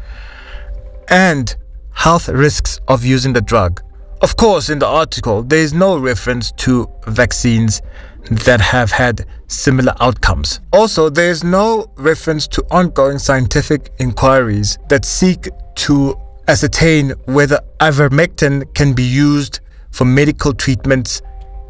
and 1.09 1.55
health 1.93 2.29
risks 2.29 2.81
of 2.89 3.05
using 3.05 3.33
the 3.33 3.41
drug. 3.41 3.83
Of 4.23 4.37
course, 4.37 4.71
in 4.71 4.79
the 4.79 4.87
article, 4.87 5.43
there 5.43 5.59
is 5.59 5.75
no 5.75 5.99
reference 5.99 6.51
to 6.53 6.89
vaccines 7.07 7.83
that 8.31 8.61
have 8.61 8.91
had 8.91 9.27
similar 9.47 9.95
outcomes. 10.01 10.61
Also, 10.73 11.11
there 11.11 11.31
is 11.31 11.45
no 11.45 11.93
reference 11.97 12.49
to 12.49 12.63
ongoing 12.71 13.19
scientific 13.19 13.91
inquiries 13.99 14.79
that 14.89 15.05
seek 15.05 15.49
to 15.77 16.19
ascertain 16.49 17.11
whether 17.27 17.61
ivermectin 17.81 18.75
can 18.75 18.95
be 18.95 19.03
used 19.03 19.61
for 19.91 20.07
medical 20.07 20.55
treatments 20.55 21.21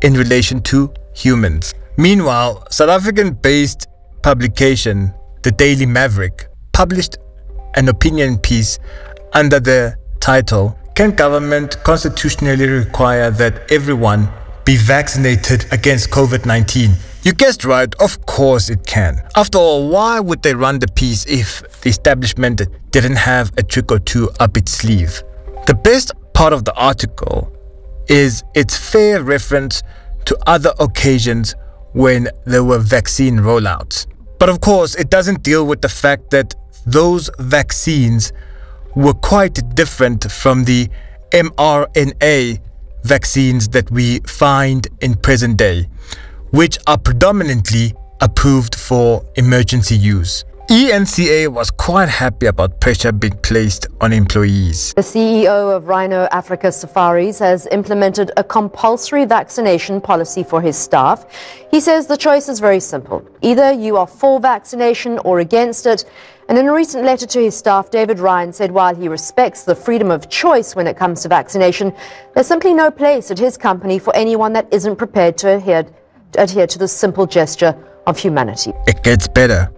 in 0.02 0.14
relation 0.14 0.62
to 0.62 0.92
humans. 1.14 1.74
Meanwhile, 1.96 2.66
South 2.70 2.90
African 2.90 3.34
based 3.34 3.88
publication, 4.22 5.12
The 5.42 5.50
Daily 5.50 5.86
Maverick, 5.86 6.48
published 6.72 7.16
an 7.74 7.88
opinion 7.88 8.38
piece 8.38 8.78
under 9.32 9.58
the 9.58 9.96
title 10.20 10.78
can 10.96 11.10
government 11.10 11.76
constitutionally 11.84 12.66
require 12.66 13.30
that 13.30 13.70
everyone 13.70 14.30
be 14.64 14.76
vaccinated 14.76 15.66
against 15.70 16.08
COVID 16.10 16.46
19? 16.46 16.92
You 17.22 17.34
guessed 17.34 17.66
right, 17.66 17.94
of 17.96 18.24
course 18.24 18.70
it 18.70 18.86
can. 18.86 19.20
After 19.36 19.58
all, 19.58 19.90
why 19.90 20.20
would 20.20 20.42
they 20.42 20.54
run 20.54 20.78
the 20.78 20.88
piece 20.88 21.26
if 21.26 21.60
the 21.82 21.90
establishment 21.90 22.62
didn't 22.92 23.16
have 23.16 23.52
a 23.58 23.62
trick 23.62 23.92
or 23.92 23.98
two 23.98 24.30
up 24.40 24.56
its 24.56 24.72
sleeve? 24.72 25.22
The 25.66 25.74
best 25.74 26.12
part 26.32 26.54
of 26.54 26.64
the 26.64 26.72
article 26.74 27.52
is 28.08 28.42
its 28.54 28.74
fair 28.74 29.22
reference 29.22 29.82
to 30.24 30.38
other 30.46 30.72
occasions 30.80 31.54
when 31.92 32.28
there 32.46 32.64
were 32.64 32.78
vaccine 32.78 33.36
rollouts. 33.36 34.06
But 34.38 34.48
of 34.48 34.62
course, 34.62 34.94
it 34.94 35.10
doesn't 35.10 35.42
deal 35.42 35.66
with 35.66 35.82
the 35.82 35.90
fact 35.90 36.30
that 36.30 36.54
those 36.86 37.28
vaccines 37.38 38.32
were 38.96 39.14
quite 39.14 39.60
different 39.74 40.30
from 40.32 40.64
the 40.64 40.88
mRNA 41.30 42.60
vaccines 43.04 43.68
that 43.68 43.90
we 43.90 44.18
find 44.20 44.88
in 45.00 45.14
present 45.14 45.58
day, 45.58 45.86
which 46.50 46.78
are 46.86 46.98
predominantly 46.98 47.94
approved 48.20 48.74
for 48.74 49.22
emergency 49.36 49.96
use. 49.96 50.44
eNCA 50.68 51.46
was 51.46 51.70
quite 51.70 52.08
happy 52.08 52.46
about 52.46 52.80
pressure 52.80 53.12
being 53.12 53.36
placed 53.38 53.86
on 54.00 54.12
employees. 54.12 54.92
The 54.94 55.02
CEO 55.02 55.76
of 55.76 55.86
Rhino 55.86 56.26
Africa 56.32 56.72
Safaris 56.72 57.38
has 57.38 57.68
implemented 57.70 58.32
a 58.36 58.42
compulsory 58.42 59.26
vaccination 59.26 60.00
policy 60.00 60.42
for 60.42 60.60
his 60.60 60.76
staff. 60.76 61.24
He 61.70 61.78
says 61.78 62.08
the 62.08 62.16
choice 62.16 62.48
is 62.48 62.58
very 62.58 62.80
simple. 62.80 63.24
Either 63.42 63.70
you 63.70 63.96
are 63.96 64.08
for 64.08 64.40
vaccination 64.40 65.20
or 65.20 65.38
against 65.38 65.86
it. 65.86 66.04
And 66.48 66.58
in 66.58 66.66
a 66.66 66.72
recent 66.72 67.04
letter 67.04 67.26
to 67.26 67.40
his 67.44 67.56
staff, 67.56 67.92
David 67.92 68.18
Ryan 68.18 68.52
said 68.52 68.72
while 68.72 68.94
he 68.94 69.06
respects 69.06 69.62
the 69.62 69.74
freedom 69.76 70.10
of 70.10 70.28
choice 70.28 70.74
when 70.74 70.88
it 70.88 70.96
comes 70.96 71.22
to 71.22 71.28
vaccination, 71.28 71.94
there's 72.34 72.48
simply 72.48 72.74
no 72.74 72.90
place 72.90 73.30
at 73.30 73.38
his 73.38 73.56
company 73.56 74.00
for 74.00 74.14
anyone 74.16 74.52
that 74.54 74.66
isn't 74.72 74.96
prepared 74.96 75.38
to 75.38 75.58
adhere, 75.58 75.84
to 76.32 76.42
adhere 76.42 76.66
to 76.66 76.76
this 76.76 76.92
simple 76.92 77.24
gesture 77.26 77.76
of 78.08 78.18
humanity. 78.18 78.72
It 78.88 79.04
gets 79.04 79.28
better. 79.28 79.70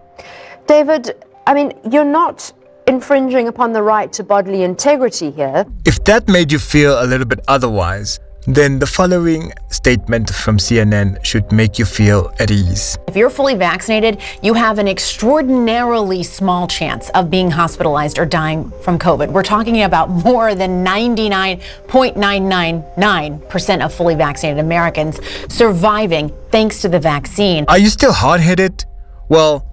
David, 0.68 1.24
I 1.46 1.54
mean, 1.54 1.72
you're 1.90 2.04
not 2.04 2.52
infringing 2.86 3.48
upon 3.48 3.72
the 3.72 3.82
right 3.82 4.12
to 4.12 4.22
bodily 4.22 4.64
integrity 4.64 5.30
here. 5.30 5.64
If 5.86 6.04
that 6.04 6.28
made 6.28 6.52
you 6.52 6.58
feel 6.58 7.02
a 7.02 7.06
little 7.06 7.24
bit 7.26 7.40
otherwise, 7.48 8.20
then 8.46 8.78
the 8.78 8.86
following 8.86 9.50
statement 9.70 10.28
from 10.28 10.58
CNN 10.58 11.24
should 11.24 11.50
make 11.52 11.78
you 11.78 11.86
feel 11.86 12.30
at 12.38 12.50
ease. 12.50 12.98
If 13.08 13.16
you're 13.16 13.30
fully 13.30 13.54
vaccinated, 13.54 14.20
you 14.42 14.52
have 14.54 14.78
an 14.78 14.88
extraordinarily 14.88 16.22
small 16.22 16.68
chance 16.68 17.08
of 17.10 17.30
being 17.30 17.50
hospitalized 17.50 18.18
or 18.18 18.26
dying 18.26 18.70
from 18.82 18.98
COVID. 18.98 19.32
We're 19.32 19.42
talking 19.42 19.82
about 19.82 20.10
more 20.10 20.54
than 20.54 20.84
99.999% 20.84 23.84
of 23.84 23.94
fully 23.94 24.14
vaccinated 24.14 24.62
Americans 24.62 25.18
surviving 25.48 26.30
thanks 26.50 26.82
to 26.82 26.90
the 26.90 27.00
vaccine. 27.00 27.64
Are 27.68 27.78
you 27.78 27.88
still 27.88 28.12
hard 28.12 28.42
headed? 28.42 28.84
Well, 29.30 29.64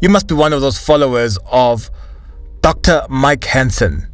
you 0.00 0.08
must 0.08 0.26
be 0.26 0.34
one 0.34 0.52
of 0.52 0.60
those 0.60 0.78
followers 0.78 1.38
of 1.50 1.90
Dr. 2.62 3.06
Mike 3.08 3.44
Hansen, 3.44 4.08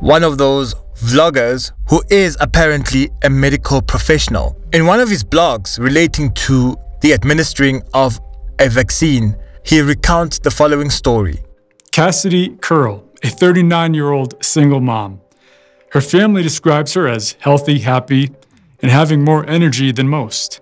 one 0.00 0.24
of 0.24 0.38
those 0.38 0.74
vloggers 0.96 1.72
who 1.88 2.02
is 2.10 2.36
apparently 2.40 3.10
a 3.22 3.30
medical 3.30 3.80
professional. 3.80 4.56
In 4.72 4.86
one 4.86 5.00
of 5.00 5.08
his 5.08 5.22
blogs 5.22 5.78
relating 5.78 6.32
to 6.34 6.76
the 7.00 7.12
administering 7.12 7.82
of 7.94 8.20
a 8.58 8.68
vaccine, 8.68 9.36
he 9.64 9.80
recounts 9.80 10.38
the 10.40 10.50
following 10.50 10.90
story. 10.90 11.38
Cassidy 11.92 12.56
Curl, 12.60 13.04
a 13.22 13.28
39 13.28 13.94
year 13.94 14.10
old 14.10 14.42
single 14.44 14.80
mom. 14.80 15.20
Her 15.92 16.00
family 16.00 16.42
describes 16.42 16.94
her 16.94 17.08
as 17.08 17.36
healthy, 17.38 17.78
happy, 17.78 18.30
and 18.82 18.90
having 18.90 19.24
more 19.24 19.48
energy 19.48 19.92
than 19.92 20.08
most. 20.08 20.60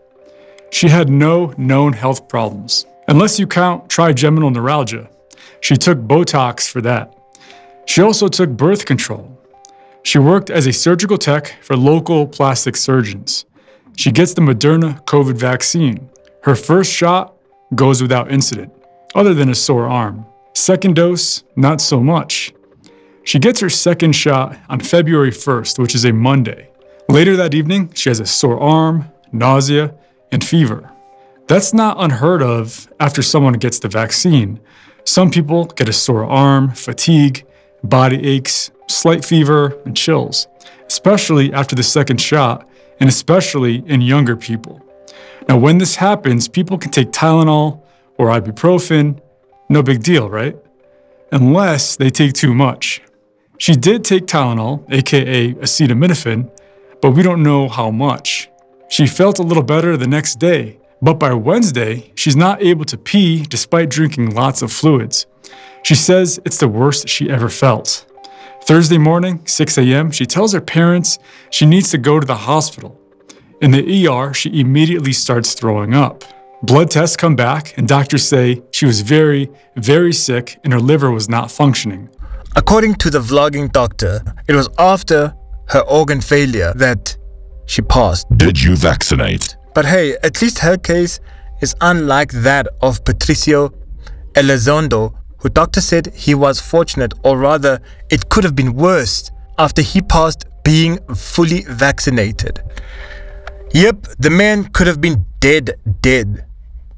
She 0.71 0.89
had 0.89 1.09
no 1.09 1.55
known 1.57 1.95
health 1.95 2.29
problems, 2.29 2.87
unless 3.09 3.39
you 3.39 3.47
count 3.47 3.89
trigeminal 3.89 4.51
neuralgia. 4.51 5.09
She 5.61 5.77
took 5.77 5.99
Botox 5.99 6.69
for 6.69 6.81
that. 6.83 7.13
She 7.87 8.03
also 8.03 8.29
took 8.29 8.51
birth 8.51 8.85
control. 8.85 9.33
She 10.03 10.19
worked 10.19 10.51
as 10.51 10.67
a 10.67 10.73
surgical 10.73 11.19
tech 11.19 11.57
for 11.63 11.77
local 11.77 12.27
plastic 12.27 12.77
surgeons. 12.77 13.45
She 13.97 14.13
gets 14.13 14.35
the 14.35 14.43
Moderna 14.43 15.05
COVID 15.05 15.37
vaccine. 15.37 16.11
Her 16.43 16.55
first 16.55 16.93
shot 16.93 17.35
goes 17.75 18.03
without 18.03 18.31
incident, 18.31 18.73
other 19.15 19.35
than 19.35 19.49
a 19.49 19.55
sore 19.55 19.89
arm. 19.89 20.27
Second 20.55 20.97
dose, 20.97 21.43
not 21.57 21.81
so 21.81 22.01
much. 22.01 22.53
She 23.25 23.39
gets 23.41 23.59
her 23.61 23.69
second 23.69 24.13
shot 24.13 24.57
on 24.69 24.79
February 24.79 25.33
1st, 25.33 25.79
which 25.81 25.95
is 25.95 26.05
a 26.05 26.13
Monday. 26.13 26.71
Later 27.09 27.37
that 27.37 27.55
evening, 27.55 27.93
she 27.95 28.09
has 28.11 28.21
a 28.21 28.27
sore 28.27 28.61
arm, 28.61 29.11
nausea, 29.33 29.95
and 30.31 30.45
fever. 30.45 30.91
That's 31.49 31.73
not 31.73 31.97
unheard 32.01 32.43
of 32.43 32.89
after 32.99 33.23
someone 33.23 33.55
gets 33.55 33.79
the 33.79 33.89
vaccine. 33.89 34.59
Some 35.05 35.31
people 35.31 35.67
get 35.67 35.89
a 35.89 35.93
sore 35.93 36.25
arm, 36.25 36.71
fatigue, 36.71 37.47
body 37.85 38.27
aches, 38.27 38.73
slight 38.89 39.25
fever, 39.25 39.79
and 39.85 39.97
chills, 39.97 40.49
especially 40.89 41.53
after 41.53 41.77
the 41.77 41.85
second 41.85 42.21
shot, 42.21 42.69
and 42.99 43.09
especially 43.09 43.85
in 43.87 44.01
younger 44.01 44.35
people. 44.35 44.83
Now, 45.49 45.57
when 45.57 45.79
this 45.79 45.95
happens, 45.95 46.49
people 46.49 46.79
can 46.79 46.91
take 46.91 47.13
Tylenol 47.13 47.81
or 48.19 48.29
ibuprofen, 48.31 49.21
no 49.69 49.85
big 49.85 50.03
deal, 50.03 50.29
right? 50.29 50.57
Unless 51.31 51.97
they 51.97 52.11
take 52.11 52.33
too 52.33 52.55
much. 52.55 53.03
She 53.59 53.75
did 53.75 54.05
take 54.05 54.27
Tylenol, 54.27 54.85
aka 54.93 55.53
acetaminophen, 55.55 56.51
but 57.01 57.13
we 57.13 57.23
don't 57.23 57.45
know 57.45 57.69
how 57.69 57.93
much. 57.93 58.51
She 58.89 59.07
felt 59.07 59.39
a 59.39 59.43
little 59.43 59.63
better 59.63 59.97
the 59.97 60.09
next 60.09 60.41
day, 60.41 60.81
but 61.03 61.15
by 61.15 61.33
Wednesday, 61.33 62.13
she's 62.15 62.37
not 62.37 62.63
able 62.63 62.85
to 62.87 62.97
pee 62.97 63.43
despite 63.43 63.91
drinking 63.91 64.35
lots 64.35 64.63
of 64.63 64.73
fluids. 64.73 65.27
She 65.83 65.95
says 65.95 66.41
it's 66.45 66.59
the 66.59 66.69
worst 66.69 67.09
she 67.09 67.31
ever 67.31 67.49
felt. 67.49 68.07
Thursday 68.63 68.99
morning, 68.99 69.47
6 69.47 69.79
a.m., 69.79 70.11
she 70.11 70.27
tells 70.27 70.53
her 70.53 70.61
parents 70.61 71.19
she 71.51 71.67
needs 71.67 71.91
to 71.91 71.99
go 71.99 72.19
to 72.19 72.27
the 72.27 72.35
hospital. 72.35 73.01
In 73.61 73.71
the 73.71 74.09
ER, 74.09 74.35
she 74.35 74.61
immediately 74.61 75.13
starts 75.13 75.55
throwing 75.55 75.95
up. 75.95 76.25
Blood 76.63 76.91
tests 76.91 77.17
come 77.17 77.37
back, 77.37 77.77
and 77.79 77.87
doctors 77.87 78.27
say 78.27 78.63
she 78.73 78.87
was 78.87 79.03
very, 79.03 79.49
very 79.77 80.13
sick 80.13 80.59
and 80.65 80.73
her 80.73 80.81
liver 80.81 81.11
was 81.11 81.29
not 81.29 81.51
functioning. 81.51 82.09
According 82.57 82.95
to 82.97 83.11
the 83.11 83.21
vlogging 83.21 83.71
doctor, 83.71 84.21
it 84.49 84.55
was 84.55 84.69
after 84.79 85.35
her 85.69 85.81
organ 85.81 86.21
failure 86.21 86.73
that 86.75 87.17
she 87.67 87.83
passed. 87.83 88.27
Did 88.37 88.61
you 88.61 88.75
vaccinate? 88.77 89.57
But 89.77 89.85
hey, 89.85 90.17
at 90.23 90.41
least 90.41 90.61
her 90.61 90.79
case 90.79 91.21
is 91.61 91.75
unlike 91.83 92.33
that 92.33 92.67
of 92.81 93.05
Patricio 93.05 93.75
Elizondo, 94.33 95.13
who 95.37 95.51
doctor 95.51 95.83
said 95.83 96.15
he 96.15 96.35
was 96.35 96.59
fortunate, 96.59 97.13
or 97.23 97.37
rather, 97.37 97.83
it 98.09 98.31
could 98.31 98.43
have 98.45 98.57
been 98.57 98.73
worse 98.73 99.31
after 99.59 99.83
he 99.83 100.01
passed 100.01 100.47
being 100.65 100.97
fully 101.15 101.61
vaccinated. 101.69 102.63
Yep, 103.75 104.07
the 104.19 104.31
man 104.31 104.65
could 104.65 104.87
have 104.87 105.03
been 105.03 105.27
dead, 105.41 105.79
dead. 106.01 106.47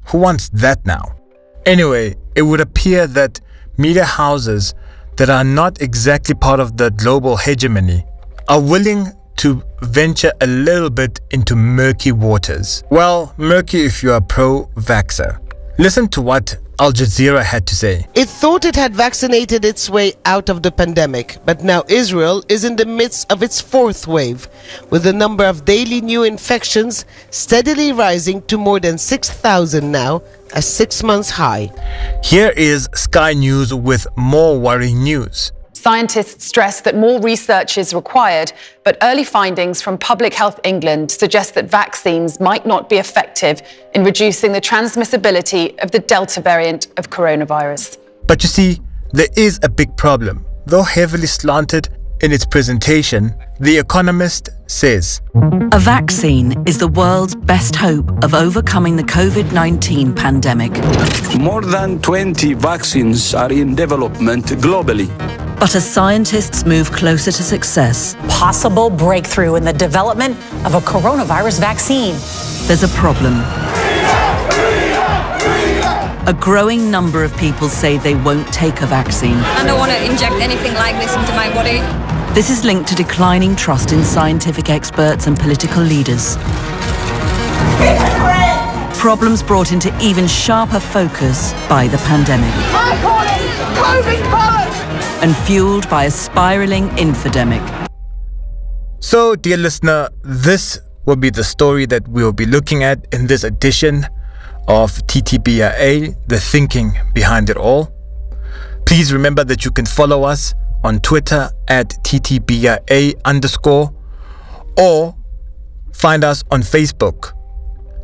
Who 0.05 0.19
wants 0.19 0.47
that 0.53 0.85
now? 0.85 1.17
Anyway, 1.65 2.15
it 2.33 2.43
would 2.43 2.61
appear 2.61 3.07
that 3.07 3.41
media 3.77 4.05
houses 4.05 4.73
that 5.17 5.29
are 5.29 5.43
not 5.43 5.81
exactly 5.81 6.33
part 6.33 6.61
of 6.61 6.77
the 6.77 6.91
global 6.91 7.35
hegemony 7.35 8.05
are 8.47 8.61
willing 8.61 9.11
to 9.39 9.63
venture 9.81 10.33
a 10.41 10.47
little 10.47 10.89
bit 10.89 11.21
into 11.31 11.55
murky 11.55 12.11
waters. 12.11 12.83
Well, 12.89 13.33
murky 13.37 13.85
if 13.85 14.03
you 14.03 14.11
are 14.11 14.19
pro 14.19 14.65
vaxxer. 14.75 15.39
Listen 15.77 16.09
to 16.09 16.21
what 16.21 16.57
Al 16.77 16.91
Jazeera 16.91 17.41
had 17.41 17.65
to 17.67 17.75
say. 17.75 18.05
It 18.15 18.27
thought 18.27 18.65
it 18.65 18.75
had 18.75 18.93
vaccinated 18.93 19.63
its 19.63 19.89
way 19.89 20.11
out 20.25 20.49
of 20.49 20.61
the 20.61 20.71
pandemic, 20.71 21.37
but 21.45 21.63
now 21.63 21.85
Israel 21.87 22.43
is 22.49 22.65
in 22.65 22.75
the 22.75 22.85
midst 22.85 23.31
of 23.31 23.41
its 23.41 23.61
fourth 23.61 24.07
wave, 24.07 24.49
with 24.89 25.03
the 25.03 25.13
number 25.13 25.45
of 25.45 25.63
daily 25.63 26.01
new 26.01 26.23
infections 26.23 27.05
steadily 27.29 27.93
rising 27.93 28.41
to 28.43 28.57
more 28.57 28.81
than 28.81 28.97
6,000 28.97 29.89
now, 29.89 30.21
a 30.53 30.61
six 30.61 31.01
months 31.01 31.29
high. 31.29 31.69
Here 32.25 32.51
is 32.57 32.89
Sky 32.93 33.31
News 33.33 33.73
with 33.73 34.05
more 34.17 34.59
worrying 34.59 35.03
news. 35.03 35.53
Scientists 35.79 36.43
stress 36.43 36.81
that 36.81 36.97
more 36.97 37.21
research 37.21 37.77
is 37.77 37.93
required, 37.93 38.51
but 38.83 38.97
early 39.01 39.23
findings 39.23 39.81
from 39.81 39.97
Public 39.97 40.33
Health 40.33 40.59
England 40.65 41.09
suggest 41.09 41.53
that 41.53 41.71
vaccines 41.71 42.41
might 42.41 42.65
not 42.65 42.89
be 42.89 42.97
effective 42.97 43.61
in 43.95 44.03
reducing 44.03 44.51
the 44.51 44.59
transmissibility 44.59 45.81
of 45.81 45.89
the 45.91 45.99
Delta 45.99 46.41
variant 46.41 46.87
of 46.97 47.09
coronavirus. 47.09 47.97
But 48.27 48.43
you 48.43 48.49
see, 48.49 48.81
there 49.13 49.29
is 49.37 49.57
a 49.63 49.69
big 49.69 49.95
problem. 49.95 50.45
Though 50.65 50.83
heavily 50.83 51.27
slanted 51.27 51.87
in 52.21 52.31
its 52.31 52.45
presentation, 52.45 53.33
The 53.59 53.77
Economist 53.77 54.49
says 54.67 55.21
A 55.71 55.79
vaccine 55.79 56.53
is 56.67 56.77
the 56.77 56.87
world's 56.87 57.35
best 57.35 57.75
hope 57.75 58.09
of 58.23 58.33
overcoming 58.33 58.95
the 58.95 59.03
COVID 59.03 59.51
19 59.53 60.13
pandemic. 60.13 60.71
More 61.39 61.61
than 61.61 61.99
20 62.01 62.53
vaccines 62.53 63.33
are 63.33 63.51
in 63.51 63.75
development 63.75 64.45
globally. 64.45 65.07
But 65.59 65.75
as 65.75 65.89
scientists 65.89 66.65
move 66.65 66.91
closer 66.91 67.31
to 67.31 67.43
success, 67.43 68.15
Possible 68.27 68.89
breakthrough 68.89 69.55
in 69.55 69.63
the 69.65 69.73
development 69.73 70.37
of 70.65 70.73
a 70.75 70.79
coronavirus 70.79 71.59
vaccine. 71.59 72.15
there's 72.67 72.83
a 72.83 72.87
problem. 72.89 73.33
A 76.29 76.33
growing 76.35 76.91
number 76.91 77.23
of 77.23 77.35
people 77.37 77.67
say 77.67 77.97
they 77.97 78.13
won't 78.13 78.45
take 78.53 78.81
a 78.81 78.85
vaccine. 78.85 79.33
I 79.33 79.65
don't 79.65 79.79
want 79.79 79.91
to 79.91 79.97
inject 80.05 80.35
anything 80.35 80.75
like 80.75 80.93
this 81.01 81.11
into 81.15 81.31
my 81.31 81.51
body. 81.51 81.79
This 82.35 82.51
is 82.51 82.63
linked 82.63 82.87
to 82.89 82.95
declining 82.95 83.55
trust 83.55 83.93
in 83.93 84.03
scientific 84.03 84.69
experts 84.69 85.25
and 85.25 85.39
political 85.39 85.81
leaders. 85.81 86.37
Problems 88.99 89.41
brought 89.41 89.71
into 89.71 89.89
even 89.99 90.27
sharper 90.27 90.79
focus 90.79 91.51
by 91.67 91.87
the 91.87 91.97
pandemic 92.05 92.53
I 92.75 92.93
call 93.01 93.25
it 93.25 93.41
COVID 93.81 94.21
bollocks! 94.29 95.23
and 95.23 95.35
fueled 95.47 95.89
by 95.89 96.03
a 96.03 96.11
spiraling 96.11 96.89
infodemic. 96.89 97.65
So, 98.99 99.35
dear 99.35 99.57
listener, 99.57 100.09
this 100.21 100.79
will 101.07 101.15
be 101.15 101.31
the 101.31 101.43
story 101.43 101.87
that 101.87 102.07
we 102.07 102.23
will 102.23 102.33
be 102.33 102.45
looking 102.45 102.83
at 102.83 103.07
in 103.11 103.25
this 103.25 103.43
edition 103.43 104.05
of 104.69 104.91
TTBIA, 105.07 106.15
the 106.27 106.39
thinking 106.39 106.93
behind 107.13 107.49
it 107.49 107.57
all. 107.57 107.91
Please 108.85 109.11
remember 109.11 109.43
that 109.43 109.65
you 109.65 109.71
can 109.71 109.85
follow 109.85 110.23
us 110.23 110.53
on 110.83 110.99
Twitter 110.99 111.49
at 111.67 111.89
TTBIA 112.03 113.19
underscore 113.25 113.93
or 114.77 115.15
find 115.91 116.23
us 116.23 116.43
on 116.51 116.61
Facebook. 116.61 117.33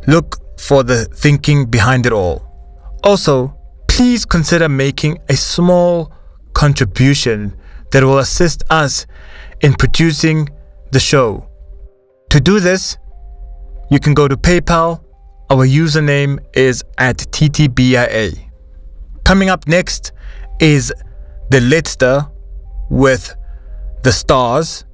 Look 0.07 0.37
for 0.59 0.83
the 0.83 1.05
thinking 1.05 1.65
behind 1.65 2.05
it 2.07 2.11
all. 2.11 2.41
Also, 3.03 3.55
please 3.87 4.25
consider 4.25 4.67
making 4.67 5.19
a 5.29 5.35
small 5.35 6.11
contribution 6.53 7.55
that 7.91 8.03
will 8.03 8.17
assist 8.17 8.63
us 8.71 9.05
in 9.61 9.73
producing 9.73 10.49
the 10.91 10.99
show. 10.99 11.47
To 12.31 12.39
do 12.41 12.59
this, 12.59 12.97
you 13.91 13.99
can 13.99 14.15
go 14.15 14.27
to 14.27 14.35
PayPal. 14.35 15.04
Our 15.47 15.67
username 15.67 16.39
is 16.55 16.83
at 16.97 17.17
TTBIA. 17.17 18.49
Coming 19.23 19.49
up 19.49 19.67
next 19.67 20.11
is 20.59 20.91
the 21.51 21.59
Letster 21.59 22.31
with 22.89 23.35
the 24.01 24.11
stars. 24.11 24.85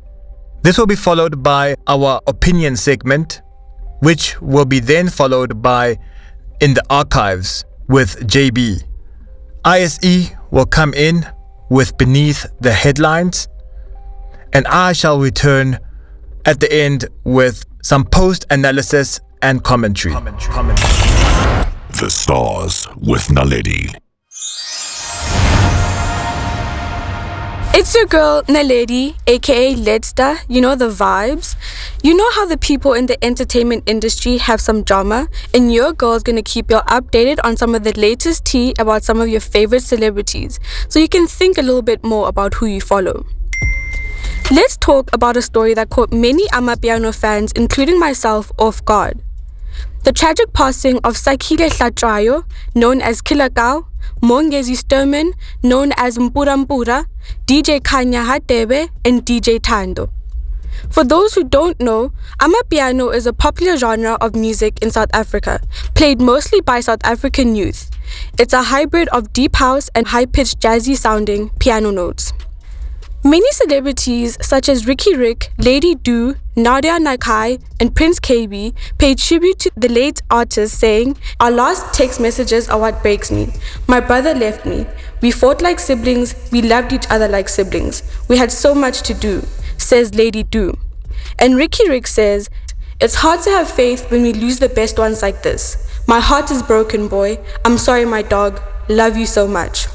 This 0.61 0.77
will 0.77 0.87
be 0.87 0.97
followed 0.97 1.41
by 1.41 1.75
our 1.87 2.19
opinion 2.27 2.75
segment, 2.75 3.41
which 4.01 4.41
will 4.41 4.65
be 4.65 4.81
then 4.81 5.07
followed 5.07 5.61
by 5.61 5.97
In 6.59 6.73
the 6.73 6.83
Archives 6.89 7.63
with 7.87 8.27
JB. 8.27 8.83
ISE 9.63 10.31
will 10.51 10.65
come 10.65 10.93
in 10.93 11.25
with 11.69 11.97
Beneath 11.97 12.45
the 12.59 12.73
Headlines, 12.73 13.47
and 14.51 14.67
I 14.67 14.91
shall 14.91 15.17
return 15.17 15.79
at 16.43 16.59
the 16.59 16.69
end 16.73 17.05
with 17.23 17.63
some 17.81 18.03
post 18.03 18.45
analysis 18.49 19.21
and 19.41 19.63
commentary. 19.63 20.13
The 21.99 22.09
Stars 22.09 22.87
with 22.95 23.27
Naledi. 23.27 23.95
It's 27.73 27.95
your 27.95 28.05
girl 28.05 28.43
Naledi, 28.43 29.15
aka 29.27 29.73
Ledsta. 29.75 30.37
You 30.47 30.61
know 30.61 30.75
the 30.75 30.89
vibes. 30.89 31.55
You 32.03 32.15
know 32.15 32.29
how 32.31 32.45
the 32.45 32.57
people 32.57 32.93
in 32.93 33.05
the 33.05 33.23
entertainment 33.23 33.83
industry 33.87 34.37
have 34.37 34.59
some 34.59 34.83
drama, 34.83 35.27
and 35.53 35.73
your 35.73 35.93
girl's 35.93 36.21
gonna 36.21 36.43
keep 36.43 36.69
you 36.69 36.77
updated 36.77 37.39
on 37.43 37.57
some 37.57 37.73
of 37.73 37.83
the 37.83 37.93
latest 37.93 38.45
tea 38.45 38.73
about 38.77 39.03
some 39.03 39.21
of 39.21 39.29
your 39.29 39.39
favorite 39.39 39.83
celebrities, 39.83 40.59
so 40.89 40.99
you 40.99 41.07
can 41.07 41.27
think 41.27 41.57
a 41.57 41.61
little 41.61 41.81
bit 41.81 42.03
more 42.03 42.27
about 42.27 42.55
who 42.55 42.65
you 42.65 42.81
follow. 42.81 43.25
Let's 44.51 44.75
talk 44.77 45.09
about 45.13 45.37
a 45.37 45.41
story 45.41 45.73
that 45.75 45.89
caught 45.89 46.11
many 46.11 46.47
Amapiano 46.49 47.17
fans, 47.17 47.53
including 47.53 47.97
myself, 47.99 48.51
off 48.59 48.83
guard. 48.83 49.21
The 50.03 50.11
tragic 50.11 50.53
passing 50.53 50.97
of 51.03 51.13
Sakhile 51.15 51.69
Hlatshwayo, 51.69 52.43
known 52.73 53.01
as 53.01 53.21
Killer 53.21 53.49
Kau, 53.49 53.85
Mongezi 54.21 54.75
Sturman, 54.75 55.33
known 55.63 55.91
as 55.97 56.17
Mpura 56.17 56.65
Mpura, 56.65 57.05
DJ 57.45 57.79
Khanya 57.81 58.25
Hadebe, 58.25 58.89
and 59.05 59.25
DJ 59.25 59.59
Tando. 59.61 60.09
For 60.89 61.03
those 61.03 61.35
who 61.35 61.43
don't 61.43 61.79
know, 61.79 62.11
Amapiano 62.39 63.13
is 63.13 63.27
a 63.27 63.33
popular 63.33 63.77
genre 63.77 64.17
of 64.19 64.35
music 64.35 64.79
in 64.81 64.91
South 64.91 65.09
Africa, 65.13 65.61
played 65.93 66.19
mostly 66.19 66.61
by 66.61 66.79
South 66.79 67.03
African 67.03 67.55
youth. 67.55 67.89
It's 68.39 68.53
a 68.53 68.63
hybrid 68.63 69.07
of 69.09 69.31
deep 69.33 69.55
house 69.57 69.89
and 69.95 70.07
high 70.07 70.25
pitched 70.25 70.59
jazzy 70.59 70.97
sounding 70.97 71.49
piano 71.59 71.91
notes. 71.91 72.33
Many 73.23 73.51
celebrities 73.51 74.35
such 74.41 74.67
as 74.67 74.87
Riky 74.87 75.15
Rick, 75.15 75.51
Lady 75.59 75.93
Du, 75.93 76.37
Nadia 76.55 76.97
Nakai, 76.97 77.61
and 77.79 77.95
Prince 77.95 78.19
Kaybee 78.19 78.73
paid 78.97 79.19
tribute 79.19 79.59
to 79.59 79.71
the 79.77 79.89
late 79.89 80.23
artist, 80.31 80.79
saying, 80.79 81.17
Our 81.39 81.51
last 81.51 81.93
text 81.93 82.19
messages 82.19 82.67
are 82.67 82.79
what 82.79 83.03
breaks 83.03 83.29
me. 83.29 83.53
My 83.87 83.99
brother 83.99 84.33
left 84.33 84.65
me. 84.65 84.87
We 85.21 85.29
fought 85.29 85.61
like 85.61 85.79
siblings, 85.79 86.33
we 86.51 86.63
loved 86.63 86.93
each 86.93 87.05
other 87.11 87.27
like 87.27 87.47
siblings. 87.47 88.01
We 88.27 88.37
had 88.37 88.51
so 88.51 88.73
much 88.73 89.03
to 89.03 89.13
do, 89.13 89.45
says 89.77 90.15
Lady 90.15 90.41
Du. 90.41 90.75
And 91.37 91.55
Riky 91.55 91.87
Rick 91.89 92.07
says, 92.07 92.49
It's 92.99 93.15
hard 93.15 93.41
to 93.41 93.51
have 93.51 93.69
faith 93.69 94.09
when 94.09 94.23
we 94.23 94.33
lose 94.33 94.57
the 94.57 94.69
best 94.69 94.97
ones 94.97 95.21
like 95.21 95.43
this. 95.43 95.77
My 96.07 96.21
heart 96.21 96.49
is 96.49 96.63
broken, 96.63 97.07
boy. 97.07 97.37
I'm 97.65 97.77
sorry, 97.77 98.03
my 98.05 98.23
dog. 98.23 98.59
Love 98.89 99.15
you 99.15 99.27
so 99.27 99.47
much. 99.47 99.85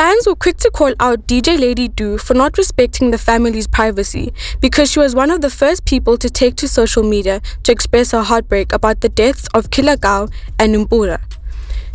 Fans 0.00 0.26
were 0.26 0.34
quick 0.34 0.56
to 0.56 0.70
call 0.70 0.94
out 0.98 1.26
DJ 1.26 1.60
Lady 1.60 1.86
Du 1.86 2.16
for 2.16 2.32
not 2.32 2.56
respecting 2.56 3.10
the 3.10 3.18
family's 3.18 3.66
privacy 3.66 4.32
because 4.58 4.90
she 4.90 4.98
was 4.98 5.14
one 5.14 5.30
of 5.30 5.42
the 5.42 5.50
first 5.50 5.84
people 5.84 6.16
to 6.16 6.30
take 6.30 6.56
to 6.56 6.66
social 6.66 7.02
media 7.02 7.42
to 7.64 7.70
express 7.70 8.12
her 8.12 8.22
heartbreak 8.22 8.72
about 8.72 9.02
the 9.02 9.10
deaths 9.10 9.46
of 9.52 9.68
Killer 9.68 9.98
Kau 9.98 10.28
and 10.58 10.74
Umpura. 10.74 11.20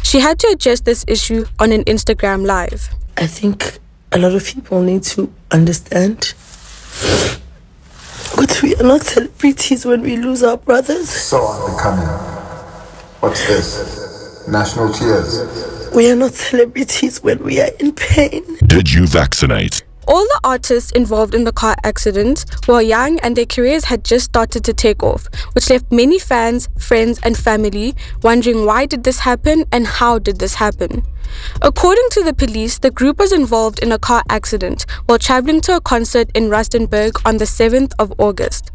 She 0.03 0.19
had 0.19 0.37
to 0.37 0.47
address 0.49 0.81
this 0.81 1.03
issue 1.07 1.45
on 1.57 1.71
an 1.71 1.83
Instagram 1.85 2.45
live. 2.45 2.93
I 3.17 3.25
think 3.25 3.79
a 4.11 4.19
lot 4.19 4.35
of 4.35 4.45
people 4.45 4.83
need 4.83 5.01
to 5.15 5.33
understand 5.49 6.35
but 8.37 8.61
we 8.61 8.75
are 8.75 8.83
not 8.83 9.01
celebrities 9.01 9.83
when 9.83 10.01
we 10.03 10.15
lose 10.17 10.43
our 10.43 10.57
brothers. 10.57 11.09
So 11.09 11.43
unbecoming. 11.43 12.05
What's 13.19 13.47
this? 13.47 14.47
National 14.47 14.93
tears. 14.93 15.74
We 15.95 16.11
are 16.11 16.15
not 16.17 16.33
celebrities 16.33 17.23
when 17.23 17.41
we 17.41 17.61
are 17.61 17.69
in 17.79 17.93
pain. 17.93 18.43
Did 18.67 18.91
you 18.91 19.07
vaccinate? 19.07 19.81
All 20.09 20.25
the 20.25 20.41
artists 20.43 20.91
involved 20.91 21.33
in 21.33 21.45
the 21.45 21.53
car 21.53 21.77
accident 21.85 22.43
were 22.67 22.81
young 22.81 23.17
and 23.21 23.37
their 23.37 23.45
careers 23.45 23.85
had 23.85 24.03
just 24.03 24.25
started 24.25 24.65
to 24.65 24.73
take 24.73 25.01
off, 25.01 25.29
which 25.53 25.69
left 25.69 25.89
many 25.93 26.19
fans, 26.19 26.67
friends, 26.77 27.21
and 27.23 27.37
family 27.37 27.95
wondering 28.21 28.65
why 28.65 28.85
did 28.85 29.05
this 29.05 29.19
happen 29.19 29.63
and 29.71 29.87
how 29.87 30.19
did 30.19 30.39
this 30.39 30.55
happen. 30.55 31.03
According 31.61 32.09
to 32.11 32.23
the 32.23 32.33
police, 32.33 32.77
the 32.77 32.91
group 32.91 33.17
was 33.17 33.31
involved 33.31 33.79
in 33.79 33.93
a 33.93 33.97
car 33.97 34.21
accident 34.29 34.85
while 35.05 35.17
traveling 35.17 35.61
to 35.61 35.77
a 35.77 35.81
concert 35.81 36.29
in 36.35 36.49
Rustenburg 36.49 37.21
on 37.25 37.37
the 37.37 37.45
7th 37.45 37.93
of 37.97 38.11
August. 38.19 38.69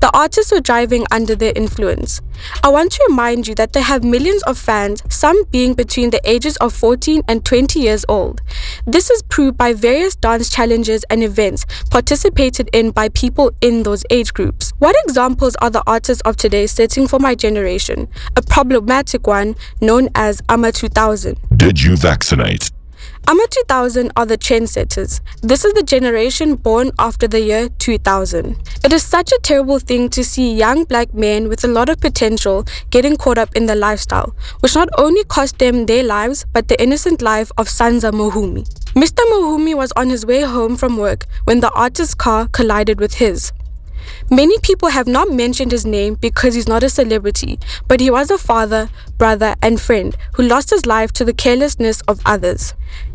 The 0.00 0.10
artists 0.14 0.52
were 0.52 0.60
driving 0.60 1.04
under 1.10 1.34
their 1.34 1.52
influence. 1.56 2.20
I 2.62 2.68
want 2.68 2.92
to 2.92 3.04
remind 3.08 3.46
you 3.46 3.54
that 3.54 3.72
they 3.72 3.82
have 3.82 4.04
millions 4.04 4.42
of 4.44 4.58
fans, 4.58 5.02
some 5.08 5.44
being 5.44 5.74
between 5.74 6.10
the 6.10 6.20
ages 6.28 6.56
of 6.58 6.72
14 6.72 7.22
and 7.28 7.44
20 7.44 7.80
years 7.80 8.04
old. 8.08 8.40
This 8.86 9.10
is 9.10 9.22
proved 9.22 9.56
by 9.56 9.72
various 9.72 10.14
dance 10.16 10.48
challenges 10.48 11.04
and 11.10 11.22
events 11.22 11.66
participated 11.90 12.68
in 12.72 12.90
by 12.90 13.08
people 13.08 13.52
in 13.60 13.82
those 13.82 14.04
age 14.10 14.32
groups. 14.34 14.72
What 14.78 14.96
examples 15.06 15.56
are 15.56 15.70
the 15.70 15.82
artists 15.86 16.22
of 16.22 16.36
today 16.36 16.66
setting 16.66 17.06
for 17.06 17.18
my 17.18 17.34
generation? 17.34 18.08
A 18.36 18.42
problematic 18.42 19.26
one 19.26 19.56
known 19.80 20.08
as 20.14 20.42
AMA 20.48 20.72
2000. 20.72 21.38
Did 21.56 21.80
you 21.80 21.96
vaccinate? 21.96 22.70
AMA 23.26 23.46
2000 23.48 24.12
are 24.18 24.26
the 24.26 24.36
trendsetters. 24.36 25.20
This 25.40 25.64
is 25.64 25.72
the 25.72 25.82
generation 25.82 26.56
born 26.56 26.90
after 26.98 27.26
the 27.26 27.40
year 27.40 27.70
2000. 27.70 28.54
It 28.84 28.92
is 28.92 29.02
such 29.02 29.32
a 29.32 29.38
terrible 29.42 29.78
thing 29.78 30.10
to 30.10 30.22
see 30.22 30.54
young 30.54 30.84
black 30.84 31.14
men 31.14 31.48
with 31.48 31.64
a 31.64 31.68
lot 31.68 31.88
of 31.88 32.00
potential 32.00 32.66
getting 32.90 33.16
caught 33.16 33.38
up 33.38 33.56
in 33.56 33.64
the 33.64 33.74
lifestyle, 33.74 34.36
which 34.60 34.74
not 34.74 34.90
only 34.98 35.24
cost 35.24 35.58
them 35.58 35.86
their 35.86 36.02
lives, 36.02 36.44
but 36.52 36.68
the 36.68 36.80
innocent 36.82 37.22
life 37.22 37.50
of 37.56 37.66
Sanza 37.68 38.12
Mohumi. 38.12 38.68
Mr. 38.92 39.24
Mohumi 39.32 39.74
was 39.74 39.90
on 39.96 40.10
his 40.10 40.26
way 40.26 40.42
home 40.42 40.76
from 40.76 40.98
work 40.98 41.24
when 41.44 41.60
the 41.60 41.70
artist's 41.70 42.14
car 42.14 42.46
collided 42.48 43.00
with 43.00 43.14
his. 43.14 43.52
Many 44.30 44.58
people 44.58 44.90
have 44.90 45.06
not 45.06 45.30
mentioned 45.30 45.72
his 45.72 45.86
name 45.86 46.14
because 46.14 46.54
he's 46.54 46.68
not 46.68 46.82
a 46.82 46.90
celebrity, 46.90 47.58
but 47.88 48.00
he 48.00 48.10
was 48.10 48.30
a 48.30 48.36
father, 48.36 48.90
brother, 49.16 49.54
and 49.62 49.80
friend 49.80 50.14
who 50.34 50.42
lost 50.42 50.68
his 50.68 50.84
life 50.84 51.10
to 51.12 51.24
the 51.24 51.32
carelessness 51.32 52.02
of 52.02 52.20
others. 52.26 52.74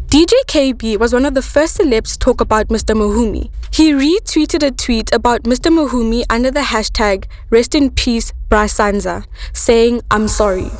DJ 0.09 0.33
Kaybee 0.47 0.97
was 0.97 1.13
one 1.13 1.23
of 1.23 1.35
the 1.35 1.41
first 1.43 1.77
celebs 1.77 2.13
to 2.13 2.17
talk 2.17 2.41
about 2.41 2.69
Mr. 2.69 2.95
Mohumi. 2.95 3.51
He 3.71 3.91
retweeted 3.91 4.65
a 4.65 4.71
tweet 4.71 5.13
about 5.13 5.43
Mr. 5.43 5.71
Mohumi 5.71 6.23
under 6.31 6.49
the 6.49 6.61
hashtag 6.61 7.25
Rest 7.51 7.75
in 7.75 7.91
Peace 7.91 8.33
Brasanza, 8.49 9.25
saying, 9.53 10.01
I'm 10.09 10.27
sorry. 10.27 10.71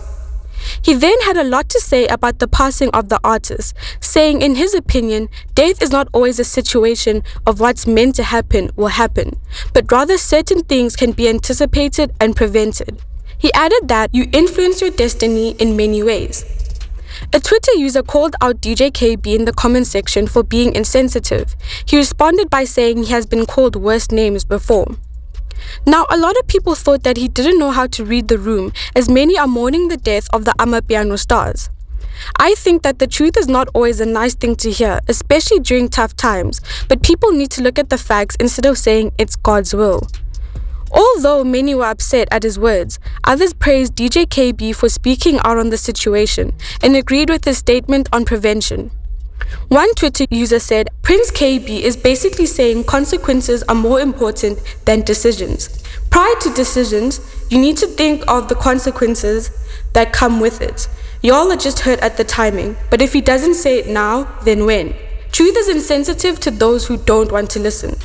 He 0.82 0.96
then 0.96 1.22
had 1.26 1.38
a 1.38 1.44
lot 1.44 1.70
to 1.70 1.80
say 1.80 2.08
about 2.08 2.40
the 2.40 2.48
passing 2.48 2.90
of 2.90 3.10
the 3.10 3.20
artist, 3.24 3.76
saying, 4.00 4.42
in 4.42 4.56
his 4.56 4.74
opinion, 4.74 5.30
death 5.54 5.80
is 5.80 5.92
not 5.92 6.08
always 6.12 6.40
a 6.40 6.44
situation 6.44 7.22
of 7.46 7.60
what's 7.60 7.86
meant 7.86 8.16
to 8.16 8.24
happen 8.24 8.72
will 8.76 8.88
happen, 8.88 9.40
but 9.76 9.92
rather 9.92 10.18
certain 10.18 10.64
things 10.64 10.96
can 10.96 11.12
be 11.12 11.30
anticipated 11.30 12.16
and 12.20 12.36
prevented. 12.36 13.00
He 13.38 13.54
added 13.54 13.90
that 13.90 14.10
you 14.12 14.28
influence 14.34 14.82
your 14.82 14.90
destiny 14.90 15.52
in 15.60 15.78
many 15.78 16.02
ways. 16.02 16.59
A 17.34 17.40
Twitter 17.40 17.74
user 17.76 18.02
called 18.02 18.36
out 18.42 18.62
DJ 18.62 18.92
Kaybee 18.92 19.36
in 19.36 19.46
the 19.46 19.54
comment 19.54 19.88
section 19.88 20.28
for 20.28 20.44
being 20.44 20.74
insensitive. 20.74 21.56
He 21.86 21.98
responded 21.98 22.50
by 22.50 22.64
saying 22.64 23.04
he 23.04 23.12
has 23.14 23.26
been 23.26 23.46
called 23.46 23.76
worse 23.76 24.12
names 24.12 24.46
before. 24.46 24.88
Now, 25.86 26.06
a 26.10 26.18
lot 26.18 26.38
of 26.40 26.48
people 26.48 26.76
thought 26.76 27.04
that 27.04 27.18
he 27.18 27.28
didn't 27.28 27.60
know 27.60 27.72
how 27.72 27.88
to 27.88 28.06
read 28.06 28.28
the 28.28 28.38
room, 28.38 28.72
as 28.96 29.10
many 29.10 29.38
are 29.38 29.48
mourning 29.48 29.90
the 29.90 29.98
death 29.98 30.28
of 30.34 30.46
the 30.46 30.54
Amapiano 30.58 31.20
stars. 31.20 31.70
I 32.38 32.56
think 32.56 32.84
that 32.84 33.00
the 33.00 33.08
truth 33.08 33.38
is 33.38 33.48
not 33.48 33.70
always 33.74 34.00
a 34.00 34.06
nice 34.06 34.36
thing 34.36 34.56
to 34.58 34.72
hear, 34.72 35.00
especially 35.08 35.60
during 35.60 35.90
tough 35.90 36.16
times, 36.16 36.62
but 36.88 37.04
people 37.04 37.32
need 37.32 37.52
to 37.52 37.62
look 37.62 37.80
at 37.80 37.90
the 37.90 37.98
facts 37.98 38.36
instead 38.40 38.66
of 38.66 38.78
saying 38.78 39.12
it's 39.18 39.36
God's 39.36 39.74
will. 39.74 40.08
Although 40.92 41.44
many 41.44 41.76
were 41.76 41.86
upset 41.86 42.28
at 42.32 42.44
his 42.44 42.58
words, 42.58 43.00
others 43.24 43.54
praised 43.54 43.96
DJ 43.96 44.26
Kaybee 44.26 44.76
for 44.76 44.90
speaking 44.90 45.40
out 45.44 45.58
on 45.58 45.70
the 45.70 45.78
situation 45.78 46.54
and 46.82 46.96
agreed 46.96 47.30
with 47.30 47.46
his 47.46 47.58
statement 47.58 48.10
on 48.12 48.26
prevention. 48.26 48.92
One 49.68 49.94
Twitter 49.96 50.26
user 50.30 50.60
said, 50.60 50.90
Prince 51.02 51.32
Kaybee 51.32 51.82
is 51.82 51.96
basically 51.96 52.46
saying 52.46 52.84
consequences 52.86 53.64
are 53.64 53.76
more 53.76 54.00
important 54.00 54.60
than 54.86 55.02
decisions. 55.02 55.84
Prior 56.10 56.36
to 56.42 56.54
decisions, 56.54 57.20
you 57.50 57.60
need 57.60 57.78
to 57.78 57.88
think 57.88 58.24
of 58.28 58.48
the 58.48 58.56
consequences 58.56 59.52
that 59.94 60.14
come 60.14 60.40
with 60.40 60.62
it. 60.62 60.88
Y'all 61.22 61.52
are 61.52 61.58
just 61.58 61.82
hurt 61.82 62.00
at 62.00 62.18
the 62.18 62.24
timing, 62.24 62.78
but 62.90 63.02
if 63.02 63.14
he 63.14 63.22
doesn't 63.22 63.56
say 63.56 63.80
it 63.80 63.88
now, 63.88 64.24
then 64.44 64.66
when? 64.66 64.96
Truth 65.32 65.56
is 65.58 65.70
insensitive 65.70 66.40
to 66.42 66.52
those 66.52 66.88
who 66.88 66.98
don't 66.98 67.32
want 67.32 67.50
to 67.52 67.60
listen. 67.60 67.96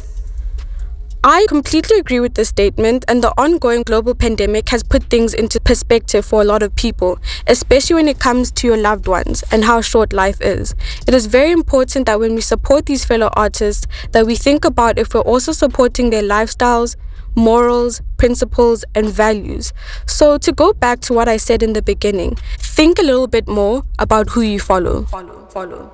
I 1.26 1.46
completely 1.48 1.98
agree 1.98 2.20
with 2.20 2.34
this 2.34 2.50
statement, 2.50 3.06
and 3.08 3.24
the 3.24 3.32
ongoing 3.38 3.82
global 3.82 4.14
pandemic 4.14 4.68
has 4.68 4.82
put 4.82 5.04
things 5.04 5.32
into 5.32 5.58
perspective 5.58 6.22
for 6.22 6.42
a 6.42 6.44
lot 6.44 6.62
of 6.62 6.76
people, 6.76 7.18
especially 7.46 7.94
when 7.94 8.08
it 8.08 8.18
comes 8.18 8.50
to 8.50 8.66
your 8.66 8.76
loved 8.76 9.06
ones 9.06 9.42
and 9.50 9.64
how 9.64 9.80
short 9.80 10.12
life 10.12 10.38
is. 10.42 10.74
It 11.08 11.14
is 11.14 11.24
very 11.24 11.50
important 11.50 12.04
that 12.04 12.20
when 12.20 12.34
we 12.34 12.42
support 12.42 12.84
these 12.84 13.06
fellow 13.06 13.30
artists, 13.32 13.86
that 14.12 14.26
we 14.26 14.36
think 14.36 14.66
about 14.66 14.98
if 14.98 15.14
we're 15.14 15.22
also 15.22 15.52
supporting 15.52 16.10
their 16.10 16.22
lifestyles, 16.22 16.94
morals, 17.34 18.02
principles, 18.18 18.84
and 18.94 19.08
values. 19.08 19.72
So, 20.06 20.36
to 20.36 20.52
go 20.52 20.74
back 20.74 21.00
to 21.00 21.14
what 21.14 21.26
I 21.26 21.38
said 21.38 21.62
in 21.62 21.72
the 21.72 21.80
beginning, 21.80 22.36
think 22.58 22.98
a 22.98 23.02
little 23.02 23.28
bit 23.28 23.48
more 23.48 23.84
about 23.98 24.28
who 24.28 24.42
you 24.42 24.60
follow. 24.60 25.04
Follow, 25.04 25.46
follow. 25.46 25.90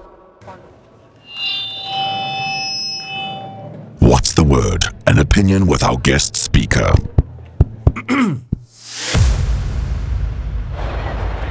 What's 4.00 4.34
the 4.34 4.42
word? 4.42 4.86
Opinion 5.40 5.66
with 5.66 5.82
our 5.82 5.96
guest 5.96 6.36
speaker. 6.36 6.92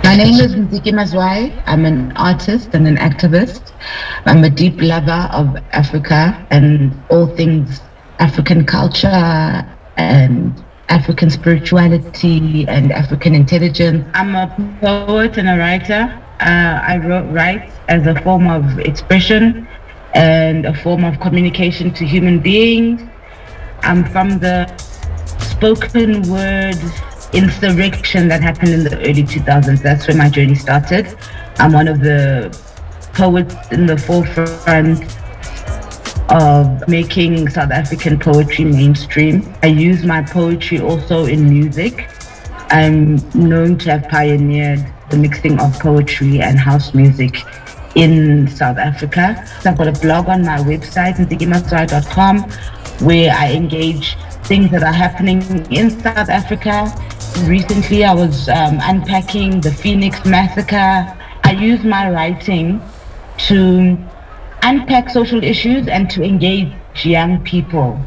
My 0.04 0.16
name 0.16 0.40
is 0.40 0.54
Ntsiki 0.54 0.94
Mazwai. 0.94 1.60
I'm 1.66 1.86
an 1.86 2.16
artist 2.16 2.70
and 2.74 2.88
an 2.88 2.98
activist. 2.98 3.72
I'm 4.28 4.44
a 4.44 4.50
deep 4.52 4.80
lover 4.80 5.28
of 5.34 5.56
Africa 5.72 6.38
and 6.52 6.96
all 7.10 7.36
things 7.36 7.82
African 8.20 8.64
culture 8.64 9.08
and 9.98 10.64
African 10.90 11.32
spirituality 11.32 12.68
and 12.68 12.92
African 12.92 13.34
intelligence. 13.34 14.06
I'm 14.14 14.36
a 14.36 14.56
poet 14.82 15.40
and 15.40 15.50
a 15.50 15.58
writer. 15.58 16.14
Uh, 16.42 16.80
I 16.92 16.98
wrote 16.98 17.28
write 17.34 17.72
as 17.88 18.06
a 18.06 18.22
form 18.22 18.48
of 18.52 18.78
expression 18.82 19.68
and 20.14 20.68
a 20.68 20.76
form 20.76 21.04
of 21.04 21.20
communication 21.20 21.92
to 21.96 22.06
human 22.06 22.40
beings. 22.40 23.02
I'm 23.84 24.06
from 24.06 24.40
the 24.40 24.76
spoken 25.40 26.30
word 26.30 26.78
insurrection 27.34 28.28
that 28.28 28.42
happened 28.42 28.74
in 28.74 28.84
the 28.84 28.98
early 29.00 29.24
2000s. 29.24 29.82
That's 29.82 30.08
where 30.08 30.18
my 30.18 30.30
journey 30.30 30.56
started. 30.56 31.18
I'm 31.58 31.74
one 31.74 31.88
of 31.88 32.00
the 32.00 32.58
poets 33.14 33.56
in 33.72 33.86
the 33.86 33.98
forefront 33.98 35.04
of 36.32 36.88
making 36.88 37.50
South 37.50 37.72
African 37.72 38.20
poetry 38.20 38.66
mainstream. 38.66 39.54
I 39.64 39.68
use 39.68 40.06
my 40.06 40.22
poetry 40.22 40.80
also 40.80 41.26
in 41.26 41.50
music. 41.50 42.08
I'm 42.70 43.18
known 43.34 43.78
to 43.80 43.92
have 43.92 44.10
pioneered 44.10 44.86
the 45.10 45.18
mixing 45.18 45.60
of 45.60 45.74
poetry 45.80 46.40
and 46.42 46.60
house 46.60 46.94
music 46.94 47.44
in 47.96 48.48
South 48.48 48.78
Africa. 48.78 49.46
I've 49.66 49.78
got 49.78 49.88
a 49.88 50.00
blog 50.00 50.30
on 50.30 50.44
my 50.44 50.58
website, 50.60 51.16
ntsikimazwai.com, 51.16 52.50
where 53.06 53.34
I 53.34 53.54
engage 53.54 54.16
things 54.44 54.72
that 54.72 54.84
are 54.84 54.94
happening 54.94 55.42
in 55.72 55.90
South 55.90 56.30
Africa. 56.30 56.92
Recently, 57.46 58.04
I 58.04 58.14
was 58.14 58.50
um, 58.50 58.80
unpacking 58.82 59.62
the 59.62 59.72
Phoenix 59.72 60.26
massacre. 60.26 61.16
I 61.44 61.52
use 61.52 61.84
my 61.84 62.10
writing 62.12 62.82
to 63.48 63.98
unpack 64.64 65.10
social 65.10 65.44
issues 65.44 65.88
and 65.88 66.10
to 66.10 66.24
engage 66.24 66.74
young 67.04 67.44
people. 67.44 68.00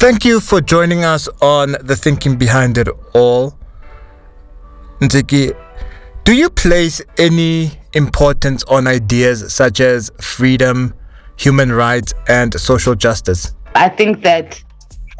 Thank 0.00 0.24
you 0.24 0.40
for 0.40 0.62
joining 0.62 1.04
us 1.04 1.28
on 1.42 1.72
the 1.82 1.94
thinking 1.94 2.38
behind 2.38 2.78
it 2.78 2.88
all. 3.12 3.58
Ntsiki, 5.00 5.54
do 6.24 6.34
you 6.34 6.48
place 6.48 7.02
any 7.18 7.72
importance 7.92 8.64
on 8.64 8.86
ideas 8.86 9.52
such 9.52 9.78
as 9.80 10.10
freedom, 10.18 10.94
human 11.36 11.70
rights, 11.70 12.14
and 12.28 12.58
social 12.58 12.94
justice? 12.94 13.54
I 13.74 13.90
think 13.90 14.22
that 14.22 14.64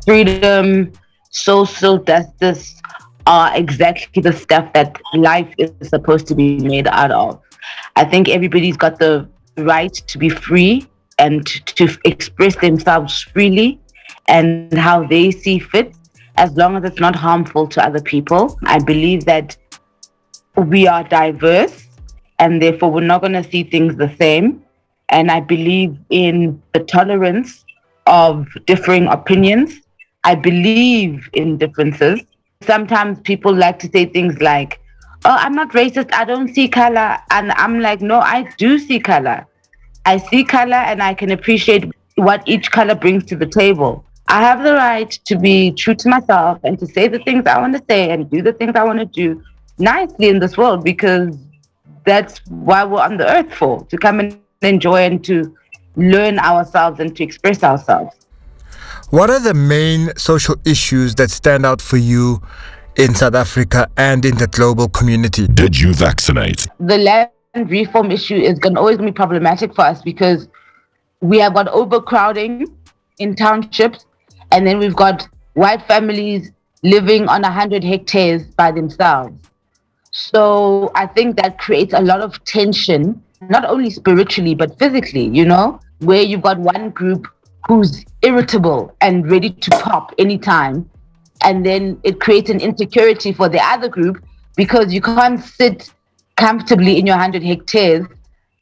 freedom, 0.07 0.93
social 1.29 1.99
justice 1.99 2.81
are 3.27 3.55
exactly 3.55 4.23
the 4.23 4.33
stuff 4.33 4.73
that 4.73 4.99
life 5.13 5.53
is 5.59 5.73
supposed 5.91 6.27
to 6.29 6.35
be 6.35 6.59
made 6.61 6.87
out 6.87 7.11
of. 7.11 7.39
I 7.97 8.07
think 8.07 8.31
everybody's 8.31 8.79
got 8.79 8.99
the 8.99 9.29
right 9.59 9.93
to 9.93 10.17
be 10.17 10.31
free 10.31 10.87
and 11.19 11.47
to 11.47 11.99
express 12.07 12.57
themselves 12.57 13.21
freely 13.21 13.79
and 14.29 14.77
how 14.77 15.07
they 15.07 15.31
see 15.31 15.59
fit, 15.59 15.95
as 16.37 16.53
long 16.57 16.77
as 16.77 16.85
it's 16.85 17.01
not 17.01 17.17
harmful 17.17 17.67
to 17.69 17.85
other 17.85 18.01
people. 18.01 18.59
I 18.65 18.79
believe 18.79 19.25
that 19.25 19.57
we 20.57 20.87
are 20.87 21.05
diverse 21.05 21.87
and 22.39 22.61
therefore 22.61 22.91
we're 22.91 23.05
not 23.05 23.21
going 23.21 23.35
to 23.35 23.45
see 23.45 23.63
things 23.63 23.97
the 23.97 24.15
same. 24.17 24.63
And 25.11 25.31
I 25.31 25.41
believe 25.41 25.99
in 26.11 26.63
the 26.73 26.81
tolerance 26.81 27.65
of 28.07 28.49
differing 28.67 29.07
opinions. 29.07 29.81
I 30.25 30.35
believe 30.35 31.29
in 31.33 31.59
differences. 31.59 32.21
Sometimes 32.63 33.21
people 33.21 33.55
like 33.55 33.79
to 33.81 33.91
say 33.91 34.07
things 34.07 34.41
like, 34.41 34.81
Oh, 35.27 35.37
I'm 35.39 35.53
not 35.53 35.73
racist. 35.73 36.13
I 36.15 36.25
don't 36.25 36.55
see 36.55 36.67
color. 36.67 37.19
And 37.31 37.53
I'm 37.53 37.81
like, 37.81 38.01
No, 38.01 38.21
I 38.21 38.51
do 38.57 38.79
see 38.79 38.99
color. 38.99 39.47
I 40.07 40.17
see 40.17 40.45
color 40.45 40.77
and 40.77 41.03
I 41.03 41.13
can 41.13 41.31
appreciate 41.31 41.85
what 42.15 42.43
each 42.47 42.71
color 42.71 42.95
brings 42.95 43.25
to 43.27 43.37
the 43.37 43.47
table. 43.47 44.05
I 44.31 44.41
have 44.43 44.63
the 44.63 44.75
right 44.75 45.11
to 45.25 45.37
be 45.37 45.73
true 45.73 45.97
to 45.97 46.09
myself 46.09 46.61
and 46.63 46.79
to 46.79 46.87
say 46.87 47.09
the 47.09 47.19
things 47.19 47.47
I 47.47 47.59
want 47.59 47.73
to 47.77 47.83
say 47.91 48.11
and 48.11 48.31
do 48.31 48.43
the 48.43 48.53
things 48.53 48.77
I 48.77 48.85
want 48.85 49.01
to 49.01 49.05
do 49.05 49.43
nicely 49.77 50.29
in 50.29 50.39
this 50.39 50.57
world 50.57 50.85
because 50.85 51.37
that's 52.05 52.39
why 52.47 52.85
we're 52.85 53.03
on 53.03 53.17
the 53.17 53.29
earth 53.29 53.53
for 53.53 53.85
to 53.87 53.99
come 53.99 54.21
and 54.21 54.39
enjoy 54.63 55.01
and 55.03 55.25
to 55.25 55.53
learn 55.97 56.39
ourselves 56.39 57.01
and 57.01 57.17
to 57.17 57.25
express 57.25 57.65
ourselves. 57.65 58.15
What 59.11 59.31
are 59.31 59.41
the 59.41 59.53
main 59.53 60.17
social 60.17 60.55
issues 60.65 61.17
that 61.17 61.33
stand 61.33 61.67
out 61.67 61.83
for 61.83 61.97
you 61.97 62.41
in 62.95 63.17
South 63.17 63.35
Africa 63.35 63.91
and 63.97 64.25
in 64.25 64.37
the 64.37 64.47
global 64.47 64.89
community? 64.89 65.49
Did 65.49 65.77
you 65.77 65.93
vaccinate? 65.93 66.69
The 66.79 66.99
land 66.99 67.31
reform 67.69 68.13
issue 68.13 68.37
is 68.37 68.61
going 68.61 68.77
to 68.77 68.81
always 68.81 68.99
be 68.99 69.11
problematic 69.11 69.75
for 69.75 69.83
us 69.83 70.03
because 70.03 70.47
we 71.21 71.41
have 71.41 71.55
got 71.55 71.67
overcrowding 71.67 72.73
in 73.19 73.35
townships 73.35 74.07
and 74.53 74.67
then 74.67 74.79
we've 74.79 74.97
got 74.97 75.29
white 75.55 75.83
families 75.87 76.51
living 76.83 77.29
on 77.29 77.43
100 77.43 77.85
hectares 77.85 78.45
by 78.45 78.71
themselves. 78.73 79.35
So 80.11 80.91
I 80.95 81.07
think 81.07 81.37
that 81.37 81.59
creates 81.59 81.95
a 81.95 82.01
lot 82.01 82.21
of 82.21 82.43
tension, 82.45 83.23
not 83.41 83.65
only 83.65 83.91
spiritually, 83.91 84.55
but 84.55 84.79
physically, 84.79 85.29
you 85.29 85.45
know, 85.45 85.81
where 86.01 86.23
you've 86.23 86.43
got 86.43 86.59
one 86.59 86.91
group 86.91 87.29
who's 87.69 88.05
irritable 88.23 88.95
and 89.01 89.31
ready 89.31 89.51
to 89.51 89.71
pop 89.71 90.15
anytime. 90.19 90.89
And 91.43 91.65
then 91.65 92.01
it 92.03 92.21
creates 92.21 92.51
an 92.51 92.61
insecurity 92.61 93.33
for 93.33 93.49
the 93.49 93.61
other 93.61 93.89
group 93.89 94.23
because 94.57 94.93
you 94.93 95.01
can't 95.01 95.43
sit 95.43 95.93
comfortably 96.37 96.99
in 96.99 97.07
your 97.07 97.17
100 97.17 97.43
hectares 97.43 98.07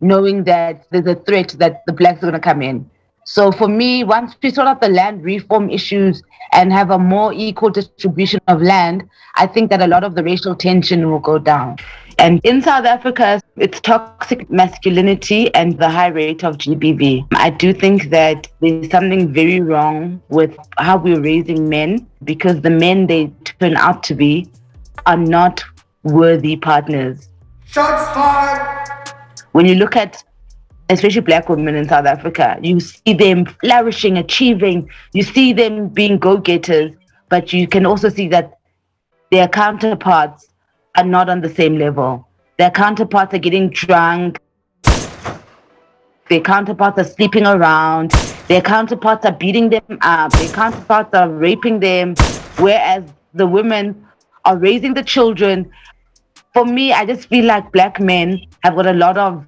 knowing 0.00 0.44
that 0.44 0.86
there's 0.90 1.06
a 1.06 1.14
threat 1.14 1.56
that 1.58 1.82
the 1.86 1.92
blacks 1.92 2.18
are 2.18 2.30
going 2.30 2.34
to 2.34 2.40
come 2.40 2.62
in. 2.62 2.88
So 3.30 3.52
for 3.52 3.68
me, 3.68 4.04
once 4.04 4.34
we 4.42 4.50
sort 4.50 4.68
out 4.68 4.80
the 4.80 4.88
land 4.88 5.22
reform 5.22 5.68
issues 5.68 6.22
and 6.52 6.72
have 6.72 6.90
a 6.90 6.98
more 6.98 7.30
equal 7.34 7.68
distribution 7.68 8.40
of 8.48 8.62
land, 8.62 9.06
I 9.34 9.46
think 9.46 9.68
that 9.68 9.82
a 9.82 9.86
lot 9.86 10.02
of 10.02 10.14
the 10.14 10.24
racial 10.24 10.56
tension 10.56 11.10
will 11.10 11.18
go 11.18 11.38
down. 11.38 11.76
And 12.18 12.40
in 12.42 12.62
South 12.62 12.86
Africa, 12.86 13.42
it's 13.56 13.82
toxic 13.82 14.50
masculinity 14.50 15.54
and 15.54 15.78
the 15.78 15.90
high 15.90 16.06
rate 16.06 16.42
of 16.42 16.56
GBV. 16.56 17.26
I 17.34 17.50
do 17.50 17.74
think 17.74 18.08
that 18.08 18.46
there's 18.60 18.90
something 18.90 19.30
very 19.30 19.60
wrong 19.60 20.22
with 20.30 20.56
how 20.78 20.96
we're 20.96 21.20
raising 21.20 21.68
men 21.68 22.06
because 22.24 22.62
the 22.62 22.70
men 22.70 23.08
they 23.08 23.30
turn 23.60 23.76
out 23.76 24.02
to 24.04 24.14
be 24.14 24.50
are 25.04 25.18
not 25.18 25.62
worthy 26.02 26.56
partners. 26.56 27.28
Shots 27.66 28.14
fired! 28.14 28.88
When 29.52 29.66
you 29.66 29.74
look 29.74 29.96
at 29.96 30.24
especially 30.90 31.20
black 31.20 31.48
women 31.48 31.74
in 31.74 31.88
South 31.88 32.06
Africa. 32.06 32.58
You 32.62 32.80
see 32.80 33.12
them 33.12 33.44
flourishing, 33.60 34.18
achieving, 34.18 34.88
you 35.12 35.22
see 35.22 35.52
them 35.52 35.88
being 35.88 36.18
go 36.18 36.38
getters, 36.38 36.94
but 37.28 37.52
you 37.52 37.68
can 37.68 37.84
also 37.84 38.08
see 38.08 38.28
that 38.28 38.58
their 39.30 39.48
counterparts 39.48 40.48
are 40.96 41.04
not 41.04 41.28
on 41.28 41.40
the 41.40 41.48
same 41.48 41.78
level. 41.78 42.26
Their 42.58 42.70
counterparts 42.70 43.34
are 43.34 43.38
getting 43.38 43.70
drunk. 43.70 44.40
their 46.28 46.40
counterparts 46.40 46.98
are 46.98 47.04
sleeping 47.04 47.46
around, 47.46 48.10
their 48.48 48.60
counterparts 48.60 49.24
are 49.24 49.32
beating 49.32 49.70
them 49.70 49.98
up, 50.02 50.30
their 50.32 50.52
counterparts 50.52 51.14
are 51.14 51.28
raping 51.28 51.80
them, 51.80 52.14
whereas 52.58 53.02
the 53.34 53.46
women 53.46 54.06
are 54.44 54.58
raising 54.58 54.94
the 54.94 55.02
children. 55.02 55.70
For 56.52 56.64
me, 56.64 56.92
I 56.92 57.06
just 57.06 57.28
feel 57.28 57.44
like 57.44 57.72
black 57.72 58.00
men 58.00 58.40
have 58.62 58.74
got 58.74 58.86
a 58.86 58.92
lot 58.92 59.16
of 59.16 59.46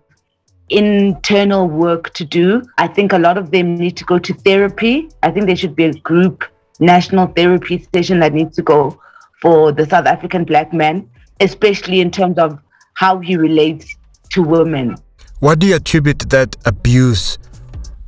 internal 0.70 1.68
work 1.68 2.12
to 2.14 2.24
do. 2.24 2.62
I 2.78 2.86
think 2.86 3.12
a 3.12 3.18
lot 3.18 3.36
of 3.36 3.50
them 3.50 3.74
need 3.74 3.96
to 3.98 4.04
go 4.04 4.18
to 4.18 4.32
therapy. 4.32 5.08
I 5.22 5.30
think 5.30 5.46
there 5.46 5.56
should 5.56 5.76
be 5.76 5.84
a 5.84 5.92
group 5.92 6.44
national 6.78 7.26
therapy 7.28 7.86
session 7.92 8.20
that 8.20 8.32
needs 8.32 8.56
to 8.56 8.62
go 8.62 8.98
for 9.42 9.72
the 9.72 9.86
South 9.86 10.06
African 10.06 10.44
black 10.44 10.72
man, 10.72 11.08
especially 11.40 12.00
in 12.00 12.10
terms 12.10 12.38
of 12.38 12.58
how 12.94 13.18
he 13.18 13.36
relates 13.36 13.96
to 14.30 14.42
women. 14.42 14.96
What 15.40 15.58
do 15.58 15.66
you 15.66 15.76
attribute 15.76 16.30
that 16.30 16.56
abuse 16.66 17.38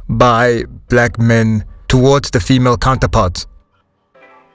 by 0.09 0.65
black 0.89 1.19
men 1.19 1.65
towards 1.89 2.31
the 2.31 2.41
female 2.41 2.77
counterparts? 2.77 3.47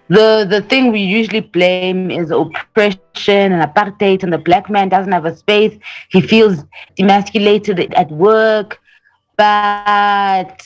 The 0.10 0.48
the 0.50 0.62
thing 0.62 0.92
we 0.94 1.02
usually 1.02 1.42
blame 1.42 2.10
is 2.10 2.32
oppression 2.32 3.52
and 3.52 3.62
apartheid, 3.62 4.24
and 4.24 4.32
the 4.32 4.38
black 4.38 4.70
man 4.70 4.88
doesn't 4.88 5.12
have 5.12 5.26
a 5.26 5.36
space. 5.36 5.78
He 6.10 6.22
feels 6.22 6.64
emasculated 6.98 7.94
at 7.94 8.10
work. 8.12 8.80
But 9.38 10.66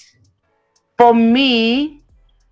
for 0.97 1.13
me, 1.13 2.03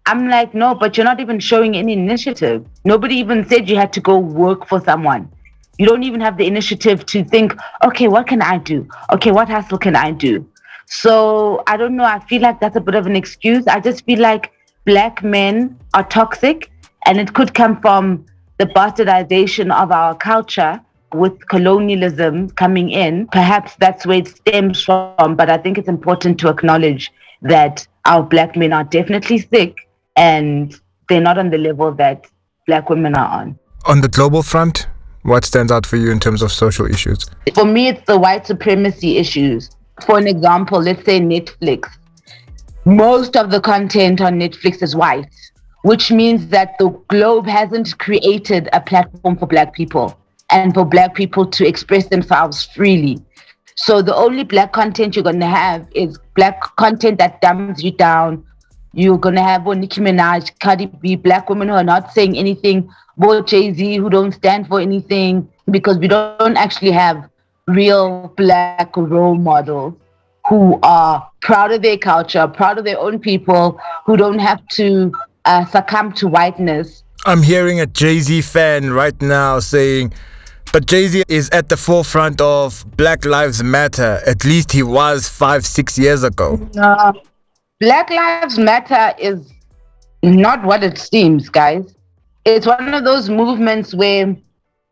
I'm 0.07 0.27
like, 0.27 0.55
no, 0.55 0.73
but 0.73 0.97
you're 0.97 1.05
not 1.05 1.19
even 1.19 1.39
showing 1.39 1.77
any 1.77 1.93
initiative. 1.93 2.65
Nobody 2.83 3.15
even 3.15 3.47
said 3.47 3.69
you 3.69 3.75
had 3.75 3.93
to 3.93 4.01
go 4.01 4.17
work 4.17 4.67
for 4.67 4.81
someone. 4.81 5.31
You 5.77 5.85
don't 5.85 6.03
even 6.03 6.19
have 6.19 6.37
the 6.37 6.47
initiative 6.47 7.05
to 7.05 7.23
think, 7.23 7.55
okay, 7.85 8.07
what 8.07 8.25
can 8.27 8.41
I 8.41 8.57
do? 8.57 8.87
Okay, 9.13 9.31
what 9.31 9.47
hustle 9.47 9.77
can 9.77 9.95
I 9.95 10.11
do? 10.11 10.45
So 10.87 11.63
I 11.67 11.77
don't 11.77 11.95
know. 11.95 12.03
I 12.03 12.19
feel 12.19 12.41
like 12.41 12.59
that's 12.59 12.75
a 12.75 12.81
bit 12.81 12.95
of 12.95 13.05
an 13.05 13.15
excuse. 13.15 13.67
I 13.67 13.79
just 13.79 14.03
feel 14.05 14.19
like 14.19 14.51
black 14.85 15.23
men 15.23 15.79
are 15.93 16.03
toxic 16.03 16.71
and 17.05 17.19
it 17.19 17.33
could 17.33 17.53
come 17.53 17.79
from 17.81 18.25
the 18.57 18.65
bastardization 18.65 19.73
of 19.73 19.91
our 19.91 20.15
culture 20.15 20.81
with 21.13 21.47
colonialism 21.47 22.49
coming 22.51 22.89
in. 22.91 23.27
Perhaps 23.27 23.75
that's 23.77 24.05
where 24.05 24.19
it 24.19 24.27
stems 24.27 24.83
from. 24.83 25.35
But 25.35 25.49
I 25.49 25.57
think 25.57 25.77
it's 25.77 25.87
important 25.87 26.39
to 26.41 26.49
acknowledge 26.49 27.11
that 27.41 27.87
our 28.05 28.23
black 28.23 28.55
men 28.55 28.73
are 28.73 28.83
definitely 28.83 29.39
sick 29.39 29.87
and 30.15 30.79
they're 31.07 31.21
not 31.21 31.37
on 31.37 31.49
the 31.49 31.57
level 31.57 31.91
that 31.93 32.27
black 32.67 32.89
women 32.89 33.15
are 33.15 33.41
on. 33.41 33.57
On 33.85 34.01
the 34.01 34.09
global 34.09 34.43
front, 34.43 34.87
what 35.23 35.45
stands 35.45 35.71
out 35.71 35.85
for 35.85 35.97
you 35.97 36.11
in 36.11 36.19
terms 36.19 36.41
of 36.41 36.51
social 36.51 36.85
issues? 36.85 37.25
For 37.53 37.65
me, 37.65 37.87
it's 37.87 38.05
the 38.05 38.17
white 38.17 38.45
supremacy 38.45 39.17
issues. 39.17 39.69
For 40.05 40.17
an 40.17 40.27
example, 40.27 40.81
let's 40.81 41.03
say 41.05 41.19
Netflix. 41.19 41.89
Most 42.85 43.35
of 43.35 43.51
the 43.51 43.59
content 43.59 44.21
on 44.21 44.39
Netflix 44.39 44.81
is 44.81 44.95
white, 44.95 45.27
which 45.83 46.11
means 46.11 46.47
that 46.47 46.77
the 46.77 46.89
globe 47.07 47.47
hasn't 47.47 47.97
created 47.99 48.69
a 48.73 48.81
platform 48.81 49.37
for 49.37 49.47
black 49.47 49.73
people 49.73 50.17
and 50.51 50.73
for 50.73 50.85
black 50.85 51.15
people 51.15 51.45
to 51.45 51.67
express 51.67 52.07
themselves 52.07 52.65
freely. 52.75 53.19
So 53.75 54.01
the 54.01 54.15
only 54.15 54.43
black 54.43 54.73
content 54.73 55.15
you're 55.15 55.23
gonna 55.23 55.47
have 55.47 55.87
is 55.95 56.17
black 56.35 56.61
content 56.75 57.17
that 57.19 57.39
dumbs 57.39 57.81
you 57.81 57.91
down. 57.91 58.43
You're 58.93 59.17
gonna 59.17 59.43
have 59.43 59.67
oh, 59.67 59.73
Nicki 59.73 60.01
Minaj, 60.01 60.59
Cardi 60.59 60.87
B, 60.87 61.15
black 61.15 61.49
women 61.49 61.69
who 61.69 61.75
are 61.75 61.83
not 61.83 62.11
saying 62.11 62.37
anything, 62.37 62.89
both 63.17 63.45
Jay 63.45 63.71
Z 63.71 63.95
who 63.95 64.09
don't 64.09 64.33
stand 64.33 64.67
for 64.67 64.81
anything 64.81 65.47
because 65.71 65.97
we 65.97 66.07
don't 66.07 66.57
actually 66.57 66.91
have 66.91 67.29
real 67.67 68.33
black 68.35 68.97
role 68.97 69.35
models 69.35 69.93
who 70.49 70.79
are 70.81 71.29
proud 71.41 71.71
of 71.71 71.81
their 71.81 71.97
culture, 71.97 72.47
proud 72.47 72.79
of 72.79 72.85
their 72.85 72.99
own 72.99 73.19
people, 73.19 73.79
who 74.05 74.17
don't 74.17 74.39
have 74.39 74.65
to 74.69 75.13
uh, 75.49 75.65
succumb 75.65 76.13
to 76.13 76.27
whiteness. 76.27 77.03
I'm 77.25 77.41
hearing 77.41 77.79
a 77.79 77.87
Jay 77.87 78.19
Z 78.19 78.41
fan 78.43 78.91
right 78.91 79.19
now 79.21 79.59
saying, 79.59 80.13
but 80.71 80.85
Jay 80.85 81.07
Z 81.07 81.23
is 81.27 81.49
at 81.49 81.69
the 81.69 81.75
forefront 81.75 82.39
of 82.39 82.85
Black 82.95 83.25
Lives 83.25 83.63
Matter. 83.63 84.21
At 84.27 84.45
least 84.45 84.71
he 84.71 84.83
was 84.83 85.27
five, 85.27 85.65
six 85.65 85.97
years 85.97 86.23
ago. 86.23 86.59
Uh, 86.79 87.13
Black 87.79 88.09
Lives 88.11 88.59
Matter 88.59 89.15
is 89.17 89.51
not 90.21 90.63
what 90.63 90.83
it 90.83 90.97
seems, 90.99 91.49
guys. 91.49 91.95
It's 92.45 92.67
one 92.67 92.93
of 92.93 93.03
those 93.03 93.29
movements 93.29 93.93
where 93.93 94.37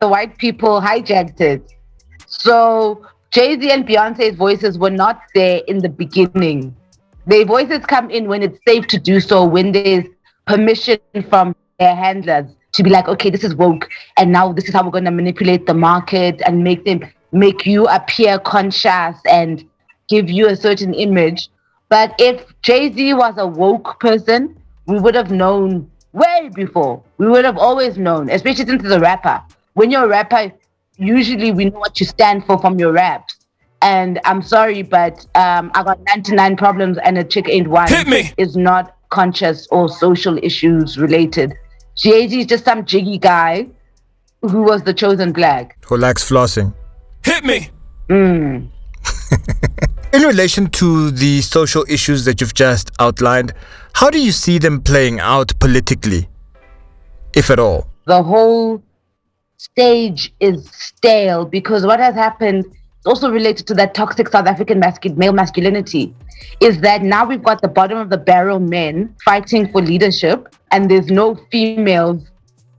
the 0.00 0.08
white 0.08 0.36
people 0.38 0.80
hijacked 0.80 1.40
it. 1.40 1.72
So 2.26 3.06
Jay 3.30 3.58
Z 3.58 3.70
and 3.70 3.86
Beyonce's 3.86 4.36
voices 4.36 4.76
were 4.76 4.90
not 4.90 5.22
there 5.34 5.62
in 5.68 5.78
the 5.78 5.88
beginning. 5.88 6.74
Their 7.26 7.44
voices 7.44 7.86
come 7.86 8.10
in 8.10 8.26
when 8.26 8.42
it's 8.42 8.58
safe 8.66 8.86
to 8.88 8.98
do 8.98 9.20
so, 9.20 9.44
when 9.44 9.72
there's 9.72 10.04
permission 10.48 10.98
from 11.28 11.54
their 11.78 11.94
handlers 11.94 12.46
to 12.72 12.82
be 12.82 12.90
like, 12.90 13.06
okay, 13.06 13.30
this 13.30 13.44
is 13.44 13.54
woke, 13.54 13.88
and 14.16 14.32
now 14.32 14.52
this 14.52 14.64
is 14.64 14.74
how 14.74 14.82
we're 14.82 14.90
going 14.90 15.04
to 15.04 15.10
manipulate 15.10 15.66
the 15.66 15.74
market 15.74 16.40
and 16.46 16.64
make 16.64 16.84
them 16.84 17.00
make 17.30 17.66
you 17.66 17.86
appear 17.88 18.38
conscious 18.38 19.16
and 19.30 19.64
give 20.08 20.30
you 20.30 20.48
a 20.48 20.56
certain 20.56 20.94
image. 20.94 21.48
But 21.90 22.14
if 22.18 22.44
Jay 22.62 22.92
Z 22.92 23.14
was 23.14 23.34
a 23.36 23.46
woke 23.46 24.00
person, 24.00 24.56
we 24.86 24.98
would 24.98 25.14
have 25.14 25.30
known 25.30 25.90
way 26.12 26.50
before. 26.54 27.02
We 27.18 27.28
would 27.28 27.44
have 27.44 27.58
always 27.58 27.98
known, 27.98 28.30
especially 28.30 28.66
since 28.66 28.82
he's 28.82 28.92
a 28.92 29.00
rapper. 29.00 29.42
When 29.74 29.90
you're 29.90 30.04
a 30.04 30.08
rapper, 30.08 30.52
usually 30.96 31.52
we 31.52 31.66
know 31.66 31.78
what 31.78 32.00
you 32.00 32.06
stand 32.06 32.46
for 32.46 32.58
from 32.58 32.78
your 32.78 32.92
raps. 32.92 33.34
And 33.82 34.18
I'm 34.24 34.42
sorry, 34.42 34.82
but 34.82 35.24
um, 35.34 35.70
I 35.74 35.84
got 35.84 36.00
99 36.06 36.56
problems 36.56 36.98
and 36.98 37.16
a 37.18 37.24
chick 37.24 37.48
ain't 37.48 37.68
one. 37.68 37.88
Hit 37.88 38.08
me. 38.08 38.32
Is 38.36 38.56
not 38.56 38.97
conscious 39.10 39.66
or 39.70 39.88
social 39.88 40.38
issues 40.38 40.98
related. 40.98 41.54
Jay 41.96 42.28
Z 42.28 42.40
is 42.40 42.46
just 42.46 42.64
some 42.64 42.84
jiggy 42.84 43.18
guy 43.18 43.66
who 44.42 44.62
was 44.62 44.82
the 44.82 44.94
chosen 44.94 45.32
black. 45.32 45.76
Who 45.86 45.96
likes 45.96 46.28
flossing? 46.28 46.74
Hit 47.24 47.44
me. 47.44 47.70
Mm. 48.08 48.68
In 50.12 50.22
relation 50.22 50.68
to 50.70 51.10
the 51.10 51.42
social 51.42 51.84
issues 51.88 52.24
that 52.24 52.40
you've 52.40 52.54
just 52.54 52.90
outlined, 52.98 53.52
how 53.94 54.10
do 54.10 54.20
you 54.20 54.32
see 54.32 54.58
them 54.58 54.80
playing 54.80 55.20
out 55.20 55.58
politically, 55.58 56.28
if 57.34 57.50
at 57.50 57.58
all? 57.58 57.88
The 58.06 58.22
whole 58.22 58.82
stage 59.58 60.32
is 60.40 60.70
stale 60.70 61.44
because 61.44 61.84
what 61.84 62.00
has 62.00 62.14
happened 62.14 62.64
is 62.64 62.72
also 63.06 63.30
related 63.30 63.66
to 63.66 63.74
that 63.74 63.94
toxic 63.94 64.28
South 64.28 64.46
African 64.46 64.80
male 65.16 65.32
masculinity 65.32 66.14
is 66.60 66.80
that 66.80 67.02
now 67.02 67.24
we've 67.24 67.42
got 67.42 67.62
the 67.62 67.68
bottom 67.68 67.98
of 67.98 68.10
the 68.10 68.18
barrel 68.18 68.60
men 68.60 69.14
fighting 69.24 69.70
for 69.70 69.80
leadership 69.82 70.54
and 70.70 70.90
there's 70.90 71.08
no 71.08 71.34
females 71.50 72.22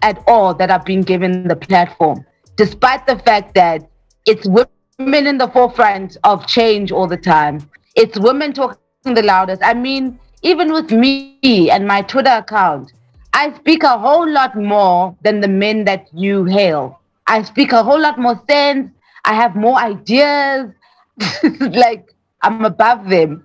at 0.02 0.22
all 0.28 0.54
that 0.54 0.70
are 0.70 0.84
being 0.84 1.02
given 1.02 1.48
the 1.48 1.56
platform 1.56 2.26
despite 2.56 3.06
the 3.06 3.18
fact 3.20 3.54
that 3.54 3.90
it's 4.26 4.48
women 4.48 5.28
in 5.28 5.38
the 5.38 5.48
forefront 5.50 6.16
of 6.24 6.46
change 6.48 6.92
all 6.92 7.08
the 7.08 7.18
time 7.18 7.60
it's 7.96 8.18
women 8.20 8.54
talking 8.54 9.14
the 9.14 9.24
loudest 9.24 9.62
i 9.64 9.74
mean 9.74 10.18
even 10.42 10.72
with 10.72 10.90
me 10.92 11.70
and 11.70 11.86
my 11.86 12.02
twitter 12.02 12.32
account 12.32 12.94
I 13.34 13.54
speak 13.56 13.84
a 13.84 13.98
whole 13.98 14.30
lot 14.30 14.56
more 14.56 15.16
than 15.24 15.40
the 15.40 15.48
men 15.48 15.86
that 15.86 16.08
you 16.14 16.46
hail. 16.46 17.00
I 17.28 17.44
speak 17.44 17.72
a 17.72 17.84
whole 17.84 18.00
lot 18.00 18.18
more 18.18 18.42
sense. 18.50 18.92
I 19.26 19.34
have 19.34 19.56
more 19.56 19.78
ideas. 19.78 20.72
like 21.60 22.14
I'm 22.42 22.66
above 22.66 23.10
them. 23.10 23.44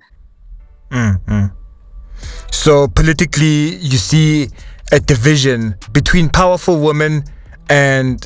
Mm-hmm. 0.91 1.47
So 2.51 2.89
politically, 2.89 3.77
you 3.77 3.99
see 3.99 4.49
a 4.93 5.01
division 5.01 5.75
between 5.93 6.29
powerful 6.29 6.81
women 6.81 7.25
and 7.69 8.25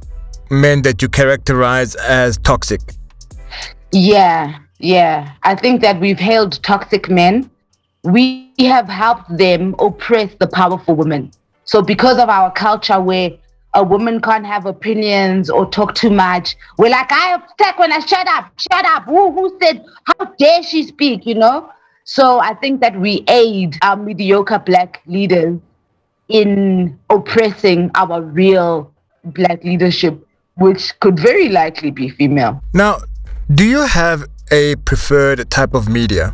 men 0.51 0.83
that 0.83 1.03
you 1.03 1.09
characterize 1.09 1.95
as 1.97 2.39
toxic. 2.39 2.81
Yeah, 3.93 4.59
yeah. 4.79 5.33
I 5.43 5.55
think 5.55 5.81
that 5.81 6.01
we've 6.01 6.19
hailed 6.19 6.63
toxic 6.63 7.09
men. 7.09 7.51
We 8.05 8.53
have 8.59 8.89
helped 8.89 9.37
them 9.37 9.75
oppress 9.79 10.35
the 10.39 10.47
powerful 10.47 10.95
women. 10.95 11.33
So 11.65 11.83
because 11.83 12.19
of 12.19 12.29
our 12.29 12.51
culture 12.53 13.01
where 13.01 13.31
a 13.79 13.83
woman 13.83 14.21
can't 14.21 14.45
have 14.45 14.67
opinions 14.67 15.49
or 15.49 15.65
talk 15.65 15.95
too 15.95 16.11
much, 16.11 16.57
we're 16.79 16.91
like, 16.91 17.11
I 17.13 17.37
attack 17.37 17.79
when 17.79 17.93
I 17.93 18.01
shut 18.01 18.27
up, 18.27 18.51
shut 18.59 18.85
up. 18.85 19.05
Who, 19.05 19.31
who 19.33 19.57
said, 19.63 19.85
how 20.05 20.25
dare 20.37 20.65
she 20.65 20.83
speak, 20.83 21.25
you 21.25 21.37
know? 21.37 21.71
So 22.03 22.41
I 22.41 22.55
think 22.55 22.81
that 22.81 22.99
we 22.99 23.25
aid 23.29 23.79
our 23.83 23.97
mediocre 23.97 24.59
black 24.59 25.01
leaders 25.07 25.61
in 26.29 26.99
oppressing 27.09 27.93
our 27.95 28.21
real 28.21 28.93
black 29.23 29.63
leadership, 29.63 30.27
which 30.57 30.99
could 30.99 31.21
very 31.21 31.49
likely 31.49 31.93
be 31.93 32.09
female. 32.09 32.61
Now, 32.75 32.99
do 33.55 33.65
you 33.65 33.83
have 33.83 34.25
a 34.51 34.75
preferred 34.77 35.49
type 35.51 35.73
of 35.73 35.89
media? 35.89 36.33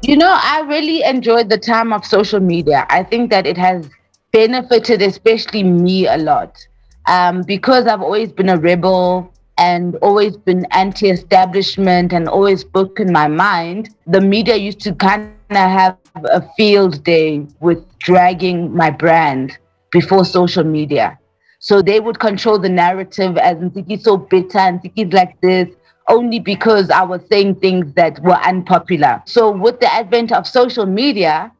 You 0.00 0.16
know, 0.16 0.38
I 0.42 0.60
really 0.62 1.02
enjoyed 1.04 1.50
the 1.50 1.58
time 1.58 1.92
of 1.92 2.06
social 2.06 2.40
media. 2.40 2.86
I 2.88 3.02
think 3.02 3.30
that 3.32 3.46
it 3.46 3.58
has 3.58 3.86
benefited 4.32 5.02
especially 5.02 5.62
me 5.62 6.06
a 6.06 6.16
lot 6.16 6.66
um, 7.06 7.42
because 7.42 7.86
I've 7.86 8.02
always 8.02 8.32
been 8.32 8.48
a 8.48 8.58
rebel 8.58 9.32
and 9.58 9.96
always 9.96 10.36
been 10.36 10.66
anti 10.72 11.08
establishment 11.08 12.12
and 12.12 12.28
always 12.28 12.60
spoken 12.60 13.12
my 13.12 13.28
mind, 13.28 13.94
the 14.06 14.20
media 14.20 14.56
used 14.56 14.80
to 14.80 14.94
kind 14.94 15.32
of 15.50 15.56
have 15.56 15.96
a 16.24 16.42
field 16.56 17.02
day 17.04 17.46
with 17.60 17.84
dragging 17.98 18.74
my 18.74 18.90
brand 18.90 19.56
before 19.92 20.24
social 20.24 20.64
media. 20.64 21.18
So 21.58 21.80
they 21.80 22.00
would 22.00 22.18
control 22.18 22.58
the 22.58 22.68
narrative 22.68 23.38
as 23.38 23.56
Ntsiki's 23.56 24.04
so 24.04 24.16
bitter 24.16 24.58
and 24.58 24.80
Ntsiki's 24.80 25.12
like 25.12 25.40
this 25.40 25.68
only 26.08 26.38
because 26.38 26.90
I 26.90 27.02
was 27.02 27.20
saying 27.28 27.56
things 27.56 27.92
that 27.94 28.20
were 28.22 28.38
unpopular. 28.44 29.22
So 29.26 29.50
with 29.50 29.80
the 29.80 29.92
advent 29.92 30.32
of 30.32 30.46
social 30.46 30.86
media, 30.86 31.50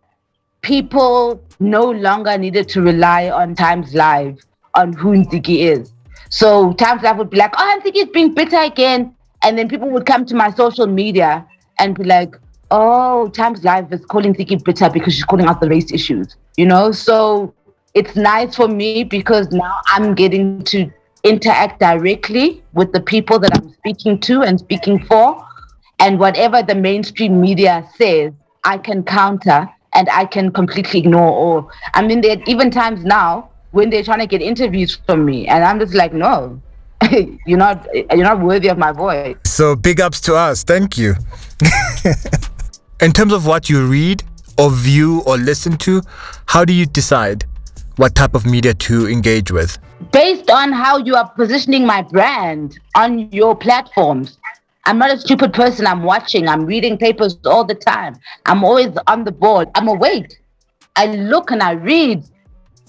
people 0.63 1.43
no 1.59 1.91
longer 1.91 2.37
needed 2.39 2.69
to 2.71 2.83
rely 2.83 3.31
on 3.31 3.55
Times 3.55 3.95
Live 3.95 4.39
on 4.77 4.93
who 4.93 5.12
Ntsiki 5.12 5.59
is. 5.59 5.93
So 6.31 6.72
Times 6.74 7.03
Live 7.03 7.18
would 7.18 7.31
be 7.31 7.37
like, 7.37 7.55
oh, 7.57 7.81
Ntsiki's 7.81 8.11
being 8.11 8.35
bitter 8.35 8.59
again. 8.59 9.14
And 9.43 9.59
then 9.59 9.68
people 9.68 9.91
would 9.91 10.07
come 10.07 10.24
to 10.27 10.35
my 10.35 10.51
social 10.53 10.87
media 10.87 11.47
and 11.79 11.97
be 11.97 12.05
like, 12.05 12.35
oh, 12.70 13.29
Times 13.29 13.64
Live 13.64 13.93
is 13.93 14.05
calling 14.07 14.35
Ntsiki 14.35 14.62
bitter 14.62 14.91
because 14.91 15.14
she's 15.14 15.24
calling 15.24 15.47
out 15.47 15.61
the 15.61 15.68
race 15.68 15.93
issues. 15.93 16.37
You 16.57 16.66
know, 16.66 16.93
so 16.93 17.55
it's 17.95 18.16
nice 18.16 18.57
for 18.57 18.68
me 18.68 19.05
because 19.05 19.49
now 19.53 19.79
I'm 19.87 20.14
getting 20.14 20.62
to 20.64 20.91
interact 21.24 21.81
directly 21.81 22.62
with 22.72 22.93
the 22.93 23.01
people 23.01 23.39
that 23.39 23.51
I'm 23.57 23.72
speaking 23.74 24.18
to 24.20 24.43
and 24.43 24.59
speaking 24.59 25.05
for. 25.05 25.43
And 25.99 26.18
whatever 26.18 26.62
the 26.62 26.74
mainstream 26.74 27.41
media 27.41 27.89
says, 27.97 28.33
I 28.64 28.79
can 28.79 29.03
counter 29.03 29.68
and 29.95 30.09
I 30.11 30.27
can 30.27 30.53
completely 30.53 31.01
ignore. 31.01 31.31
Or 31.31 31.70
I 31.95 32.07
mean, 32.07 32.20
there 32.20 32.37
are 32.37 32.43
even 32.47 32.70
times 32.70 33.05
now 33.05 33.51
when 33.77 33.91
they're 33.91 34.03
trying 34.03 34.20
to 34.20 34.27
get 34.27 34.41
interviews 34.41 34.99
from 35.07 35.27
me, 35.27 35.47
and 35.47 35.62
I'm 35.62 35.79
just 35.79 35.93
like, 35.93 36.14
no, 36.14 36.61
you're 37.47 37.59
not, 37.59 37.87
you're 37.95 38.24
not 38.24 38.41
worthy 38.41 38.68
of 38.68 38.79
my 38.79 38.91
voice. 38.91 39.37
So 39.45 39.77
big 39.77 40.01
ups 40.01 40.18
to 40.22 40.35
us. 40.35 40.64
Thank 40.64 40.97
you. 40.97 41.14
In 43.03 43.12
terms 43.12 43.35
of 43.35 43.47
what 43.47 43.68
you 43.68 43.87
read 43.87 44.22
or 44.57 44.70
view 44.70 45.22
or 45.27 45.37
listen 45.37 45.77
to, 45.89 46.01
how 46.47 46.64
do 46.64 46.72
you 46.72 46.87
decide 46.87 47.45
what 47.97 48.14
type 48.14 48.35
of 48.35 48.47
media 48.47 48.72
to 48.72 49.09
engage 49.09 49.51
with? 49.51 49.79
Based 50.11 50.51
on 50.51 50.72
how 50.72 50.97
you 50.97 51.14
are 51.14 51.29
positioning 51.29 51.85
my 51.87 52.01
brand 52.01 52.79
on 52.95 53.31
your 53.31 53.55
platforms. 53.55 54.39
I'm 54.87 54.99
not 54.99 55.12
a 55.12 55.18
stupid 55.18 55.53
person. 55.53 55.87
I'm 55.87 56.03
watching. 56.03 56.49
I'm 56.49 56.64
reading 56.64 56.97
papers 56.97 57.37
all 57.45 57.64
the 57.64 57.74
time. 57.74 58.16
I'm 58.47 58.64
always 58.64 58.97
on 59.07 59.24
the 59.24 59.33
board. 59.33 59.68
I'm 59.74 59.89
awake. 59.89 60.41
I 60.95 61.07
look 61.07 61.51
and 61.51 61.62
I 61.62 61.72
read, 61.72 62.24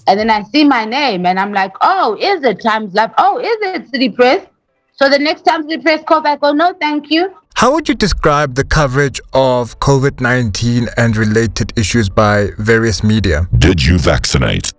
and 0.06 0.18
then 0.18 0.30
I 0.30 0.42
see 0.44 0.64
my 0.64 0.84
name, 0.84 1.26
and 1.26 1.38
I'm 1.38 1.52
like, 1.52 1.72
oh, 1.80 2.16
is 2.20 2.42
it 2.44 2.62
Times 2.62 2.94
Live? 2.94 3.10
Oh, 3.18 3.38
is 3.38 3.56
it 3.60 3.90
City 3.90 4.08
Press? 4.08 4.46
So 4.92 5.08
the 5.08 5.18
next 5.18 5.42
time 5.42 5.68
City 5.68 5.82
Press 5.82 6.02
calls, 6.04 6.24
I 6.24 6.36
go, 6.36 6.48
oh, 6.48 6.52
no, 6.52 6.74
thank 6.80 7.10
you. 7.10 7.34
How 7.54 7.72
would 7.72 7.88
you 7.88 7.94
describe 7.94 8.54
the 8.54 8.64
coverage 8.64 9.20
of 9.32 9.80
COVID 9.80 10.20
19 10.20 10.88
and 10.96 11.16
related 11.16 11.76
issues 11.76 12.08
by 12.08 12.50
various 12.58 13.02
media? 13.02 13.48
Did 13.58 13.84
you 13.84 13.98
vaccinate? 13.98 14.72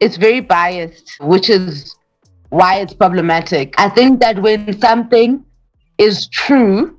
It's 0.00 0.16
very 0.16 0.40
biased, 0.40 1.16
which 1.20 1.48
is 1.48 1.94
why 2.50 2.80
it's 2.80 2.94
problematic. 2.94 3.74
I 3.78 3.88
think 3.88 4.20
that 4.20 4.42
when 4.42 4.78
something 4.80 5.44
is 5.98 6.26
true, 6.28 6.98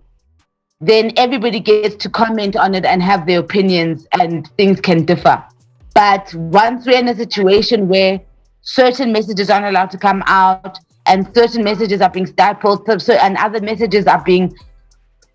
then 0.79 1.11
everybody 1.17 1.59
gets 1.59 1.95
to 2.03 2.09
comment 2.09 2.55
on 2.55 2.73
it 2.73 2.85
and 2.85 3.03
have 3.03 3.27
their 3.27 3.39
opinions, 3.39 4.07
and 4.19 4.47
things 4.57 4.79
can 4.79 5.05
differ. 5.05 5.43
But 5.97 6.31
once 6.35 6.85
we're 6.85 6.99
in 6.99 7.07
a 7.07 7.15
situation 7.15 7.87
where 7.87 8.21
certain 8.61 9.11
messages 9.11 9.49
aren't 9.49 9.65
allowed 9.65 9.89
to 9.89 9.97
come 9.97 10.21
out, 10.27 10.77
and 11.07 11.27
certain 11.33 11.63
messages 11.63 12.01
are 12.01 12.09
being 12.11 12.27
stifled, 12.27 12.87
and 12.87 13.35
other 13.37 13.61
messages 13.61 14.05
are 14.05 14.23
being 14.23 14.55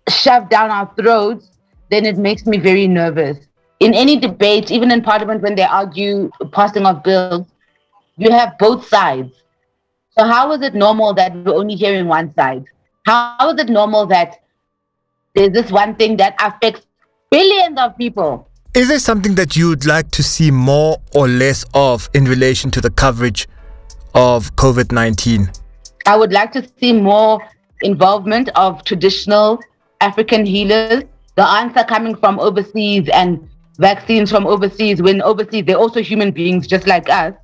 shoved 0.07 0.49
down 0.49 0.71
our 0.71 0.89
throats, 0.95 1.49
then 1.89 2.05
it 2.05 2.17
makes 2.17 2.45
me 2.45 2.57
very 2.57 2.87
nervous. 2.87 3.39
In 3.81 3.93
any 3.93 4.17
debate, 4.17 4.71
even 4.71 4.89
in 4.89 5.01
parliament 5.01 5.41
when 5.41 5.55
they 5.55 5.63
argue 5.63 6.31
passing 6.53 6.85
of 6.85 7.03
bills, 7.03 7.45
you 8.15 8.31
have 8.31 8.57
both 8.57 8.87
sides. 8.87 9.33
So 10.17 10.23
how 10.23 10.53
is 10.53 10.61
it 10.61 10.75
normal 10.75 11.13
that 11.15 11.35
we're 11.35 11.55
only 11.55 11.75
hearing 11.75 12.07
one 12.07 12.33
side? 12.35 12.63
How 13.05 13.49
is 13.49 13.59
it 13.59 13.67
normal 13.67 14.05
that 14.05 14.41
there's 15.35 15.51
this 15.51 15.71
one 15.71 15.95
thing 15.95 16.15
that 16.23 16.35
affects 16.39 16.87
billions 17.29 17.77
of 17.77 17.97
people? 17.97 18.47
Is 18.75 18.87
there 18.87 18.97
something 18.97 19.35
that 19.35 19.55
you'd 19.55 19.85
like 19.85 20.09
to 20.09 20.23
see 20.23 20.49
more 20.49 20.97
or 21.13 21.27
less 21.27 21.63
of 21.75 22.09
in 22.15 22.25
relation 22.25 22.71
to 22.71 22.81
the 22.81 22.89
coverage 22.89 23.47
of 24.15 24.55
COVID 24.55 24.91
19? 24.91 25.51
I 26.07 26.17
would 26.17 26.33
like 26.33 26.51
to 26.53 26.67
see 26.79 26.91
more 26.91 27.39
involvement 27.83 28.49
of 28.55 28.83
traditional 28.83 29.59
African 30.01 30.43
healers. 30.43 31.03
The 31.35 31.47
answer 31.47 31.83
coming 31.83 32.15
from 32.15 32.39
overseas 32.39 33.07
and 33.13 33.47
vaccines 33.77 34.31
from 34.31 34.47
overseas, 34.47 35.03
when 35.03 35.21
overseas 35.21 35.65
they're 35.65 35.77
also 35.77 36.01
human 36.01 36.31
beings 36.31 36.65
just 36.65 36.87
like 36.87 37.11
us. 37.11 37.35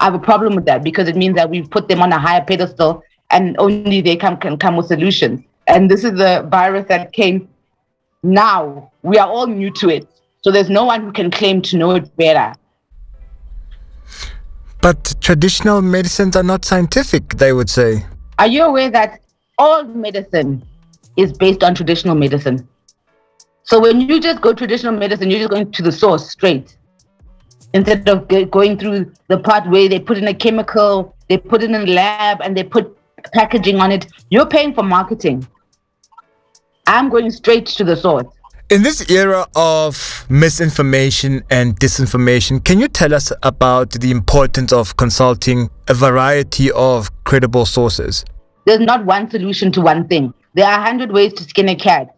I 0.00 0.04
have 0.04 0.14
a 0.14 0.18
problem 0.18 0.54
with 0.54 0.64
that 0.64 0.82
because 0.82 1.06
it 1.06 1.16
means 1.16 1.36
that 1.36 1.50
we've 1.50 1.68
put 1.68 1.88
them 1.88 2.00
on 2.00 2.14
a 2.14 2.18
higher 2.18 2.42
pedestal 2.42 3.02
and 3.30 3.56
only 3.58 4.00
they 4.00 4.16
can 4.16 4.38
come 4.38 4.76
with 4.76 4.86
solutions. 4.86 5.42
And 5.66 5.90
this 5.90 6.02
is 6.02 6.12
the 6.12 6.48
virus 6.50 6.86
that 6.88 7.12
came 7.12 7.46
now. 8.22 8.90
We 9.02 9.18
are 9.18 9.28
all 9.28 9.46
new 9.46 9.70
to 9.72 9.90
it. 9.90 10.08
So 10.42 10.50
there's 10.50 10.70
no 10.70 10.84
one 10.84 11.02
who 11.02 11.12
can 11.12 11.30
claim 11.30 11.62
to 11.62 11.76
know 11.76 11.92
it 11.92 12.16
better. 12.16 12.54
But 14.80 15.16
traditional 15.20 15.82
medicines 15.82 16.36
are 16.36 16.42
not 16.42 16.64
scientific, 16.64 17.34
they 17.34 17.52
would 17.52 17.68
say. 17.68 18.06
Are 18.38 18.46
you 18.46 18.62
aware 18.62 18.90
that 18.90 19.20
all 19.58 19.82
medicine 19.84 20.64
is 21.16 21.32
based 21.32 21.64
on 21.64 21.74
traditional 21.74 22.14
medicine? 22.14 22.68
So 23.64 23.80
when 23.80 24.00
you 24.00 24.20
just 24.20 24.40
go 24.40 24.54
traditional 24.54 24.94
medicine, 24.96 25.30
you're 25.30 25.40
just 25.40 25.50
going 25.50 25.72
to 25.72 25.82
the 25.82 25.92
source 25.92 26.30
straight 26.30 26.76
instead 27.74 28.08
of 28.08 28.28
going 28.50 28.78
through 28.78 29.12
the 29.26 29.38
part 29.38 29.68
where 29.68 29.88
they 29.88 29.98
put 29.98 30.16
in 30.16 30.28
a 30.28 30.34
chemical, 30.34 31.14
they 31.28 31.36
put 31.36 31.62
it 31.62 31.70
in 31.70 31.74
a 31.74 31.86
lab, 31.86 32.40
and 32.40 32.56
they 32.56 32.62
put 32.62 32.96
packaging 33.34 33.80
on 33.80 33.92
it. 33.92 34.06
You're 34.30 34.46
paying 34.46 34.72
for 34.74 34.82
marketing. 34.82 35.46
I'm 36.86 37.10
going 37.10 37.30
straight 37.30 37.66
to 37.66 37.84
the 37.84 37.96
source. 37.96 38.26
In 38.70 38.82
this 38.82 39.08
era 39.10 39.46
of 39.56 40.26
misinformation 40.28 41.42
and 41.48 41.74
disinformation, 41.80 42.62
can 42.62 42.78
you 42.78 42.86
tell 42.86 43.14
us 43.14 43.32
about 43.42 43.92
the 43.92 44.10
importance 44.10 44.74
of 44.74 44.94
consulting 44.98 45.70
a 45.88 45.94
variety 45.94 46.70
of 46.72 47.08
credible 47.24 47.64
sources? 47.64 48.26
There's 48.66 48.80
not 48.80 49.06
one 49.06 49.30
solution 49.30 49.72
to 49.72 49.80
one 49.80 50.06
thing. 50.06 50.34
There 50.52 50.66
are 50.66 50.78
a 50.78 50.82
hundred 50.82 51.12
ways 51.12 51.32
to 51.34 51.44
skin 51.44 51.70
a 51.70 51.76
cat. 51.76 52.14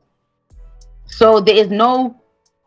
So 1.07 1.39
there 1.39 1.55
is 1.55 1.69
no 1.69 2.21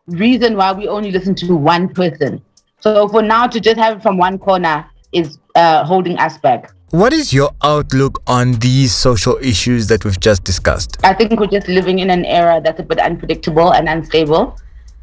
reason 0.06 0.56
why 0.56 0.72
we 0.72 0.88
only 0.88 1.10
listen 1.10 1.34
to 1.34 1.54
one 1.54 1.92
person. 1.92 2.40
So 2.80 3.06
for 3.06 3.20
now, 3.20 3.48
to 3.48 3.60
just 3.60 3.76
have 3.76 3.98
it 3.98 4.02
from 4.02 4.16
one 4.16 4.38
corner 4.38 4.86
is 5.12 5.36
uh, 5.56 5.84
holding 5.84 6.16
us 6.16 6.38
back. 6.38 6.72
What 6.94 7.12
is 7.12 7.32
your 7.32 7.50
outlook 7.64 8.22
on 8.28 8.52
these 8.52 8.94
social 8.94 9.36
issues 9.42 9.88
that 9.88 10.04
we've 10.04 10.20
just 10.20 10.44
discussed? 10.44 10.96
I 11.02 11.12
think 11.12 11.40
we're 11.40 11.48
just 11.48 11.66
living 11.66 11.98
in 11.98 12.08
an 12.08 12.24
era 12.24 12.60
that's 12.62 12.78
a 12.78 12.84
bit 12.84 13.00
unpredictable 13.00 13.72
and 13.72 13.88
unstable. 13.88 14.56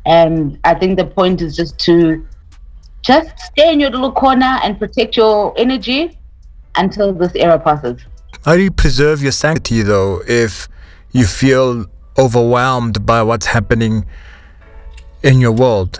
And 0.05 0.57
I 0.63 0.73
think 0.73 0.97
the 0.97 1.03
point 1.03 1.41
is 1.41 1.53
just 1.53 1.77
to 1.79 2.25
just 3.01 3.37
stay 3.39 3.73
in 3.73 3.81
your 3.81 3.89
little 3.89 4.13
corner 4.13 4.57
and 4.63 4.79
protect 4.79 5.17
your 5.17 5.53
energy 5.57 6.17
until 6.77 7.11
this 7.11 7.35
era 7.35 7.59
passes. 7.59 7.99
How 8.45 8.55
do 8.55 8.61
you 8.61 8.71
preserve 8.71 9.21
your 9.21 9.33
sanctity 9.33 9.81
though 9.81 10.21
if 10.25 10.69
you 11.11 11.25
feel 11.25 11.87
overwhelmed 12.17 13.05
by 13.05 13.21
what's 13.21 13.47
happening 13.47 14.05
in 15.23 15.41
your 15.41 15.51
world? 15.51 15.99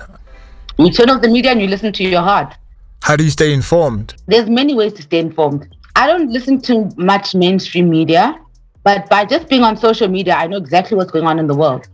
You 0.80 0.90
turn 0.90 1.10
off 1.10 1.22
the 1.22 1.28
media 1.28 1.52
and 1.52 1.62
you 1.62 1.68
listen 1.68 1.92
to 1.92 2.04
your 2.06 2.22
heart. 2.22 2.56
How 3.02 3.18
do 3.18 3.26
you 3.26 3.30
stay 3.30 3.52
informed? 3.52 4.14
There's 4.28 4.50
many 4.50 4.74
ways 4.74 4.94
to 4.94 5.02
stay 5.02 5.20
informed. 5.20 5.68
I 5.96 6.08
don't 6.08 6.32
listen 6.32 6.62
to 6.62 6.90
much 6.98 7.36
mainstream 7.36 7.90
media, 7.90 8.40
but 8.84 9.10
by 9.10 9.26
just 9.26 9.50
being 9.50 9.64
on 9.64 9.78
social 9.78 10.08
media, 10.08 10.36
I 10.36 10.48
know 10.48 10.58
exactly 10.58 10.98
what's 10.98 11.12
going 11.12 11.26
on 11.26 11.40
in 11.40 11.48
the 11.48 11.56
world. 11.56 11.88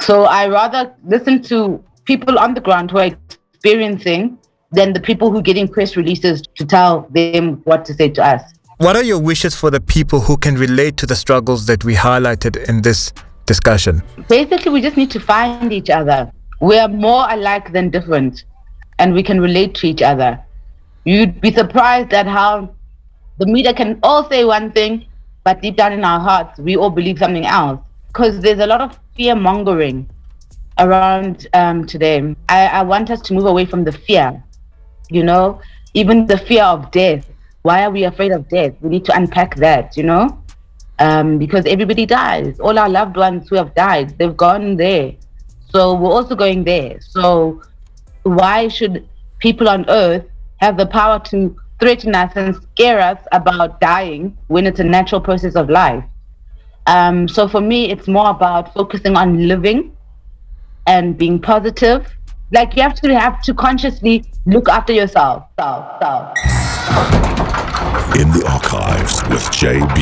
So 0.00 0.24
I 0.24 0.48
rather 0.48 0.94
listen 1.04 1.42
to 1.44 1.82
people 2.04 2.38
on 2.38 2.54
the 2.54 2.60
ground 2.60 2.90
who 2.90 2.98
are 2.98 3.06
experiencing 3.06 4.38
than 4.72 4.92
the 4.92 5.00
people 5.00 5.30
who 5.30 5.38
are 5.38 5.42
getting 5.42 5.68
press 5.68 5.96
releases 5.96 6.42
to 6.56 6.66
tell 6.66 7.08
them 7.10 7.62
what 7.64 7.84
to 7.86 7.94
say 7.94 8.08
to 8.10 8.24
us. 8.24 8.42
What 8.78 8.96
are 8.96 9.04
your 9.04 9.20
wishes 9.20 9.54
for 9.54 9.70
the 9.70 9.80
people 9.80 10.20
who 10.20 10.36
can 10.36 10.56
relate 10.56 10.96
to 10.96 11.06
the 11.06 11.14
struggles 11.14 11.66
that 11.66 11.84
we 11.84 11.94
highlighted 11.94 12.68
in 12.68 12.82
this 12.82 13.12
discussion? 13.46 14.02
Basically, 14.28 14.72
we 14.72 14.80
just 14.80 14.96
need 14.96 15.12
to 15.12 15.20
find 15.20 15.72
each 15.72 15.90
other. 15.90 16.30
We 16.60 16.78
are 16.78 16.88
more 16.88 17.26
alike 17.30 17.72
than 17.72 17.90
different, 17.90 18.44
and 18.98 19.14
we 19.14 19.22
can 19.22 19.40
relate 19.40 19.74
to 19.76 19.86
each 19.86 20.02
other. 20.02 20.42
You'd 21.04 21.40
be 21.40 21.52
surprised 21.52 22.12
at 22.14 22.26
how 22.26 22.74
the 23.38 23.46
media 23.46 23.74
can 23.74 23.98
all 24.02 24.28
say 24.28 24.44
one 24.44 24.72
thing, 24.72 25.06
but 25.44 25.60
deep 25.60 25.76
down 25.76 25.92
in 25.92 26.04
our 26.04 26.20
hearts, 26.20 26.58
we 26.58 26.76
all 26.76 26.90
believe 26.90 27.18
something 27.18 27.44
else. 27.44 27.80
Because 28.08 28.40
there's 28.40 28.60
a 28.60 28.66
lot 28.66 28.80
of 28.80 28.98
fear 29.16 29.34
mongering 29.34 30.08
around 30.78 31.46
um, 31.52 31.86
today. 31.86 32.34
I, 32.48 32.66
I 32.66 32.82
want 32.82 33.10
us 33.10 33.20
to 33.22 33.34
move 33.34 33.46
away 33.46 33.66
from 33.66 33.84
the 33.84 33.92
fear, 33.92 34.42
you 35.10 35.22
know, 35.22 35.60
even 35.92 36.26
the 36.26 36.38
fear 36.38 36.64
of 36.64 36.90
death. 36.90 37.28
Why 37.62 37.84
are 37.84 37.90
we 37.90 38.04
afraid 38.04 38.32
of 38.32 38.48
death? 38.48 38.74
We 38.80 38.88
need 38.88 39.04
to 39.06 39.16
unpack 39.16 39.56
that, 39.56 39.96
you 39.96 40.04
know? 40.04 40.42
Um, 41.00 41.38
because 41.38 41.66
everybody 41.66 42.06
dies. 42.06 42.60
All 42.60 42.78
our 42.78 42.88
loved 42.88 43.16
ones 43.16 43.48
who 43.48 43.56
have 43.56 43.74
died, 43.74 44.16
they've 44.18 44.36
gone 44.36 44.76
there. 44.76 45.14
So 45.70 45.94
we're 45.94 46.10
also 46.10 46.36
going 46.36 46.64
there. 46.64 47.00
So 47.00 47.62
why 48.22 48.68
should 48.68 49.08
people 49.38 49.68
on 49.68 49.84
earth 49.90 50.24
have 50.58 50.76
the 50.76 50.86
power 50.86 51.18
to 51.30 51.56
threaten 51.80 52.14
us 52.14 52.32
and 52.36 52.54
scare 52.56 53.00
us 53.00 53.18
about 53.32 53.80
dying 53.80 54.36
when 54.48 54.66
it's 54.66 54.80
a 54.80 54.84
natural 54.84 55.20
process 55.20 55.54
of 55.54 55.68
life? 55.68 56.04
Um, 56.86 57.28
so 57.28 57.48
for 57.48 57.60
me, 57.60 57.90
it's 57.90 58.08
more 58.08 58.30
about 58.30 58.74
focusing 58.74 59.16
on 59.16 59.48
living 59.48 59.96
and 60.86 61.16
being 61.16 61.40
positive. 61.40 62.06
Like 62.52 62.76
you 62.76 62.82
have 62.82 62.94
to 63.00 63.18
have 63.18 63.42
to 63.42 63.54
consciously 63.54 64.24
look 64.46 64.68
after 64.68 64.92
yourself. 64.92 65.44
Self, 65.58 66.00
self. 66.00 66.36
In 68.16 68.30
the 68.30 68.44
archives 68.48 69.22
with 69.28 69.42
JB. 69.50 69.98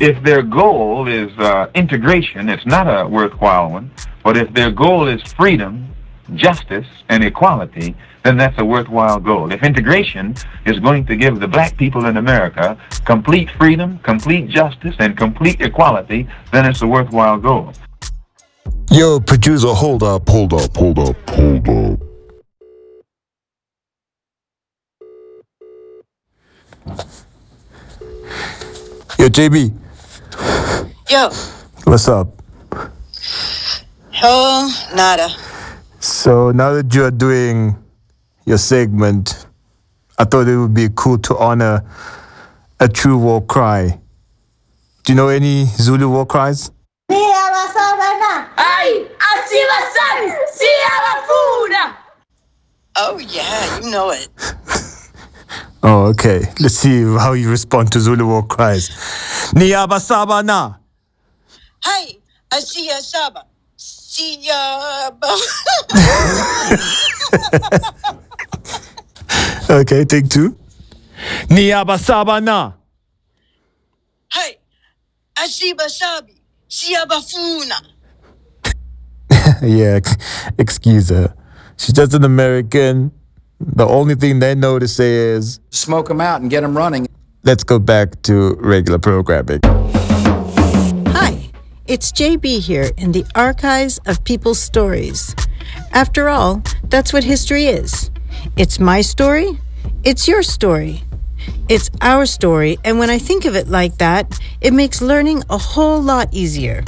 If 0.00 0.22
their 0.24 0.42
goal 0.42 1.08
is 1.08 1.30
uh, 1.38 1.68
integration, 1.74 2.48
it's 2.48 2.66
not 2.66 2.86
a 2.88 3.08
worthwhile 3.08 3.70
one. 3.70 3.90
But 4.24 4.36
if 4.36 4.52
their 4.52 4.70
goal 4.70 5.06
is 5.06 5.22
freedom, 5.34 5.93
justice, 6.34 6.86
and 7.08 7.22
equality, 7.24 7.94
then 8.24 8.36
that's 8.36 8.58
a 8.58 8.64
worthwhile 8.64 9.20
goal. 9.20 9.52
If 9.52 9.62
integration 9.62 10.34
is 10.64 10.78
going 10.80 11.06
to 11.06 11.16
give 11.16 11.40
the 11.40 11.48
black 11.48 11.76
people 11.76 12.06
in 12.06 12.16
America 12.16 12.78
complete 13.04 13.50
freedom, 13.50 13.98
complete 13.98 14.48
justice, 14.48 14.96
and 14.98 15.16
complete 15.16 15.60
equality, 15.60 16.26
then 16.52 16.64
it's 16.64 16.82
a 16.82 16.86
worthwhile 16.86 17.38
goal. 17.38 17.72
Yo, 18.90 19.20
producer, 19.20 19.68
hold 19.68 20.02
up, 20.02 20.28
hold 20.28 20.54
up, 20.54 20.74
hold 20.76 20.98
up, 20.98 21.16
hold 21.30 21.68
up. 21.68 22.00
Yo, 29.18 29.28
JB, 29.28 29.72
Yo, 31.10 31.30
what's 31.84 32.08
up? 32.08 32.28
hell 34.10 34.68
nada. 34.94 35.28
So 36.04 36.52
now 36.52 36.74
that 36.74 36.94
you 36.94 37.02
are 37.04 37.10
doing 37.10 37.76
your 38.44 38.58
segment, 38.58 39.46
I 40.18 40.24
thought 40.24 40.46
it 40.48 40.58
would 40.58 40.74
be 40.74 40.90
cool 40.94 41.16
to 41.16 41.34
honor 41.38 41.82
a 42.78 42.88
true 42.88 43.16
war 43.16 43.40
cry. 43.42 43.98
Do 45.04 45.12
you 45.12 45.16
know 45.16 45.28
any 45.28 45.64
Zulu 45.64 46.10
war 46.10 46.26
cries? 46.26 46.70
Ay, 47.08 49.08
asibasan, 49.16 50.36
siyabafuna. 50.52 51.96
Oh 52.96 53.18
yeah, 53.18 53.80
you 53.80 53.90
know 53.90 54.10
it. 54.10 54.28
Oh, 55.86 56.06
okay. 56.16 56.40
Let's 56.60 56.76
see 56.76 57.02
how 57.02 57.34
you 57.34 57.50
respond 57.50 57.92
to 57.92 58.00
Zulu 58.00 58.26
war 58.26 58.46
cries. 58.46 58.88
Niyabasaba 59.52 60.42
na. 60.42 60.76
Hey, 61.84 62.20
asiyasaba, 62.50 63.44
siyaba. 64.14 65.34
Okay, 69.70 70.04
take 70.04 70.28
two. 70.28 70.56
Niyabasaba 71.48 72.40
na. 72.42 72.72
Hey, 74.30 74.58
asibasabi, 75.34 76.34
siyabafuna. 76.68 77.74
yeah, 79.62 80.00
excuse 80.58 81.08
her. 81.08 81.34
She's 81.78 81.94
just 81.94 82.12
an 82.14 82.24
American. 82.24 83.10
The 83.58 83.86
only 83.86 84.14
thing 84.16 84.38
they 84.40 84.54
know 84.54 84.78
to 84.78 84.86
say 84.86 85.14
is 85.34 85.60
Smoke 85.70 86.08
them 86.08 86.20
out 86.20 86.42
and 86.42 86.50
get 86.50 86.60
them 86.60 86.76
running. 86.76 87.06
let's 87.42 87.64
go 87.64 87.78
back 87.78 88.20
to 88.22 88.54
regular 88.60 88.98
programming. 88.98 89.60
It's 91.86 92.12
JB 92.12 92.60
here 92.60 92.90
in 92.96 93.12
the 93.12 93.26
archives 93.34 94.00
of 94.06 94.24
people's 94.24 94.58
stories. 94.58 95.36
After 95.92 96.30
all, 96.30 96.62
that's 96.84 97.12
what 97.12 97.24
history 97.24 97.66
is. 97.66 98.10
It's 98.56 98.80
my 98.80 99.02
story, 99.02 99.58
it's 100.02 100.26
your 100.26 100.42
story. 100.42 101.02
It's 101.68 101.90
our 102.00 102.24
story, 102.24 102.78
and 102.84 102.98
when 102.98 103.10
I 103.10 103.18
think 103.18 103.44
of 103.44 103.54
it 103.54 103.68
like 103.68 103.98
that, 103.98 104.40
it 104.62 104.72
makes 104.72 105.02
learning 105.02 105.42
a 105.50 105.58
whole 105.58 106.00
lot 106.00 106.32
easier. 106.32 106.84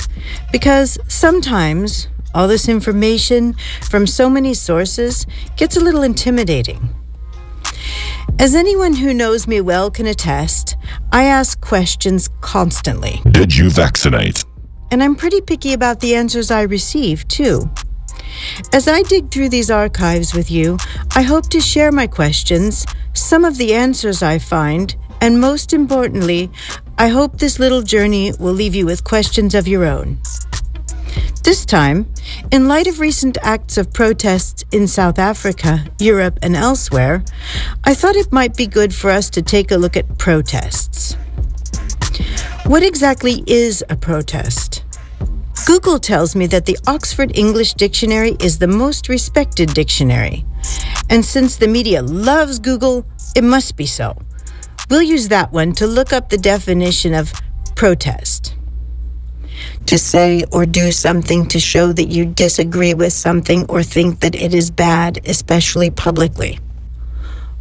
Because 0.50 0.96
sometimes 1.08 2.08
all 2.34 2.48
this 2.48 2.66
information 2.66 3.54
from 3.82 4.06
so 4.06 4.30
many 4.30 4.54
sources 4.54 5.26
gets 5.58 5.76
a 5.76 5.80
little 5.80 6.04
intimidating. 6.04 6.88
As 8.38 8.54
anyone 8.54 8.94
who 8.94 9.12
knows 9.12 9.46
me 9.46 9.60
well 9.60 9.90
can 9.90 10.06
attest, 10.06 10.74
I 11.12 11.24
ask 11.24 11.60
questions 11.60 12.30
constantly. 12.40 13.20
Did 13.30 13.54
you 13.54 13.68
vaccinate? 13.68 14.42
And 14.90 15.02
I'm 15.02 15.16
pretty 15.16 15.40
picky 15.40 15.72
about 15.72 16.00
the 16.00 16.14
answers 16.14 16.50
I 16.50 16.62
receive, 16.62 17.26
too. 17.28 17.70
As 18.72 18.88
I 18.88 19.02
dig 19.02 19.30
through 19.30 19.48
these 19.48 19.70
archives 19.70 20.34
with 20.34 20.50
you, 20.50 20.78
I 21.14 21.22
hope 21.22 21.48
to 21.50 21.60
share 21.60 21.92
my 21.92 22.06
questions, 22.06 22.86
some 23.14 23.44
of 23.44 23.56
the 23.56 23.74
answers 23.74 24.22
I 24.22 24.38
find, 24.38 24.94
and 25.20 25.40
most 25.40 25.72
importantly, 25.72 26.50
I 26.98 27.08
hope 27.08 27.38
this 27.38 27.58
little 27.58 27.82
journey 27.82 28.32
will 28.38 28.52
leave 28.52 28.74
you 28.74 28.86
with 28.86 29.04
questions 29.04 29.54
of 29.54 29.68
your 29.68 29.84
own. 29.84 30.18
This 31.42 31.64
time, 31.64 32.12
in 32.50 32.66
light 32.66 32.86
of 32.86 32.98
recent 32.98 33.38
acts 33.42 33.78
of 33.78 33.92
protests 33.92 34.64
in 34.72 34.88
South 34.88 35.18
Africa, 35.18 35.84
Europe, 35.98 36.38
and 36.42 36.56
elsewhere, 36.56 37.22
I 37.84 37.94
thought 37.94 38.16
it 38.16 38.32
might 38.32 38.56
be 38.56 38.66
good 38.66 38.94
for 38.94 39.10
us 39.10 39.30
to 39.30 39.42
take 39.42 39.70
a 39.70 39.76
look 39.76 39.96
at 39.96 40.18
protests. 40.18 41.16
What 42.64 42.82
exactly 42.82 43.44
is 43.46 43.84
a 43.88 43.96
protest? 43.96 44.84
Google 45.66 45.98
tells 45.98 46.36
me 46.36 46.46
that 46.46 46.66
the 46.66 46.78
Oxford 46.86 47.36
English 47.36 47.74
Dictionary 47.74 48.36
is 48.40 48.58
the 48.58 48.68
most 48.68 49.08
respected 49.08 49.74
dictionary. 49.74 50.44
And 51.10 51.24
since 51.24 51.56
the 51.56 51.68
media 51.68 52.02
loves 52.02 52.58
Google, 52.58 53.04
it 53.34 53.42
must 53.42 53.76
be 53.76 53.86
so. 53.86 54.16
We'll 54.88 55.02
use 55.02 55.28
that 55.28 55.52
one 55.52 55.72
to 55.74 55.86
look 55.86 56.12
up 56.12 56.28
the 56.28 56.38
definition 56.38 57.14
of 57.14 57.32
protest. 57.74 58.54
To 59.86 59.98
say 59.98 60.44
or 60.52 60.66
do 60.66 60.92
something 60.92 61.46
to 61.46 61.58
show 61.58 61.92
that 61.92 62.08
you 62.08 62.26
disagree 62.26 62.94
with 62.94 63.12
something 63.12 63.66
or 63.68 63.82
think 63.82 64.20
that 64.20 64.34
it 64.34 64.54
is 64.54 64.70
bad, 64.70 65.20
especially 65.26 65.90
publicly. 65.90 66.60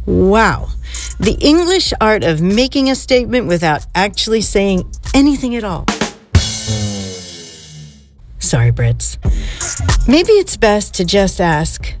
Wow. 0.04 0.68
The 1.18 1.36
English 1.40 1.92
art 2.00 2.22
of 2.22 2.40
making 2.40 2.90
a 2.90 2.94
statement 2.94 3.46
without 3.46 3.86
actually 3.94 4.42
saying 4.42 4.90
anything 5.14 5.56
at 5.56 5.64
all. 5.64 5.86
Sorry, 8.38 8.70
Brits. 8.70 9.18
Maybe 10.06 10.32
it's 10.32 10.56
best 10.56 10.94
to 10.94 11.04
just 11.04 11.40
ask 11.40 11.94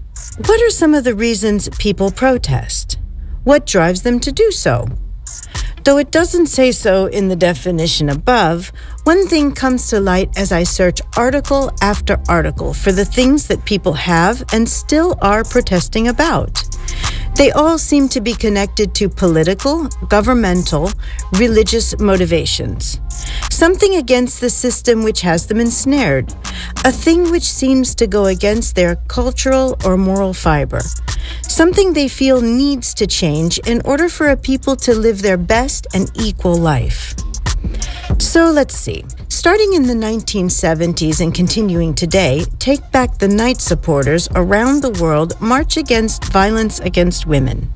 what 0.46 0.60
are 0.60 0.70
some 0.70 0.94
of 0.94 1.04
the 1.04 1.14
reasons 1.14 1.68
people 1.78 2.10
protest? 2.10 2.98
What 3.44 3.64
drives 3.64 4.02
them 4.02 4.20
to 4.20 4.30
do 4.30 4.50
so? 4.50 4.86
Though 5.84 5.98
it 5.98 6.10
doesn't 6.10 6.48
say 6.48 6.72
so 6.72 7.06
in 7.06 7.28
the 7.28 7.36
definition 7.36 8.08
above, 8.08 8.72
one 9.04 9.28
thing 9.28 9.52
comes 9.52 9.88
to 9.88 10.00
light 10.00 10.36
as 10.36 10.52
I 10.52 10.64
search 10.64 11.00
article 11.16 11.70
after 11.80 12.20
article 12.28 12.74
for 12.74 12.92
the 12.92 13.04
things 13.04 13.46
that 13.46 13.64
people 13.64 13.92
have 13.92 14.42
and 14.52 14.68
still 14.68 15.16
are 15.22 15.44
protesting 15.44 16.08
about. 16.08 16.62
They 17.36 17.50
all 17.50 17.76
seem 17.76 18.08
to 18.10 18.22
be 18.22 18.32
connected 18.32 18.94
to 18.94 19.10
political, 19.10 19.88
governmental, 20.08 20.90
religious 21.34 21.98
motivations. 21.98 22.98
Something 23.50 23.96
against 23.96 24.40
the 24.40 24.48
system 24.48 25.02
which 25.02 25.20
has 25.20 25.46
them 25.46 25.60
ensnared, 25.60 26.34
a 26.86 26.90
thing 26.90 27.30
which 27.30 27.44
seems 27.44 27.94
to 27.96 28.06
go 28.06 28.24
against 28.24 28.74
their 28.74 28.96
cultural 29.08 29.76
or 29.84 29.98
moral 29.98 30.32
fiber, 30.32 30.80
something 31.42 31.92
they 31.92 32.08
feel 32.08 32.40
needs 32.40 32.94
to 32.94 33.06
change 33.06 33.58
in 33.66 33.82
order 33.84 34.08
for 34.08 34.30
a 34.30 34.36
people 34.36 34.74
to 34.76 34.94
live 34.94 35.20
their 35.20 35.36
best 35.36 35.86
and 35.92 36.10
equal 36.14 36.56
life. 36.56 37.14
So 38.18 38.50
let's 38.50 38.74
see. 38.74 39.04
Starting 39.46 39.74
in 39.74 39.84
the 39.84 39.94
1970s 39.94 41.20
and 41.20 41.32
continuing 41.32 41.94
today, 41.94 42.44
Take 42.58 42.90
Back 42.90 43.18
the 43.18 43.28
Night 43.28 43.60
supporters 43.60 44.28
around 44.34 44.82
the 44.82 44.90
world 45.00 45.40
march 45.40 45.76
against 45.76 46.24
violence 46.24 46.80
against 46.80 47.28
women. 47.28 47.72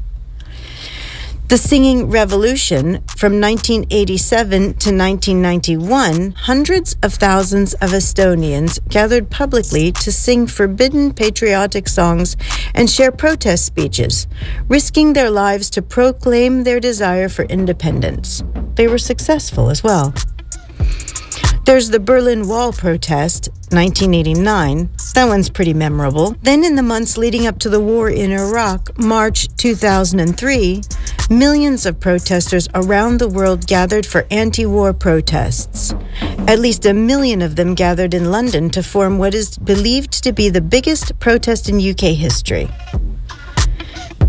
The 1.47 1.57
Singing 1.57 2.11
Revolution 2.11 3.05
from 3.16 3.41
1987 3.41 4.51
to 4.61 4.66
1991, 4.66 6.33
hundreds 6.33 6.97
of 7.05 7.14
thousands 7.14 7.75
of 7.75 7.91
Estonians 7.91 8.81
gathered 8.89 9.31
publicly 9.31 9.93
to 9.93 10.11
sing 10.11 10.49
forbidden 10.49 11.14
patriotic 11.14 11.87
songs 11.87 12.37
and 12.75 12.91
share 12.91 13.12
protest 13.12 13.64
speeches, 13.64 14.27
risking 14.66 15.12
their 15.12 15.31
lives 15.31 15.71
to 15.71 15.83
proclaim 15.83 16.64
their 16.64 16.81
desire 16.81 17.29
for 17.29 17.45
independence. 17.45 18.43
They 18.75 18.89
were 18.89 18.99
successful 18.99 19.71
as 19.71 19.85
well. 19.85 20.14
There's 21.71 21.91
the 21.91 22.01
Berlin 22.01 22.49
Wall 22.49 22.73
protest, 22.73 23.49
1989. 23.71 24.91
That 25.14 25.27
one's 25.27 25.49
pretty 25.49 25.73
memorable. 25.73 26.35
Then, 26.43 26.64
in 26.64 26.75
the 26.75 26.83
months 26.83 27.16
leading 27.16 27.47
up 27.47 27.61
to 27.61 27.68
the 27.68 27.79
war 27.79 28.11
in 28.11 28.33
Iraq, 28.33 28.99
March 28.99 29.47
2003, 29.57 30.83
millions 31.31 31.87
of 31.87 32.01
protesters 32.01 32.66
around 32.75 33.18
the 33.18 33.29
world 33.29 33.68
gathered 33.68 34.05
for 34.05 34.27
anti 34.33 34.66
war 34.66 34.93
protests. 34.93 35.95
At 36.49 36.59
least 36.59 36.87
a 36.87 36.93
million 36.93 37.41
of 37.41 37.55
them 37.55 37.77
gathered 37.77 38.14
in 38.14 38.33
London 38.33 38.71
to 38.71 38.83
form 38.83 39.18
what 39.18 39.33
is 39.33 39.57
believed 39.57 40.25
to 40.25 40.33
be 40.33 40.49
the 40.49 40.61
biggest 40.61 41.21
protest 41.21 41.68
in 41.68 41.79
UK 41.79 42.16
history. 42.16 42.68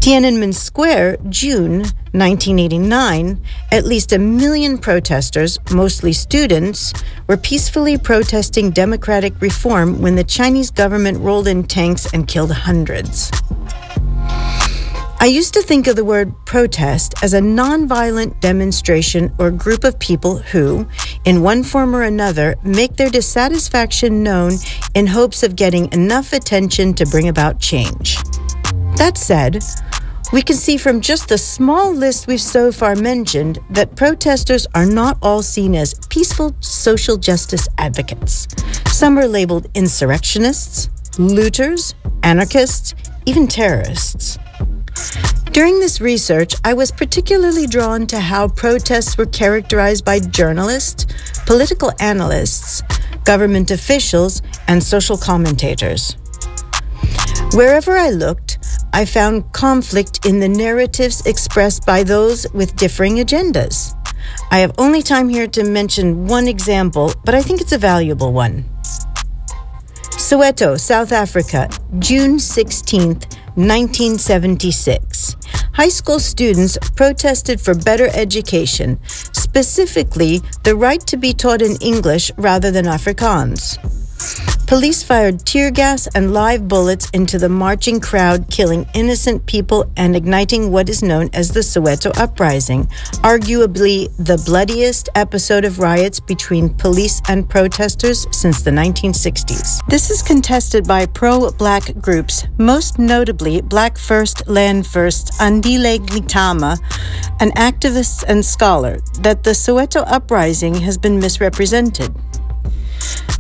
Tiananmen 0.02 0.52
Square, 0.52 1.18
June 1.30 1.82
1989, 2.14 3.40
at 3.72 3.86
least 3.86 4.12
a 4.12 4.18
million 4.18 4.80
protesters, 4.80 5.60
mostly 5.72 6.12
students, 6.12 6.92
were 7.28 7.38
peacefully 7.38 8.00
protesting 8.00 8.72
democratic 8.72 9.40
reform 9.40 10.02
when 10.02 10.16
the 10.16 10.24
Chinese 10.24 10.72
government 10.72 11.20
rolled 11.20 11.48
in 11.48 11.64
tanks 11.64 12.12
and 12.14 12.28
killed 12.28 12.52
hundreds. 12.52 13.30
I 15.20 15.30
used 15.30 15.54
to 15.54 15.62
think 15.62 15.86
of 15.86 15.96
the 15.96 16.04
word 16.04 16.34
protest 16.48 17.14
as 17.22 17.36
a 17.36 17.40
nonviolent 17.40 18.40
demonstration 18.40 19.32
or 19.38 19.52
group 19.52 19.84
of 19.84 20.00
people 20.00 20.40
who, 20.40 20.88
in 21.26 21.44
one 21.44 21.62
form 21.62 21.96
or 21.96 22.02
another, 22.02 22.56
make 22.64 22.96
their 22.96 23.12
dissatisfaction 23.12 24.24
known 24.24 24.54
in 24.96 25.06
hopes 25.06 25.44
of 25.44 25.56
getting 25.56 25.94
enough 25.94 26.34
attention 26.34 26.96
to 26.96 27.06
bring 27.06 27.28
about 27.28 27.60
change. 27.60 28.18
That 28.98 29.16
said, 29.16 29.64
we 30.32 30.42
can 30.42 30.56
see 30.56 30.78
from 30.78 31.02
just 31.02 31.28
the 31.28 31.38
small 31.38 31.94
list 31.94 32.28
we've 32.28 32.42
so 32.42 32.72
far 32.72 32.96
mentioned 32.96 33.60
that 33.70 33.96
protesters 33.96 34.66
are 34.74 34.86
not 34.86 35.18
all 35.22 35.42
seen 35.42 35.76
as 35.76 35.94
peaceful 36.10 36.56
social 36.62 37.18
justice 37.18 37.68
advocates. 37.78 38.48
Some 38.88 39.18
are 39.20 39.28
labeled 39.28 39.68
insurrectionists, 39.76 40.90
looters, 41.20 41.94
anarchists, 42.24 42.96
even 43.26 43.48
terrorists. 43.48 44.38
During 45.52 45.80
this 45.80 46.00
research, 46.00 46.56
I 46.64 46.74
was 46.74 46.92
particularly 46.92 47.68
drawn 47.68 48.08
to 48.08 48.20
how 48.20 48.48
protests 48.48 49.18
were 49.18 49.26
characterized 49.26 50.06
by 50.06 50.20
journalists, 50.20 51.06
political 51.46 51.92
analysts, 52.00 52.82
government 53.26 53.70
officials, 53.70 54.42
and 54.70 54.82
social 54.82 55.18
commentators. 55.18 56.16
Wherever 57.54 57.98
I 57.98 58.12
looked, 58.12 58.60
I 58.94 59.06
found 59.06 59.52
conflict 59.54 60.26
in 60.26 60.40
the 60.40 60.50
narratives 60.50 61.26
expressed 61.26 61.86
by 61.86 62.04
those 62.04 62.46
with 62.54 62.76
differing 62.76 63.16
agendas. 63.18 63.96
I 64.52 64.60
have 64.60 64.74
only 64.78 65.02
time 65.02 65.30
here 65.30 65.48
to 65.48 65.64
mention 65.64 66.28
one 66.28 66.48
example, 66.48 67.14
but 67.24 67.34
I 67.34 67.42
think 67.42 67.62
it's 67.62 67.72
a 67.72 67.78
valuable 67.78 68.34
one. 68.34 68.66
Soweto, 70.18 70.78
South 70.78 71.14
Africa, 71.14 71.70
June 72.00 72.36
16th, 72.38 73.32
1976. 73.56 75.36
High 75.74 75.90
school 75.90 76.20
students 76.20 76.78
protested 76.96 77.62
for 77.62 77.74
better 77.74 78.10
education, 78.14 79.00
specifically 79.08 80.42
the 80.64 80.76
right 80.76 81.02
to 81.08 81.16
be 81.16 81.34
taught 81.34 81.62
in 81.62 81.78
English 81.78 82.30
rather 82.38 82.72
than 82.72 82.86
Afrikaans. 82.86 83.78
Police 84.72 85.04
fired 85.04 85.46
tear 85.46 85.70
gas 85.70 86.08
and 86.16 86.34
live 86.34 86.70
bullets 86.70 87.10
into 87.10 87.38
the 87.38 87.50
marching 87.50 88.00
crowd, 88.00 88.50
killing 88.50 88.88
innocent 88.94 89.46
people 89.46 89.92
and 89.98 90.16
igniting 90.16 90.72
what 90.72 90.88
is 90.88 91.04
known 91.04 91.30
as 91.34 91.50
the 91.52 91.60
Soweto 91.60 92.18
Uprising, 92.18 92.86
arguably 93.22 94.08
the 94.18 94.42
bloodiest 94.46 95.10
episode 95.16 95.66
of 95.66 95.80
riots 95.80 96.22
between 96.22 96.70
police 96.70 97.22
and 97.28 97.50
protesters 97.50 98.26
since 98.32 98.62
the 98.62 98.72
1960s. 98.72 99.86
This 99.90 100.10
is 100.10 100.22
contested 100.22 100.88
by 100.88 101.06
pro 101.06 101.52
black 101.52 101.94
groups, 102.00 102.48
most 102.58 102.98
notably 102.98 103.60
Black 103.62 103.98
First, 103.98 104.48
Land 104.48 104.88
First, 104.88 105.34
Andile 105.42 106.00
Mngxitama, 106.00 106.80
an 107.42 107.52
activist 107.52 108.24
and 108.30 108.46
scholar, 108.46 109.00
that 109.20 109.44
the 109.44 109.52
Soweto 109.52 110.06
Uprising 110.08 110.76
has 110.76 110.98
been 110.98 111.20
misrepresented. 111.20 112.16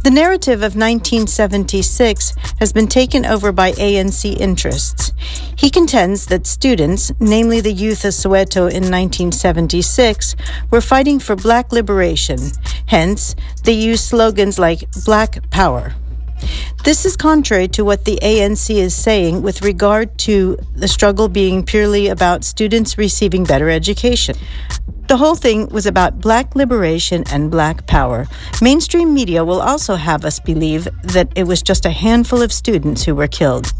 The 0.03 0.09
narrative 0.09 0.63
of 0.63 0.75
1976 0.75 2.33
has 2.59 2.73
been 2.73 2.87
taken 2.87 3.23
over 3.23 3.51
by 3.51 3.71
ANC 3.73 4.35
interests. 4.39 5.13
He 5.55 5.69
contends 5.69 6.25
that 6.25 6.47
students, 6.47 7.11
namely 7.19 7.61
the 7.61 7.71
youth 7.71 8.03
of 8.03 8.13
Soweto 8.13 8.61
in 8.61 8.89
1976, 8.89 10.35
were 10.71 10.81
fighting 10.81 11.19
for 11.19 11.35
black 11.35 11.71
liberation. 11.71 12.39
Hence, 12.87 13.35
they 13.63 13.73
use 13.73 14.03
slogans 14.03 14.57
like 14.57 14.89
Black 15.05 15.49
Power. 15.51 15.93
This 16.83 17.05
is 17.05 17.15
contrary 17.15 17.67
to 17.69 17.85
what 17.85 18.05
the 18.05 18.19
ANC 18.21 18.75
is 18.75 18.95
saying 18.95 19.41
with 19.41 19.61
regard 19.61 20.17
to 20.19 20.57
the 20.75 20.87
struggle 20.87 21.27
being 21.27 21.63
purely 21.63 22.07
about 22.07 22.43
students 22.43 22.97
receiving 22.97 23.43
better 23.43 23.69
education. 23.69 24.35
The 25.07 25.17
whole 25.17 25.35
thing 25.35 25.67
was 25.67 25.85
about 25.85 26.21
black 26.21 26.55
liberation 26.55 27.23
and 27.31 27.51
black 27.51 27.85
power. 27.85 28.27
Mainstream 28.61 29.13
media 29.13 29.43
will 29.43 29.61
also 29.61 29.95
have 29.95 30.25
us 30.25 30.39
believe 30.39 30.87
that 31.03 31.31
it 31.35 31.43
was 31.43 31.61
just 31.61 31.85
a 31.85 31.91
handful 31.91 32.41
of 32.41 32.51
students 32.51 33.03
who 33.03 33.13
were 33.13 33.27
killed. 33.27 33.73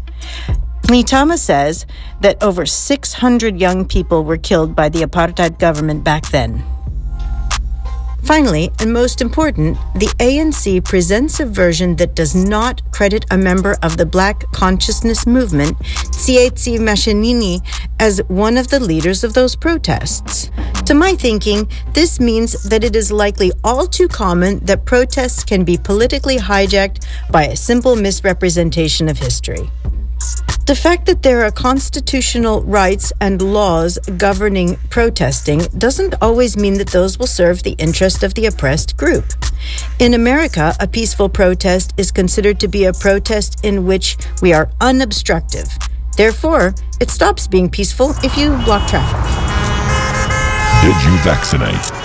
Mngxitama 0.82 1.38
says 1.38 1.86
that 2.20 2.42
over 2.42 2.66
600 2.66 3.58
young 3.58 3.86
people 3.86 4.24
were 4.24 4.36
killed 4.36 4.76
by 4.76 4.88
the 4.88 5.00
apartheid 5.00 5.58
government 5.58 6.04
back 6.04 6.28
then. 6.30 6.62
Finally, 8.24 8.70
and 8.78 8.92
most 8.92 9.20
important, 9.20 9.76
the 9.96 10.06
ANC 10.20 10.84
presents 10.84 11.40
a 11.40 11.44
version 11.44 11.96
that 11.96 12.14
does 12.14 12.34
not 12.34 12.80
credit 12.92 13.26
a 13.32 13.36
member 13.36 13.76
of 13.82 13.96
the 13.96 14.06
Black 14.06 14.44
Consciousness 14.52 15.26
Movement, 15.26 15.76
Tsietsi 15.78 16.78
Mashinini, 16.78 17.60
as 17.98 18.22
one 18.28 18.56
of 18.56 18.68
the 18.68 18.78
leaders 18.78 19.24
of 19.24 19.34
those 19.34 19.56
protests. 19.56 20.50
To 20.86 20.94
my 20.94 21.14
thinking, 21.14 21.68
this 21.94 22.20
means 22.20 22.62
that 22.62 22.84
it 22.84 22.94
is 22.94 23.10
likely 23.10 23.50
all 23.64 23.86
too 23.86 24.08
common 24.08 24.60
that 24.66 24.84
protests 24.84 25.42
can 25.42 25.64
be 25.64 25.76
politically 25.76 26.36
hijacked 26.36 27.04
by 27.30 27.46
a 27.46 27.56
simple 27.56 27.96
misrepresentation 27.96 29.08
of 29.08 29.18
history. 29.18 29.68
The 30.64 30.76
fact 30.76 31.06
that 31.06 31.22
there 31.22 31.42
are 31.44 31.50
constitutional 31.50 32.62
rights 32.62 33.12
and 33.20 33.42
laws 33.42 33.98
governing 34.16 34.76
protesting 34.90 35.58
doesn't 35.76 36.14
always 36.22 36.56
mean 36.56 36.74
that 36.74 36.90
those 36.90 37.18
will 37.18 37.26
serve 37.26 37.64
the 37.64 37.72
interest 37.78 38.22
of 38.22 38.34
the 38.34 38.46
oppressed 38.46 38.96
group. 38.96 39.24
In 39.98 40.14
America, 40.14 40.72
a 40.78 40.86
peaceful 40.86 41.28
protest 41.28 41.92
is 41.96 42.12
considered 42.12 42.60
to 42.60 42.68
be 42.68 42.84
a 42.84 42.92
protest 42.92 43.64
in 43.64 43.86
which 43.86 44.16
we 44.40 44.52
are 44.52 44.70
unobstructive. 44.80 45.66
Therefore, 46.16 46.74
it 47.00 47.10
stops 47.10 47.48
being 47.48 47.68
peaceful 47.68 48.14
if 48.22 48.36
you 48.36 48.50
block 48.64 48.88
traffic. 48.88 49.18
Did 50.82 50.96
you 51.04 51.18
vaccinate? 51.24 52.01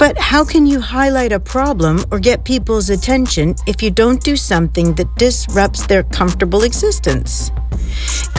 But 0.00 0.16
how 0.16 0.46
can 0.46 0.64
you 0.64 0.80
highlight 0.80 1.30
a 1.30 1.38
problem 1.38 2.02
or 2.10 2.18
get 2.18 2.42
people's 2.42 2.88
attention 2.88 3.54
if 3.66 3.82
you 3.82 3.90
don't 3.90 4.22
do 4.22 4.34
something 4.34 4.94
that 4.94 5.14
disrupts 5.16 5.86
their 5.86 6.04
comfortable 6.04 6.62
existence? 6.62 7.50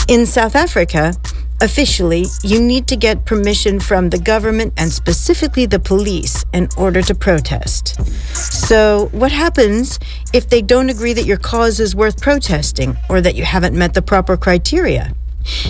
In 0.08 0.26
South 0.26 0.56
Africa, 0.56 1.14
officially, 1.62 2.26
you 2.42 2.60
need 2.60 2.88
to 2.88 2.96
get 2.96 3.26
permission 3.26 3.80
from 3.80 4.10
the 4.10 4.18
government 4.18 4.74
and 4.76 4.92
specifically 4.92 5.68
the 5.68 5.78
police 5.80 6.44
in 6.52 6.68
order 6.78 7.04
to 7.04 7.14
protest. 7.14 8.04
So, 8.36 9.10
what 9.12 9.32
happens 9.32 10.00
if 10.34 10.50
they 10.50 10.64
don't 10.64 10.90
agree 10.90 11.14
that 11.14 11.26
your 11.26 11.38
cause 11.38 11.80
is 11.80 11.96
worth 11.96 12.20
protesting 12.20 12.98
or 13.08 13.22
that 13.22 13.36
you 13.36 13.44
haven't 13.44 13.78
met 13.78 13.94
the 13.94 14.02
proper 14.02 14.36
criteria? 14.36 15.14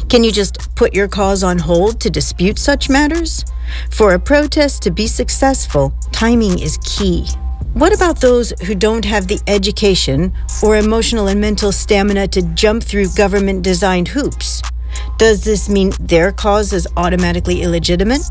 Can 0.10 0.24
you 0.24 0.32
just 0.32 0.76
put 0.76 0.94
your 0.94 1.08
cause 1.08 1.44
on 1.44 1.58
hold 1.58 2.00
to 2.02 2.10
dispute 2.10 2.60
such 2.60 2.90
matters? 2.90 3.46
For 3.90 4.14
a 4.14 4.20
protest 4.20 4.82
to 4.84 4.92
be 4.92 5.08
successful, 5.08 5.94
timing 6.12 6.60
is 6.60 6.78
key. 6.84 7.28
What 7.74 7.94
about 7.96 8.20
those 8.20 8.52
who 8.66 8.76
don't 8.76 9.06
have 9.06 9.28
the 9.28 9.40
education 9.48 10.34
or 10.62 10.76
emotional 10.76 11.30
and 11.30 11.40
mental 11.40 11.72
stamina 11.72 12.28
to 12.30 12.42
jump 12.54 12.84
through 12.84 13.08
government 13.16 13.64
designed 13.64 14.10
hoops? 14.10 14.62
Does 15.18 15.44
this 15.44 15.70
mean 15.70 15.94
their 16.00 16.32
cause 16.32 16.74
is 16.74 16.88
automatically 16.98 17.62
illegitimate? 17.62 18.24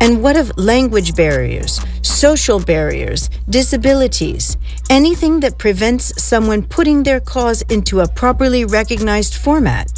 And 0.00 0.22
what 0.22 0.36
of 0.36 0.56
language 0.56 1.14
barriers, 1.14 1.78
social 2.20 2.60
barriers, 2.60 3.30
disabilities, 3.48 4.58
anything 4.90 5.40
that 5.40 5.56
prevents 5.56 6.22
someone 6.22 6.62
putting 6.62 7.02
their 7.02 7.18
cause 7.18 7.62
into 7.70 8.00
a 8.00 8.08
properly 8.08 8.62
recognized 8.66 9.34
format? 9.34 9.90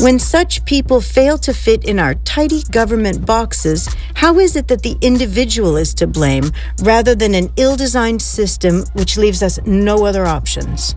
When 0.00 0.18
such 0.18 0.64
people 0.64 1.00
fail 1.00 1.38
to 1.38 1.54
fit 1.54 1.84
in 1.84 2.00
our 2.00 2.14
tidy 2.14 2.64
government 2.72 3.24
boxes, 3.24 3.88
how 4.16 4.40
is 4.40 4.56
it 4.56 4.66
that 4.66 4.82
the 4.82 4.96
individual 5.00 5.76
is 5.76 5.94
to 5.94 6.08
blame 6.08 6.50
rather 6.82 7.14
than 7.14 7.36
an 7.36 7.52
ill 7.56 7.76
designed 7.76 8.20
system 8.20 8.82
which 8.94 9.16
leaves 9.16 9.44
us 9.44 9.60
no 9.64 10.04
other 10.04 10.26
options? 10.26 10.96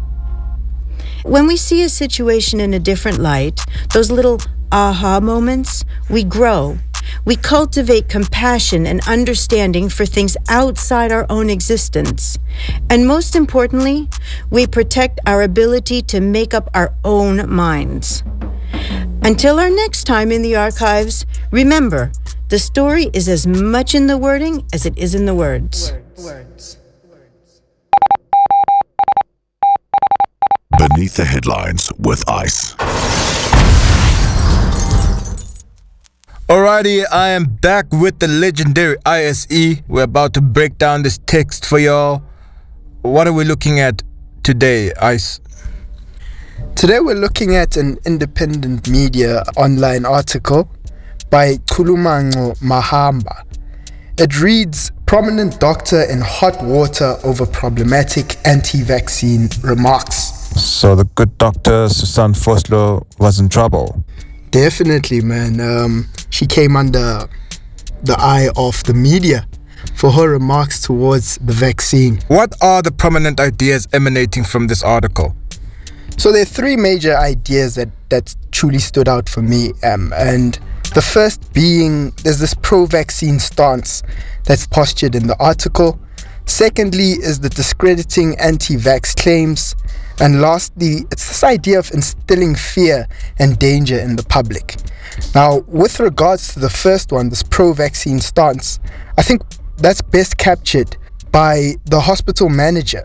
When 1.22 1.46
we 1.46 1.56
see 1.56 1.84
a 1.84 1.90
situation 1.90 2.60
in 2.60 2.74
a 2.74 2.80
different 2.80 3.20
light, 3.20 3.60
those 3.94 4.10
little 4.10 4.40
aha 4.72 5.20
moments, 5.20 5.86
we 6.10 6.24
grow. 6.24 6.80
We 7.26 7.36
cultivate 7.36 8.10
compassion 8.10 8.86
and 8.86 9.02
understanding 9.08 9.90
for 9.90 10.06
things 10.06 10.36
outside 10.50 11.12
our 11.12 11.26
own 11.30 11.50
existence. 11.50 12.38
And 12.90 13.08
most 13.08 13.36
importantly, 13.36 14.10
we 14.50 14.68
protect 14.68 15.20
our 15.26 15.42
ability 15.42 16.02
to 16.04 16.20
make 16.20 16.54
up 16.54 16.70
our 16.74 16.94
own 17.04 17.50
minds. 17.50 18.24
Until 19.24 19.60
our 19.60 19.70
next 19.70 20.04
time 20.06 20.32
in 20.32 20.42
the 20.42 20.56
archives, 20.56 21.26
remember 21.52 22.12
the 22.50 22.60
story 22.60 23.10
is 23.14 23.28
as 23.30 23.48
much 23.48 23.96
in 23.96 24.08
the 24.08 24.18
wording 24.18 24.66
as 24.74 24.86
it 24.86 24.98
is 24.98 25.16
in 25.16 25.26
the 25.26 25.34
words. 25.34 25.94
Beneath 30.78 31.16
the 31.16 31.26
headlines 31.26 31.92
with 31.98 32.28
Ice. 32.28 32.76
Alrighty, 36.50 37.06
I 37.10 37.30
am 37.30 37.46
back 37.46 37.86
with 37.94 38.20
the 38.20 38.28
legendary 38.28 38.98
ISE. 39.06 39.82
We're 39.88 40.04
about 40.04 40.34
to 40.34 40.42
break 40.42 40.78
down 40.78 41.04
this 41.04 41.18
text 41.20 41.66
for 41.66 41.80
y'all. 41.80 42.22
What 43.02 43.28
are 43.28 43.34
we 43.34 43.46
looking 43.46 43.80
at 43.80 44.04
today, 44.44 44.92
Ice? 45.02 45.40
Today 46.76 47.00
we're 47.00 47.16
looking 47.16 47.56
at 47.56 47.78
an 47.78 47.98
independent 48.06 48.90
media 48.90 49.44
online 49.56 50.06
article 50.06 50.70
by 51.30 51.56
Kulumango 51.72 52.60
Mahamba. 52.60 53.46
It 54.18 54.42
reads 54.42 54.92
Prominent 55.06 55.62
doctor 55.62 56.02
in 56.02 56.20
hot 56.20 56.62
water 56.62 57.16
over 57.24 57.46
problematic 57.46 58.36
anti 58.46 58.82
vaccine 58.82 59.48
remarks. 59.62 60.34
So 60.62 60.94
the 60.96 61.06
good 61.06 61.38
doctor 61.38 61.88
Susan 61.88 62.34
Foslo 62.34 63.06
was 63.18 63.40
in 63.40 63.48
trouble. 63.48 64.04
Definitely, 64.54 65.22
man. 65.22 65.60
Um, 65.60 66.10
she 66.30 66.46
came 66.46 66.76
under 66.76 67.28
the 68.04 68.16
eye 68.20 68.50
of 68.56 68.84
the 68.84 68.94
media 68.94 69.48
for 69.96 70.12
her 70.12 70.30
remarks 70.30 70.80
towards 70.80 71.40
the 71.40 71.54
vaccine. 71.54 72.20
What 72.28 72.54
are 72.62 72.84
the 72.84 72.92
prominent 72.92 73.40
ideas 73.40 73.88
emanating 73.94 74.44
from 74.44 74.68
this 74.68 74.84
article? 74.84 75.36
So 76.20 76.32
there 76.32 76.44
are 76.44 76.46
three 76.46 76.78
major 76.78 77.18
ideas 77.18 77.74
that 77.76 77.90
that 78.10 78.36
truly 78.52 78.78
stood 78.78 79.08
out 79.08 79.28
for 79.28 79.42
me, 79.42 79.74
um, 79.82 80.14
and 80.16 80.60
the 80.94 81.02
first 81.02 81.52
being 81.52 82.12
there's 82.24 82.38
this 82.38 82.54
pro-vaccine 82.54 83.40
stance 83.40 84.04
that's 84.44 84.68
postured 84.68 85.16
in 85.16 85.26
the 85.26 85.36
article. 85.40 86.00
Secondly, 86.46 87.14
is 87.14 87.40
the 87.40 87.50
discrediting 87.50 88.38
anti-vax 88.38 89.16
claims, 89.16 89.76
and 90.20 90.42
lastly, 90.42 91.06
it's 91.12 91.28
this 91.28 91.44
idea 91.44 91.80
of 91.80 91.92
instilling 91.92 92.56
fear 92.56 93.08
and 93.40 93.58
danger 93.58 93.98
in 94.00 94.16
the 94.16 94.24
public. 94.24 94.76
Now, 95.36 95.60
with 95.68 96.00
regards 96.00 96.54
to 96.54 96.60
the 96.60 96.70
first 96.70 97.12
one, 97.12 97.30
this 97.30 97.44
pro-vaccine 97.44 98.20
stance, 98.20 98.80
I 99.18 99.22
think 99.22 99.42
that's 99.78 100.02
best 100.02 100.38
captured 100.38 100.98
by 101.32 101.76
the 101.86 102.00
hospital 102.00 102.50
manager 102.50 103.04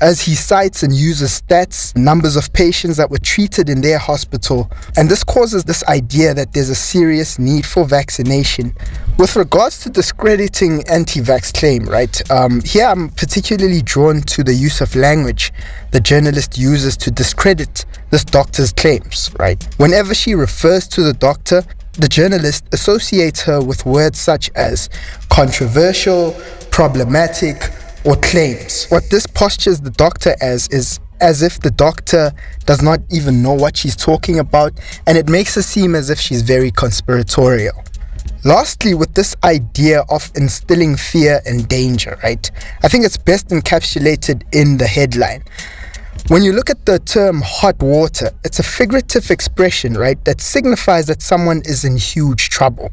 as 0.00 0.20
he 0.20 0.34
cites 0.34 0.82
and 0.82 0.92
uses 0.92 1.40
stats, 1.40 1.96
numbers 1.96 2.36
of 2.36 2.52
patients 2.52 2.96
that 2.96 3.10
were 3.10 3.18
treated 3.18 3.68
in 3.68 3.80
their 3.80 3.98
hospital, 3.98 4.70
and 4.96 5.08
this 5.08 5.24
causes 5.24 5.64
this 5.64 5.84
idea 5.84 6.34
that 6.34 6.52
there's 6.52 6.70
a 6.70 6.74
serious 6.74 7.38
need 7.38 7.64
for 7.66 7.84
vaccination. 7.84 8.74
With 9.18 9.36
regards 9.36 9.80
to 9.80 9.90
discrediting 9.90 10.86
anti 10.88 11.20
vax 11.20 11.52
claim, 11.52 11.86
right, 11.86 12.30
um, 12.30 12.60
here 12.62 12.86
I'm 12.86 13.08
particularly 13.10 13.82
drawn 13.82 14.20
to 14.22 14.44
the 14.44 14.54
use 14.54 14.80
of 14.80 14.94
language 14.94 15.52
the 15.92 16.00
journalist 16.00 16.58
uses 16.58 16.96
to 16.98 17.10
discredit 17.10 17.86
this 18.10 18.24
doctor's 18.24 18.72
claims, 18.72 19.30
right? 19.38 19.66
Whenever 19.78 20.14
she 20.14 20.34
refers 20.34 20.86
to 20.88 21.02
the 21.02 21.14
doctor, 21.14 21.62
the 21.94 22.08
journalist 22.08 22.64
associates 22.72 23.40
her 23.42 23.62
with 23.62 23.86
words 23.86 24.20
such 24.20 24.50
as 24.54 24.90
controversial, 25.30 26.32
problematic, 26.70 27.56
or 28.06 28.16
claims. 28.16 28.86
What 28.86 29.10
this 29.10 29.26
postures 29.26 29.80
the 29.80 29.90
doctor 29.90 30.34
as 30.40 30.68
is 30.68 31.00
as 31.20 31.42
if 31.42 31.60
the 31.60 31.70
doctor 31.70 32.30
does 32.66 32.82
not 32.82 33.00
even 33.10 33.42
know 33.42 33.54
what 33.54 33.76
she's 33.76 33.96
talking 33.96 34.38
about, 34.38 34.78
and 35.06 35.16
it 35.16 35.28
makes 35.28 35.54
her 35.54 35.62
seem 35.62 35.94
as 35.94 36.10
if 36.10 36.20
she's 36.20 36.42
very 36.42 36.70
conspiratorial. 36.70 37.82
Lastly, 38.44 38.94
with 38.94 39.14
this 39.14 39.34
idea 39.42 40.04
of 40.10 40.30
instilling 40.36 40.94
fear 40.94 41.40
and 41.46 41.66
danger, 41.68 42.18
right? 42.22 42.50
I 42.82 42.88
think 42.88 43.04
it's 43.04 43.16
best 43.16 43.48
encapsulated 43.48 44.42
in 44.52 44.76
the 44.76 44.86
headline. 44.86 45.42
When 46.28 46.42
you 46.42 46.52
look 46.52 46.70
at 46.70 46.84
the 46.86 46.98
term 46.98 47.40
hot 47.42 47.82
water, 47.82 48.30
it's 48.44 48.58
a 48.58 48.62
figurative 48.62 49.30
expression, 49.30 49.94
right, 49.94 50.22
that 50.26 50.40
signifies 50.40 51.06
that 51.06 51.22
someone 51.22 51.62
is 51.64 51.84
in 51.84 51.96
huge 51.96 52.50
trouble. 52.50 52.90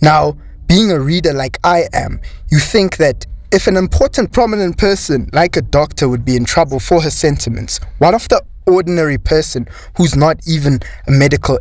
Now, 0.00 0.36
being 0.66 0.90
a 0.90 0.98
reader 0.98 1.32
like 1.32 1.58
I 1.62 1.88
am, 1.92 2.20
you 2.50 2.58
think 2.58 2.96
that 2.96 3.26
if 3.52 3.66
an 3.66 3.76
important 3.76 4.32
prominent 4.32 4.78
person 4.78 5.28
like 5.34 5.56
a 5.58 5.62
doctor 5.62 6.08
would 6.08 6.24
be 6.24 6.36
in 6.36 6.44
trouble 6.46 6.80
for 6.80 7.02
her 7.02 7.10
sentiments, 7.10 7.80
what 7.98 8.14
of 8.14 8.26
the 8.28 8.42
ordinary 8.66 9.18
person 9.18 9.68
who's 9.98 10.16
not 10.16 10.40
even 10.46 10.80
a 11.06 11.10
medical 11.10 11.58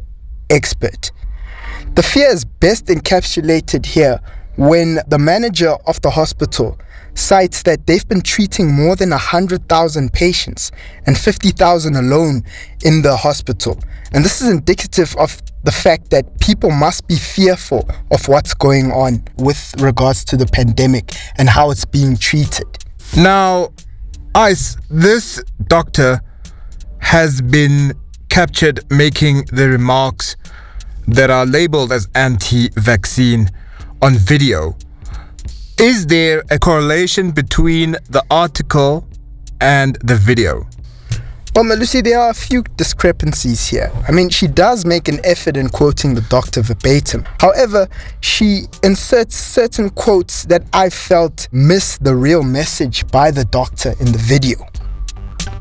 expert? 0.50 1.12
The 1.96 2.04
fear 2.04 2.30
is 2.30 2.46
best 2.46 2.86
encapsulated 2.86 3.86
here 3.86 4.22
when 4.56 5.00
the 5.08 5.20
manager 5.20 5.72
of 5.86 6.00
the 6.02 6.12
hospital 6.12 6.80
cites 7.14 7.64
that 7.64 7.88
they've 7.88 8.08
been 8.08 8.22
treating 8.22 8.74
more 8.74 8.96
than 8.96 9.10
100,000 9.10 10.14
patients 10.14 10.72
and 11.06 11.18
50,000 11.18 11.96
alone 11.96 12.44
in 12.84 13.02
the 13.02 13.16
hospital. 13.18 13.78
And 14.14 14.26
this 14.26 14.42
is 14.42 14.50
indicative 14.50 15.16
of 15.18 15.42
the 15.64 15.72
fact 15.72 16.10
that 16.10 16.40
people 16.40 16.72
must 16.72 17.08
be 17.08 17.16
fearful 17.16 17.88
of 18.12 18.28
what's 18.28 18.54
going 18.54 18.92
on 18.92 19.24
with 19.38 19.74
regards 19.80 20.26
to 20.26 20.38
the 20.38 20.48
pandemic 20.48 21.14
and 21.38 21.50
how 21.50 21.72
it's 21.72 21.86
being 21.86 22.18
treated. 22.18 22.68
Now, 23.16 23.70
Ice, 24.34 24.78
this 24.90 25.44
doctor 25.68 26.22
has 27.00 27.42
been 27.42 27.94
captured 28.30 28.80
making 28.90 29.44
the 29.52 29.68
remarks 29.68 30.38
that 31.08 31.30
are 31.30 31.46
labeled 31.46 31.92
as 31.92 32.08
anti 32.16 32.70
vaccine 32.76 33.50
on 34.02 34.16
video. 34.16 34.78
Is 35.82 36.06
there 36.06 36.44
a 36.52 36.60
correlation 36.60 37.32
between 37.32 37.94
the 38.08 38.24
article 38.30 39.08
and 39.60 39.96
the 40.04 40.16
video? 40.16 40.68
Well, 41.56 41.66
Malusi, 41.66 42.04
there 42.04 42.20
are 42.20 42.30
a 42.30 42.36
few 42.36 42.62
discrepancies 42.78 43.68
here. 43.68 43.92
I 44.08 44.12
mean, 44.12 44.30
she 44.30 44.46
does 44.46 44.86
make 44.86 45.08
an 45.08 45.20
effort 45.24 45.58
in 45.58 45.70
quoting 45.70 46.14
the 46.14 46.22
doctor 46.22 46.62
verbatim. 46.62 47.26
However, 47.40 47.88
she 48.20 48.66
inserts 48.84 49.36
certain 49.36 49.90
quotes 49.90 50.44
that 50.44 50.62
I 50.72 50.92
felt 50.92 51.48
miss 51.52 51.98
the 51.98 52.16
real 52.16 52.44
message 52.44 53.08
by 53.08 53.32
the 53.32 53.46
doctor 53.46 53.96
in 54.00 54.12
the 54.12 54.20
video. 54.20 54.58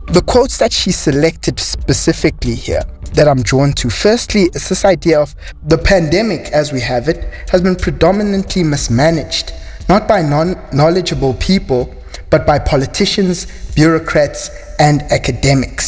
The 0.08 0.20
quotes 0.20 0.58
that 0.58 0.70
she 0.70 0.92
selected 0.92 1.58
specifically 1.58 2.56
here 2.56 2.82
that 3.14 3.26
I'm 3.26 3.42
drawn 3.42 3.72
to. 3.72 3.88
Firstly, 3.88 4.50
it's 4.52 4.68
this 4.68 4.84
idea 4.84 5.18
of 5.18 5.34
the 5.62 5.78
pandemic 5.78 6.50
as 6.52 6.74
we 6.74 6.82
have 6.82 7.08
it 7.08 7.24
has 7.48 7.62
been 7.62 7.74
predominantly 7.74 8.64
mismanaged, 8.64 9.54
not 9.90 10.06
by 10.06 10.22
non 10.22 10.54
knowledgeable 10.72 11.34
people, 11.34 11.92
but 12.30 12.46
by 12.46 12.60
politicians, 12.60 13.46
bureaucrats, 13.74 14.48
and 14.78 15.02
academics. 15.10 15.82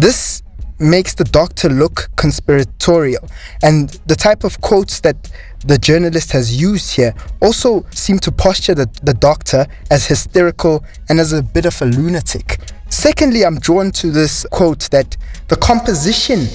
This 0.00 0.42
makes 0.78 1.12
the 1.12 1.24
doctor 1.24 1.68
look 1.68 2.08
conspiratorial, 2.16 3.28
and 3.62 3.90
the 4.06 4.16
type 4.16 4.44
of 4.44 4.62
quotes 4.62 5.00
that 5.00 5.16
the 5.66 5.76
journalist 5.76 6.32
has 6.32 6.58
used 6.58 6.96
here 6.96 7.12
also 7.42 7.84
seem 7.90 8.18
to 8.20 8.32
posture 8.32 8.74
the, 8.74 8.88
the 9.02 9.12
doctor 9.12 9.66
as 9.90 10.06
hysterical 10.06 10.82
and 11.10 11.20
as 11.20 11.34
a 11.34 11.42
bit 11.42 11.66
of 11.66 11.82
a 11.82 11.84
lunatic. 11.84 12.58
Secondly, 12.88 13.44
I'm 13.44 13.58
drawn 13.58 13.90
to 13.90 14.10
this 14.10 14.46
quote 14.50 14.88
that 14.90 15.18
the 15.48 15.56
composition 15.56 16.48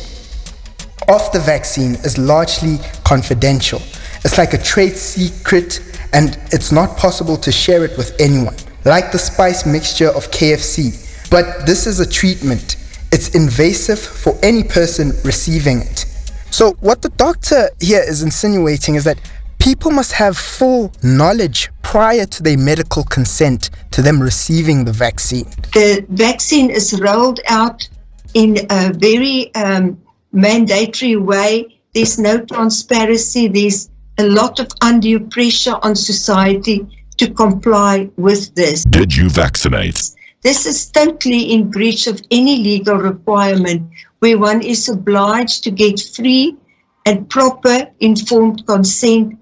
of 1.07 1.31
the 1.33 1.41
vaccine 1.45 1.95
is 2.03 2.17
largely 2.17 2.79
confidential. 3.03 3.79
It's 4.23 4.39
like 4.39 4.53
a 4.53 4.57
trade 4.57 4.97
secret 4.97 5.90
and 6.13 6.37
it's 6.51 6.71
not 6.71 6.97
possible 6.97 7.37
to 7.37 7.51
share 7.51 7.83
it 7.85 7.97
with 7.97 8.19
anyone, 8.19 8.55
like 8.85 9.11
the 9.11 9.19
spice 9.19 9.65
mixture 9.65 10.09
of 10.09 10.29
KFC. 10.31 11.29
But 11.29 11.65
this 11.65 11.87
is 11.87 11.99
a 11.99 12.09
treatment. 12.09 12.75
It's 13.11 13.35
invasive 13.35 13.99
for 13.99 14.37
any 14.43 14.63
person 14.63 15.11
receiving 15.23 15.81
it. 15.81 16.05
So, 16.49 16.73
what 16.81 17.01
the 17.01 17.09
doctor 17.09 17.69
here 17.79 18.03
is 18.05 18.23
insinuating 18.23 18.95
is 18.95 19.05
that 19.05 19.19
people 19.59 19.91
must 19.91 20.11
have 20.13 20.37
full 20.37 20.91
knowledge 21.03 21.69
prior 21.83 22.25
to 22.25 22.43
their 22.43 22.57
medical 22.57 23.03
consent 23.03 23.69
to 23.91 24.01
them 24.01 24.21
receiving 24.21 24.85
the 24.85 24.91
vaccine. 24.91 25.45
The 25.73 26.05
vaccine 26.09 26.69
is 26.69 26.99
rolled 26.99 27.39
out 27.47 27.87
in 28.33 28.57
a 28.69 28.91
very 28.93 29.53
um, 29.55 30.01
mandatory 30.31 31.15
way. 31.15 31.79
There's 31.93 32.17
no 32.17 32.43
transparency. 32.45 33.47
There's 33.47 33.90
a 34.21 34.29
lot 34.29 34.59
of 34.59 34.67
undue 34.81 35.19
pressure 35.19 35.77
on 35.81 35.95
society 35.95 36.87
to 37.17 37.33
comply 37.33 38.09
with 38.17 38.53
this. 38.53 38.83
Did 38.83 39.15
you 39.15 39.29
vaccinate? 39.29 39.99
This 40.43 40.65
is 40.65 40.89
totally 40.91 41.51
in 41.53 41.69
breach 41.69 42.07
of 42.07 42.21
any 42.29 42.57
legal 42.59 42.97
requirement 42.97 43.89
where 44.19 44.37
one 44.37 44.61
is 44.61 44.87
obliged 44.89 45.63
to 45.63 45.71
get 45.71 45.99
free 45.99 46.55
and 47.05 47.27
proper 47.29 47.87
informed 47.99 48.65
consent 48.67 49.37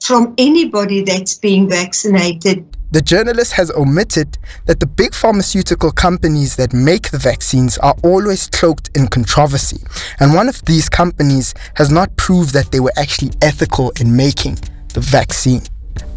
from 0.00 0.34
anybody 0.38 1.02
that's 1.02 1.34
being 1.34 1.68
vaccinated. 1.68 2.64
The 2.92 3.00
journalist 3.00 3.52
has 3.52 3.70
omitted 3.70 4.36
that 4.66 4.80
the 4.80 4.86
big 4.86 5.14
pharmaceutical 5.14 5.92
companies 5.92 6.56
that 6.56 6.72
make 6.72 7.10
the 7.10 7.18
vaccines 7.18 7.78
are 7.78 7.94
always 8.02 8.48
cloaked 8.48 8.90
in 8.96 9.06
controversy, 9.06 9.80
and 10.18 10.34
one 10.34 10.48
of 10.48 10.60
these 10.64 10.88
companies 10.88 11.54
has 11.76 11.90
not 11.90 12.16
proved 12.16 12.52
that 12.54 12.72
they 12.72 12.80
were 12.80 12.92
actually 12.96 13.30
ethical 13.42 13.92
in 14.00 14.16
making 14.16 14.58
the 14.92 15.00
vaccine. 15.00 15.62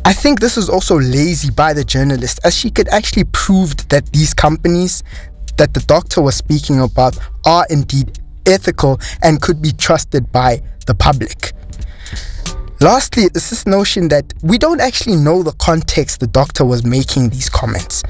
I 0.03 0.13
think 0.13 0.39
this 0.39 0.57
is 0.57 0.67
also 0.67 0.99
lazy 0.99 1.51
by 1.51 1.73
the 1.73 1.83
journalist, 1.83 2.39
as 2.43 2.57
she 2.57 2.71
could 2.71 2.87
actually 2.87 3.25
prove 3.25 3.77
that 3.89 4.11
these 4.11 4.33
companies 4.33 5.03
that 5.57 5.75
the 5.75 5.81
doctor 5.81 6.23
was 6.23 6.35
speaking 6.35 6.79
about 6.81 7.15
are 7.45 7.67
indeed 7.69 8.19
ethical 8.47 8.99
and 9.21 9.39
could 9.43 9.61
be 9.61 9.71
trusted 9.73 10.31
by 10.31 10.59
the 10.87 10.95
public. 10.95 11.53
Lastly, 12.83 13.29
is 13.33 13.49
this 13.49 13.65
notion 13.65 14.09
that 14.09 14.33
we 14.41 14.57
don't 14.57 14.81
actually 14.81 15.15
know 15.15 15.41
the 15.41 15.53
context 15.53 16.19
the 16.19 16.27
doctor 16.27 16.65
was 16.65 16.83
making 16.83 17.29
these 17.29 17.49
comments. 17.49 18.03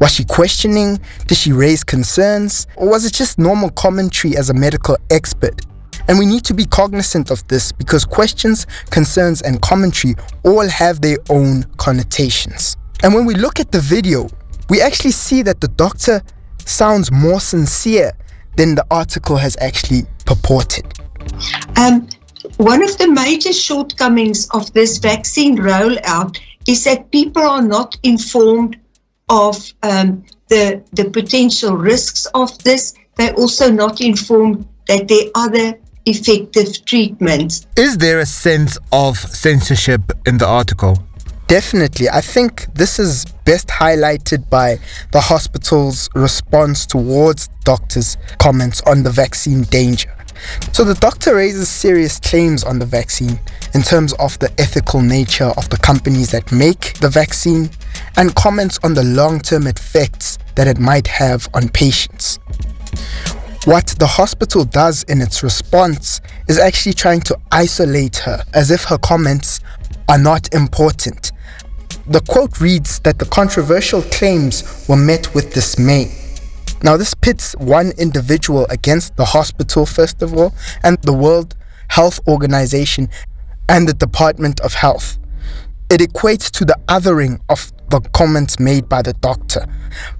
Was 0.00 0.12
she 0.14 0.24
questioning? 0.24 1.00
Did 1.26 1.36
she 1.36 1.50
raise 1.50 1.82
concerns? 1.82 2.68
Or 2.76 2.88
was 2.88 3.04
it 3.04 3.12
just 3.12 3.40
normal 3.40 3.70
commentary 3.70 4.36
as 4.36 4.48
a 4.48 4.54
medical 4.54 4.96
expert? 5.10 5.62
And 6.06 6.16
we 6.16 6.26
need 6.26 6.44
to 6.44 6.54
be 6.54 6.64
cognizant 6.64 7.32
of 7.32 7.44
this 7.48 7.72
because 7.72 8.04
questions, 8.04 8.68
concerns, 8.90 9.42
and 9.42 9.60
commentary 9.62 10.14
all 10.44 10.68
have 10.68 11.00
their 11.00 11.18
own 11.28 11.64
connotations. 11.76 12.76
And 13.02 13.12
when 13.12 13.26
we 13.26 13.34
look 13.34 13.58
at 13.58 13.72
the 13.72 13.80
video, 13.80 14.28
we 14.68 14.80
actually 14.80 15.10
see 15.10 15.42
that 15.42 15.60
the 15.60 15.66
doctor 15.66 16.22
sounds 16.64 17.10
more 17.10 17.40
sincere 17.40 18.12
than 18.56 18.76
the 18.76 18.86
article 18.92 19.38
has 19.38 19.56
actually 19.60 20.02
purported. 20.24 20.86
Um, 21.76 22.08
one 22.60 22.82
of 22.82 22.98
the 22.98 23.10
major 23.10 23.54
shortcomings 23.54 24.46
of 24.50 24.70
this 24.74 24.98
vaccine 24.98 25.56
rollout 25.56 26.38
is 26.68 26.84
that 26.84 27.10
people 27.10 27.42
are 27.42 27.62
not 27.62 27.96
informed 28.02 28.78
of 29.30 29.72
um, 29.82 30.22
the, 30.48 30.82
the 30.92 31.06
potential 31.06 31.74
risks 31.74 32.26
of 32.34 32.56
this. 32.62 32.94
They're 33.16 33.34
also 33.34 33.70
not 33.70 34.02
informed 34.02 34.68
that 34.88 35.08
there 35.08 35.26
are 35.34 35.46
other 35.46 35.78
effective 36.04 36.84
treatments. 36.84 37.66
Is 37.76 37.96
there 37.96 38.18
a 38.18 38.26
sense 38.26 38.76
of 38.92 39.16
censorship 39.16 40.12
in 40.26 40.36
the 40.38 40.46
article? 40.46 40.98
Definitely. 41.50 42.08
I 42.08 42.20
think 42.20 42.72
this 42.74 43.00
is 43.00 43.24
best 43.44 43.66
highlighted 43.66 44.48
by 44.48 44.78
the 45.10 45.20
hospital's 45.20 46.08
response 46.14 46.86
towards 46.86 47.48
doctors' 47.64 48.16
comments 48.38 48.80
on 48.82 49.02
the 49.02 49.10
vaccine 49.10 49.62
danger. 49.62 50.14
So 50.72 50.84
the 50.84 50.94
doctor 50.94 51.34
raises 51.34 51.68
serious 51.68 52.20
claims 52.20 52.62
on 52.62 52.78
the 52.78 52.86
vaccine 52.86 53.40
in 53.74 53.82
terms 53.82 54.12
of 54.20 54.38
the 54.38 54.52
ethical 54.60 55.00
nature 55.00 55.52
of 55.56 55.68
the 55.70 55.76
companies 55.78 56.30
that 56.30 56.52
make 56.52 56.94
the 57.00 57.08
vaccine 57.08 57.68
and 58.16 58.32
comments 58.36 58.78
on 58.84 58.94
the 58.94 59.02
long 59.02 59.40
term 59.40 59.66
effects 59.66 60.38
that 60.54 60.68
it 60.68 60.78
might 60.78 61.08
have 61.08 61.48
on 61.52 61.68
patients. 61.70 62.38
What 63.64 63.88
the 63.98 64.06
hospital 64.06 64.64
does 64.64 65.02
in 65.08 65.20
its 65.20 65.42
response 65.42 66.20
is 66.46 66.60
actually 66.60 66.92
trying 66.92 67.22
to 67.22 67.36
isolate 67.50 68.18
her 68.18 68.44
as 68.54 68.70
if 68.70 68.84
her 68.84 68.98
comments 68.98 69.58
are 70.10 70.18
not 70.18 70.52
important. 70.52 71.30
The 72.08 72.20
quote 72.22 72.60
reads 72.60 72.98
that 73.00 73.20
the 73.20 73.26
controversial 73.26 74.02
claims 74.02 74.84
were 74.88 74.96
met 74.96 75.32
with 75.36 75.54
dismay. 75.54 76.12
Now, 76.82 76.96
this 76.96 77.14
pits 77.14 77.54
one 77.58 77.92
individual 77.96 78.66
against 78.70 79.16
the 79.16 79.24
hospital, 79.24 79.86
first 79.86 80.20
of 80.20 80.34
all, 80.34 80.52
and 80.82 81.00
the 81.02 81.12
World 81.12 81.54
Health 81.88 82.18
Organization 82.26 83.08
and 83.68 83.88
the 83.88 83.94
Department 83.94 84.58
of 84.60 84.74
Health. 84.74 85.16
It 85.88 86.00
equates 86.00 86.50
to 86.52 86.64
the 86.64 86.78
othering 86.88 87.38
of 87.48 87.70
the 87.90 88.00
comments 88.12 88.58
made 88.58 88.88
by 88.88 89.02
the 89.02 89.12
doctor. 89.12 89.64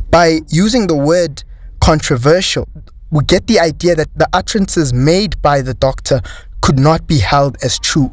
By 0.09 0.43
using 0.51 0.87
the 0.87 0.97
word 0.97 1.43
controversial, 1.81 2.69
we 3.11 3.25
get 3.25 3.49
the 3.49 3.59
idea 3.59 3.97
that 3.97 4.17
the 4.17 4.29
utterances 4.33 4.93
made 4.93 5.43
by 5.43 5.63
the 5.63 5.75
doctor 5.75 6.21
could 6.61 6.79
not 6.79 7.09
be 7.09 7.19
held 7.19 7.57
as 7.65 7.77
true. 7.81 8.13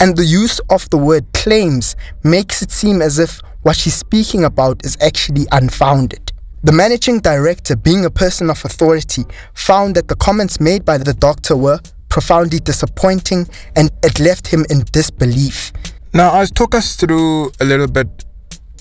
And 0.00 0.16
the 0.16 0.24
use 0.24 0.60
of 0.70 0.88
the 0.90 0.98
word 0.98 1.24
claims 1.32 1.96
makes 2.22 2.62
it 2.62 2.70
seem 2.70 3.02
as 3.02 3.18
if 3.18 3.40
what 3.62 3.76
she's 3.76 3.94
speaking 3.94 4.44
about 4.44 4.84
is 4.84 4.96
actually 5.00 5.46
unfounded. 5.52 6.32
The 6.62 6.72
managing 6.72 7.20
director, 7.20 7.76
being 7.76 8.04
a 8.04 8.10
person 8.10 8.50
of 8.50 8.64
authority, 8.64 9.24
found 9.54 9.94
that 9.94 10.08
the 10.08 10.16
comments 10.16 10.60
made 10.60 10.84
by 10.84 10.98
the 10.98 11.14
doctor 11.14 11.56
were 11.56 11.80
profoundly 12.08 12.58
disappointing 12.58 13.48
and 13.76 13.90
it 14.02 14.18
left 14.20 14.46
him 14.48 14.64
in 14.70 14.84
disbelief. 14.90 15.72
Now, 16.12 16.30
I'll 16.30 16.46
talk 16.46 16.74
us 16.74 16.96
through 16.96 17.52
a 17.60 17.64
little 17.64 17.88
bit 17.88 18.24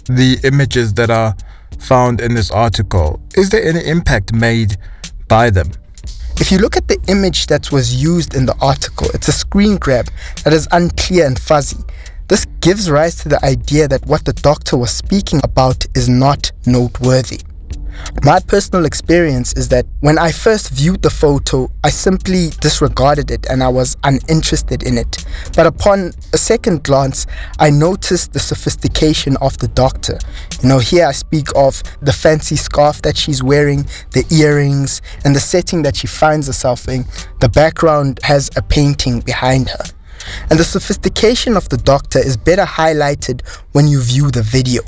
the 0.06 0.40
images 0.44 0.94
that 0.94 1.10
are 1.10 1.36
found 1.80 2.22
in 2.22 2.36
this 2.36 2.50
article. 2.52 3.20
Is 3.36 3.50
there 3.50 3.64
any 3.64 3.86
impact 3.86 4.34
made 4.34 4.78
by 5.28 5.50
them? 5.50 5.72
If 6.38 6.52
you 6.52 6.58
look 6.58 6.76
at 6.76 6.90
the 6.90 7.00
image 7.08 7.48
that 7.48 7.72
was 7.72 7.96
used 7.96 8.36
in 8.36 8.46
the 8.46 8.56
article, 8.62 9.08
it's 9.14 9.30
a 9.30 9.32
screen 9.32 9.78
grab 9.78 10.10
that 10.44 10.52
is 10.52 10.68
unclear 10.74 11.26
and 11.26 11.40
fuzzy. 11.40 11.78
This 12.28 12.46
gives 12.60 12.92
rise 12.92 13.16
to 13.24 13.30
the 13.30 13.44
idea 13.46 13.88
that 13.88 14.06
what 14.06 14.26
the 14.26 14.34
doctor 14.34 14.76
was 14.76 14.92
speaking 14.92 15.40
about 15.46 15.86
is 15.96 16.10
not 16.10 16.52
noteworthy. 16.66 17.40
My 18.24 18.40
personal 18.40 18.86
experience 18.86 19.54
is 19.54 19.70
that 19.70 19.86
when 20.00 20.18
I 20.18 20.32
first 20.32 20.72
viewed 20.72 21.02
the 21.02 21.10
photo, 21.10 21.70
I 21.84 21.90
simply 21.90 22.50
disregarded 22.60 23.30
it 23.30 23.46
and 23.50 23.64
I 23.64 23.68
was 23.68 23.98
uninterested 24.04 24.84
in 24.84 24.98
it. 24.98 25.26
But 25.56 25.68
upon 25.68 26.12
a 26.34 26.38
second 26.38 26.84
glance, 26.84 27.28
I 27.60 27.70
noticed 27.70 28.34
the 28.34 28.40
sophistication 28.40 29.38
of 29.42 29.58
the 29.58 29.68
doctor. 29.68 30.18
You 30.62 30.70
know, 30.70 30.80
here 30.80 31.06
I 31.06 31.12
speak 31.12 31.48
of 31.56 31.84
the 32.02 32.14
fancy 32.14 32.56
scarf 32.56 33.02
that 33.04 33.18
she's 33.18 33.44
wearing, 33.44 33.86
the 34.12 34.26
earrings, 34.32 35.02
and 35.24 35.36
the 35.36 35.40
setting 35.40 35.84
that 35.84 35.96
she 35.96 36.08
finds 36.08 36.48
herself 36.48 36.88
in. 36.88 37.06
The 37.42 37.50
background 37.50 38.20
has 38.24 38.50
a 38.56 38.62
painting 38.62 39.20
behind 39.20 39.70
her. 39.70 39.84
And 40.50 40.60
the 40.60 40.64
sophistication 40.64 41.56
of 41.56 41.70
the 41.70 41.78
doctor 41.78 42.20
is 42.20 42.38
better 42.38 42.66
highlighted 42.66 43.48
when 43.74 43.88
you 43.88 44.02
view 44.02 44.32
the 44.32 44.42
video. 44.42 44.82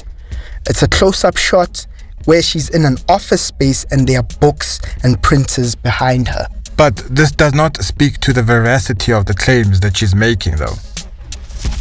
It's 0.70 0.82
a 0.82 0.88
close 0.88 1.24
up 1.24 1.38
shot 1.38 1.86
where 2.28 2.42
she's 2.42 2.70
in 2.70 2.84
an 2.84 2.98
office 3.08 3.42
space 3.42 3.86
and 3.90 4.06
there 4.06 4.20
are 4.20 4.28
books 4.42 4.82
and 5.02 5.22
printers 5.24 5.76
behind 5.76 6.28
her. 6.28 6.46
But 6.76 6.98
this 7.10 7.32
does 7.32 7.54
not 7.54 7.78
speak 7.78 8.20
to 8.20 8.34
the 8.34 8.44
veracity 8.44 9.14
of 9.14 9.26
the 9.26 9.34
claims 9.34 9.80
that 9.80 9.96
she's 9.96 10.14
making, 10.14 10.58
though. 10.58 10.76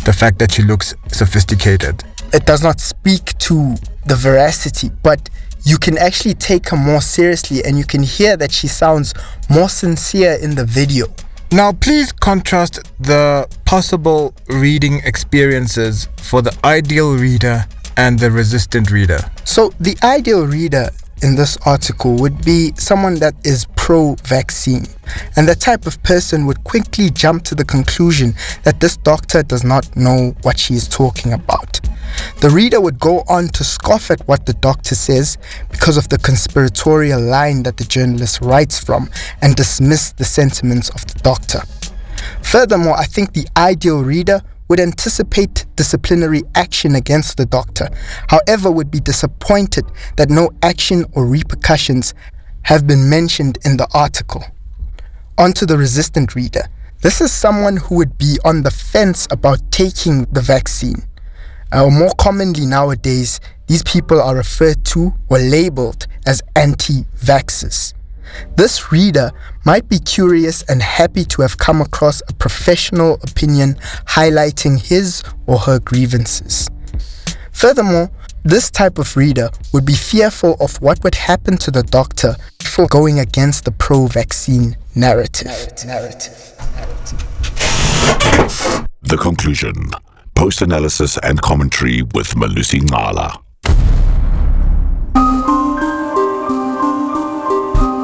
The 0.04 0.14
fact 0.16 0.38
that 0.38 0.52
she 0.52 0.62
looks 0.62 0.94
sophisticated. 1.08 2.04
It 2.32 2.46
does 2.46 2.62
not 2.62 2.78
speak 2.78 3.36
to 3.38 3.74
the 4.06 4.14
veracity, 4.14 4.90
but 5.02 5.28
you 5.64 5.78
can 5.78 5.98
actually 5.98 6.34
take 6.34 6.68
her 6.68 6.76
more 6.76 7.00
seriously 7.00 7.64
and 7.64 7.76
you 7.76 7.84
can 7.84 8.04
hear 8.04 8.36
that 8.36 8.52
she 8.52 8.68
sounds 8.68 9.14
more 9.50 9.68
sincere 9.68 10.38
in 10.40 10.54
the 10.54 10.64
video. 10.64 11.08
Now, 11.50 11.72
please 11.72 12.12
contrast 12.12 12.80
the 13.00 13.48
possible 13.64 14.32
reading 14.48 15.00
experiences 15.04 16.08
for 16.18 16.40
the 16.40 16.56
ideal 16.64 17.16
reader 17.16 17.66
and 17.96 18.18
the 18.18 18.30
resistant 18.30 18.90
reader? 18.90 19.18
So, 19.44 19.72
the 19.80 19.96
ideal 20.02 20.46
reader 20.46 20.90
in 21.22 21.34
this 21.34 21.56
article 21.64 22.16
would 22.16 22.44
be 22.44 22.72
someone 22.76 23.14
that 23.16 23.34
is 23.44 23.66
pro 23.76 24.14
vaccine. 24.24 24.86
And 25.36 25.48
that 25.48 25.60
type 25.60 25.86
of 25.86 26.02
person 26.02 26.46
would 26.46 26.62
quickly 26.64 27.10
jump 27.10 27.44
to 27.44 27.54
the 27.54 27.64
conclusion 27.64 28.34
that 28.64 28.80
this 28.80 28.96
doctor 28.96 29.42
does 29.42 29.64
not 29.64 29.96
know 29.96 30.34
what 30.42 30.58
she 30.58 30.74
is 30.74 30.88
talking 30.88 31.32
about. 31.32 31.80
The 32.40 32.50
reader 32.50 32.80
would 32.80 32.98
go 32.98 33.24
on 33.28 33.48
to 33.48 33.64
scoff 33.64 34.10
at 34.10 34.20
what 34.28 34.46
the 34.46 34.54
doctor 34.54 34.94
says 34.94 35.38
because 35.70 35.96
of 35.96 36.08
the 36.08 36.18
conspiratorial 36.18 37.20
line 37.20 37.62
that 37.64 37.76
the 37.76 37.84
journalist 37.84 38.40
writes 38.40 38.78
from 38.82 39.10
and 39.42 39.54
dismiss 39.54 40.12
the 40.12 40.24
sentiments 40.24 40.90
of 40.90 41.06
the 41.06 41.18
doctor. 41.20 41.62
Furthermore, 42.42 42.96
I 42.96 43.04
think 43.04 43.32
the 43.32 43.46
ideal 43.56 44.02
reader 44.02 44.42
would 44.68 44.80
anticipate 44.80 45.66
disciplinary 45.76 46.42
action 46.54 46.94
against 46.94 47.36
the 47.36 47.46
doctor, 47.46 47.88
however, 48.28 48.70
would 48.70 48.90
be 48.90 49.00
disappointed 49.00 49.84
that 50.16 50.30
no 50.30 50.50
action 50.62 51.04
or 51.12 51.26
repercussions 51.26 52.14
have 52.62 52.86
been 52.86 53.08
mentioned 53.08 53.58
in 53.64 53.76
the 53.76 53.88
article. 53.94 54.44
On 55.38 55.52
to 55.52 55.66
the 55.66 55.78
resistant 55.78 56.34
reader. 56.34 56.62
This 57.02 57.20
is 57.20 57.30
someone 57.30 57.76
who 57.76 57.96
would 57.96 58.18
be 58.18 58.38
on 58.44 58.62
the 58.62 58.70
fence 58.70 59.28
about 59.30 59.70
taking 59.70 60.24
the 60.32 60.40
vaccine. 60.40 61.04
Uh, 61.70 61.88
more 61.90 62.12
commonly 62.18 62.64
nowadays, 62.64 63.38
these 63.66 63.82
people 63.82 64.20
are 64.20 64.34
referred 64.34 64.84
to 64.86 65.12
or 65.28 65.38
labeled 65.38 66.06
as 66.24 66.42
anti 66.56 67.02
vaxxers. 67.16 67.92
This 68.56 68.90
reader 68.90 69.30
might 69.66 69.88
be 69.88 69.98
curious 69.98 70.62
and 70.70 70.80
happy 70.80 71.24
to 71.24 71.42
have 71.42 71.58
come 71.58 71.80
across 71.80 72.22
a 72.28 72.32
professional 72.34 73.14
opinion 73.24 73.74
highlighting 74.06 74.80
his 74.80 75.24
or 75.46 75.58
her 75.58 75.80
grievances. 75.80 76.68
Furthermore, 77.50 78.08
this 78.44 78.70
type 78.70 78.96
of 78.96 79.16
reader 79.16 79.50
would 79.72 79.84
be 79.84 79.94
fearful 79.94 80.56
of 80.60 80.80
what 80.80 81.02
would 81.02 81.16
happen 81.16 81.56
to 81.58 81.72
the 81.72 81.82
doctor 81.82 82.36
for 82.62 82.86
going 82.86 83.18
against 83.18 83.64
the 83.64 83.72
pro 83.72 84.06
vaccine 84.06 84.76
narrative. 84.94 85.46
narrative. 85.84 86.54
narrative. 86.76 87.26
The 89.02 89.16
conclusion. 89.20 89.90
Post 90.36 90.62
analysis 90.62 91.18
and 91.24 91.42
commentary 91.42 92.02
with 92.14 92.28
Malusi 92.36 92.80
Ngala. 92.82 93.42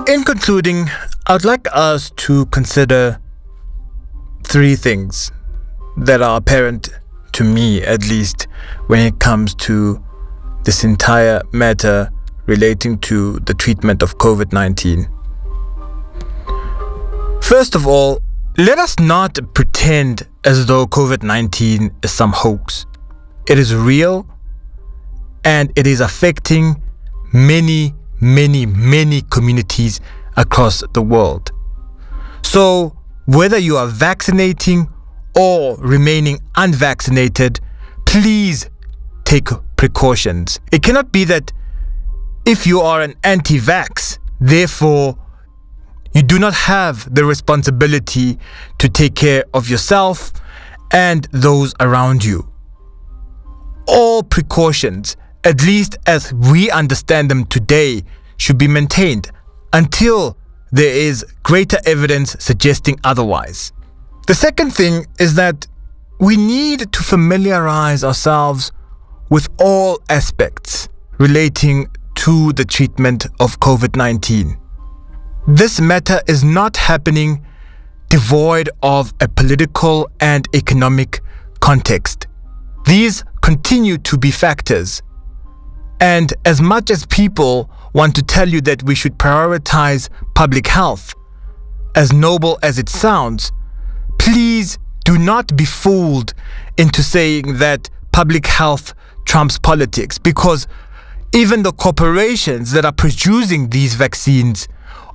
In 0.09 0.25
concluding, 0.25 0.89
I'd 1.25 1.45
like 1.45 1.69
us 1.73 2.11
to 2.17 2.47
consider 2.47 3.21
three 4.43 4.75
things 4.75 5.31
that 5.99 6.21
are 6.21 6.37
apparent 6.37 6.89
to 7.35 7.45
me, 7.45 7.81
at 7.81 8.09
least, 8.09 8.49
when 8.89 8.99
it 8.99 9.21
comes 9.21 9.55
to 9.55 10.03
this 10.65 10.83
entire 10.83 11.41
matter 11.53 12.11
relating 12.47 12.99
to 12.99 13.39
the 13.39 13.55
treatment 13.55 14.03
of 14.03 14.19
COVID 14.19 14.53
19. 14.53 15.09
First 17.41 17.77
of 17.77 17.87
all, 17.87 18.21
let 18.59 18.81
us 18.81 18.99
not 18.99 19.39
pretend 19.55 20.27
as 20.45 20.67
though 20.67 20.87
COVID 20.87 21.23
19 21.23 21.95
is 22.03 22.11
some 22.11 22.33
hoax. 22.33 22.85
It 23.47 23.61
is 23.61 23.77
real 23.77 24.27
and 25.45 25.73
it 25.77 25.87
is 25.87 26.01
affecting 26.01 26.83
many, 27.33 27.95
many, 28.21 28.67
many 28.67 29.23
communities 29.31 30.01
across 30.37 30.83
the 30.93 31.03
world. 31.03 31.51
So, 32.43 32.97
whether 33.27 33.59
you 33.59 33.77
are 33.77 33.87
vaccinating 33.87 34.89
or 35.37 35.77
remaining 35.79 36.41
unvaccinated, 36.57 37.61
please 38.05 38.69
take 39.25 39.49
precautions. 39.77 40.61
It 40.71 40.83
cannot 40.83 41.13
be 41.13 41.25
that 41.25 41.53
if 42.45 42.67
you 42.67 42.81
are 42.81 43.01
an 43.01 43.15
anti 43.23 43.59
vax, 43.59 44.19
therefore 44.41 45.17
you 46.15 46.23
do 46.23 46.39
not 46.39 46.53
have 46.55 47.15
the 47.15 47.25
responsibility 47.25 48.39
to 48.79 48.89
take 48.89 49.15
care 49.15 49.45
of 49.55 49.69
yourself 49.69 50.33
and 50.93 51.27
those 51.31 51.73
around 51.81 52.25
you. 52.25 52.49
All 53.87 54.23
precautions, 54.23 55.17
at 55.45 55.63
least 55.65 55.97
as 56.07 56.33
we 56.35 56.71
understand 56.71 57.31
them 57.31 57.47
today, 57.47 58.05
should 58.37 58.59
be 58.59 58.69
maintained 58.69 59.31
until 59.73 60.37
there 60.71 60.95
is 60.95 61.25
greater 61.43 61.79
evidence 61.85 62.37
suggesting 62.39 62.99
otherwise. 63.05 63.73
The 64.27 64.35
second 64.35 64.71
thing 64.71 65.07
is 65.19 65.35
that 65.35 65.67
we 66.21 66.37
need 66.37 66.93
to 66.93 67.03
familiarize 67.03 68.05
ourselves 68.05 68.73
with 69.29 69.49
all 69.59 70.01
aspects 70.09 70.89
relating 71.19 71.89
to 72.15 72.53
the 72.53 72.65
treatment 72.65 73.27
of 73.41 73.59
COVID 73.61 73.97
19. 73.97 74.59
This 75.49 75.81
matter 75.81 76.21
is 76.29 76.45
not 76.45 76.77
happening 76.77 77.45
devoid 78.09 78.69
of 78.83 79.13
a 79.21 79.29
political 79.29 80.09
and 80.21 80.47
economic 80.55 81.21
context. 81.61 82.29
These 82.85 83.25
continue 83.41 83.97
to 83.99 84.19
be 84.19 84.31
factors. 84.31 85.03
And 86.01 86.33
as 86.45 86.61
much 86.61 86.91
as 86.91 87.07
people 87.07 87.71
want 87.93 88.15
to 88.17 88.23
tell 88.23 88.49
you 88.49 88.61
that 88.63 88.83
we 88.83 88.95
should 88.95 89.19
prioritize 89.19 90.09
public 90.35 90.67
health, 90.67 91.15
as 91.95 92.13
noble 92.13 92.59
as 92.63 92.79
it 92.79 92.89
sounds, 92.89 93.53
please 94.19 94.79
do 95.05 95.19
not 95.19 95.57
be 95.57 95.65
fooled 95.65 96.33
into 96.79 97.03
saying 97.03 97.59
that 97.59 97.91
public 98.13 98.47
health 98.47 98.95
trumps 99.25 99.59
politics 99.59 100.19
because 100.19 100.67
even 101.35 101.63
the 101.63 101.73
corporations 101.73 102.73
that 102.73 102.85
are 102.85 102.93
producing 102.93 103.71
these 103.71 103.95
vaccines 103.95 104.69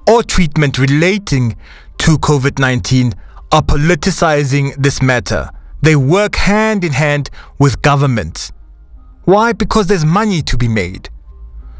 or 0.08 0.24
treatment 0.24 0.78
relating 0.78 1.56
to 2.00 2.18
COVID 2.18 2.60
19 2.60 3.14
are 3.52 3.62
politicizing 3.62 4.76
this 4.76 5.02
matter. 5.02 5.50
They 5.82 5.96
work 5.96 6.36
hand 6.36 6.84
in 6.84 6.94
hand 6.94 7.30
with 7.60 7.82
governments. 7.82 8.52
Why? 9.26 9.54
Because 9.54 9.88
there's 9.88 10.06
money 10.06 10.42
to 10.44 10.58
be 10.58 10.68
made. 10.68 11.10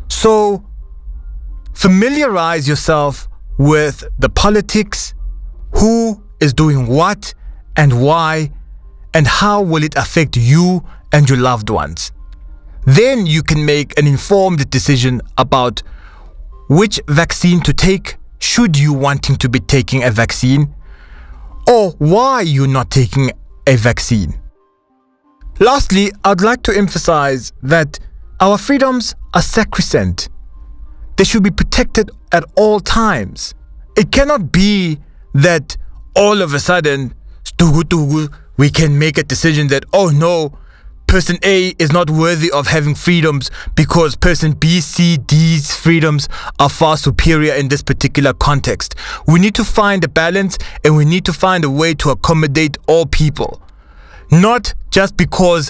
So, 0.08 0.64
familiarize 1.78 2.68
yourself 2.68 3.28
with 3.60 4.04
the 4.18 4.30
politics, 4.30 5.14
who 5.76 6.24
is 6.40 6.52
doing 6.52 6.88
what 6.88 7.36
and 7.76 8.02
why, 8.02 8.52
and 9.14 9.28
how 9.28 9.62
will 9.62 9.84
it 9.84 9.96
affect 9.96 10.36
you 10.36 10.84
and 11.14 11.30
your 11.30 11.38
loved 11.38 11.70
ones. 11.70 12.12
Then 12.86 13.28
you 13.28 13.44
can 13.44 13.64
make 13.64 13.98
an 14.00 14.08
informed 14.08 14.68
decision 14.72 15.22
about 15.38 15.84
which 16.68 17.00
vaccine 17.08 17.62
to 17.62 17.74
take 17.74 18.18
should 18.40 18.76
you 18.76 18.92
wanting 18.92 19.36
to 19.36 19.48
be 19.48 19.60
taking 19.60 20.04
a 20.04 20.10
vaccine 20.10 20.74
or 21.70 21.92
why 22.00 22.42
you're 22.42 22.68
not 22.68 22.90
taking 22.90 23.30
a 23.68 23.76
vaccine. 23.76 24.34
Lastly, 25.60 26.12
I'd 26.24 26.42
like 26.42 26.64
to 26.64 26.76
emphasize 26.76 27.54
that 27.62 28.00
our 28.40 28.58
freedoms 28.58 29.14
are 29.36 29.44
sacrosanct. 29.44 30.30
They 31.18 31.24
should 31.24 31.44
be 31.44 31.52
protected 31.52 32.12
at 32.32 32.44
all 32.56 32.80
times. 32.80 33.54
It 33.96 34.12
cannot 34.12 34.52
be 34.52 35.00
that 35.34 35.76
all 36.16 36.42
of 36.42 36.54
a 36.54 36.60
sudden, 36.60 37.14
we 38.58 38.70
can 38.70 38.98
make 39.00 39.18
a 39.18 39.24
decision 39.24 39.68
that, 39.68 39.86
oh 39.94 40.10
no, 40.10 40.58
person 41.08 41.38
A 41.44 41.70
is 41.80 41.92
not 41.92 42.10
worthy 42.10 42.52
of 42.52 42.68
having 42.68 42.94
freedoms 42.94 43.50
because 43.76 44.16
person 44.16 44.52
B, 44.52 44.82
C, 44.82 45.18
D's 45.18 45.76
freedoms 45.76 46.28
are 46.60 46.70
far 46.70 46.98
superior 46.98 47.54
in 47.54 47.70
this 47.70 47.82
particular 47.82 48.34
context. 48.34 48.94
We 49.28 49.40
need 49.40 49.56
to 49.56 49.64
find 49.64 50.04
a 50.04 50.08
balance 50.08 50.58
and 50.84 50.96
we 50.96 51.06
need 51.06 51.26
to 51.26 51.34
find 51.34 51.64
a 51.64 51.70
way 51.70 51.94
to 51.96 52.10
accommodate 52.10 52.78
all 52.88 53.06
people. 53.06 53.62
Not 54.32 54.74
just 54.92 55.18
because 55.18 55.70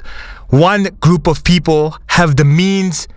one 0.49 0.85
group 0.99 1.27
of 1.27 1.43
people 1.43 1.95
have 2.07 2.35
the 2.35 2.45
means 2.45 3.07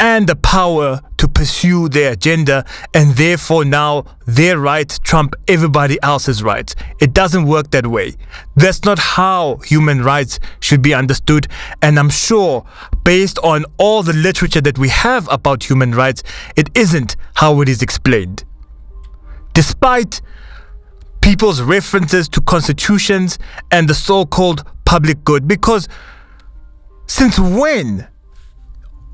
and 0.00 0.28
the 0.28 0.36
power 0.36 1.00
to 1.16 1.28
pursue 1.28 1.88
their 1.88 2.12
agenda 2.12 2.64
and 2.94 3.16
therefore 3.16 3.64
now 3.64 4.04
their 4.26 4.58
rights 4.58 4.98
trump 4.98 5.34
everybody 5.48 5.98
else's 6.02 6.42
rights. 6.42 6.74
It 7.00 7.12
doesn't 7.12 7.46
work 7.46 7.70
that 7.72 7.86
way. 7.86 8.14
That's 8.54 8.84
not 8.84 8.98
how 8.98 9.56
human 9.56 10.02
rights 10.02 10.38
should 10.60 10.82
be 10.82 10.94
understood 10.94 11.48
and 11.82 11.98
I'm 11.98 12.10
sure 12.10 12.64
based 13.04 13.38
on 13.40 13.64
all 13.78 14.02
the 14.02 14.12
literature 14.12 14.60
that 14.60 14.78
we 14.78 14.88
have 14.88 15.28
about 15.30 15.68
human 15.68 15.92
rights, 15.92 16.22
it 16.56 16.70
isn't 16.74 17.16
how 17.34 17.60
it 17.60 17.68
is 17.68 17.82
explained. 17.82 18.44
Despite 19.54 20.20
people's 21.20 21.60
references 21.60 22.28
to 22.28 22.40
constitutions 22.40 23.38
and 23.70 23.88
the 23.88 23.94
so-called 23.94 24.64
public 24.84 25.24
good 25.24 25.48
because 25.48 25.88
since 27.06 27.38
when 27.38 28.06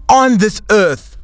on 0.09 0.39
this 0.39 0.61
earth 0.71 1.17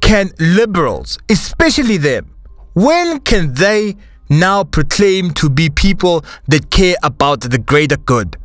can 0.00 0.30
liberals, 0.38 1.18
especially 1.28 1.96
them, 1.96 2.34
when 2.74 3.20
can 3.20 3.54
they 3.54 3.96
now 4.28 4.64
proclaim 4.64 5.32
to 5.34 5.50
be 5.50 5.68
people 5.68 6.24
that 6.48 6.70
care 6.70 6.96
about 7.02 7.40
the 7.42 7.58
greater 7.58 7.96
good? 7.96 8.36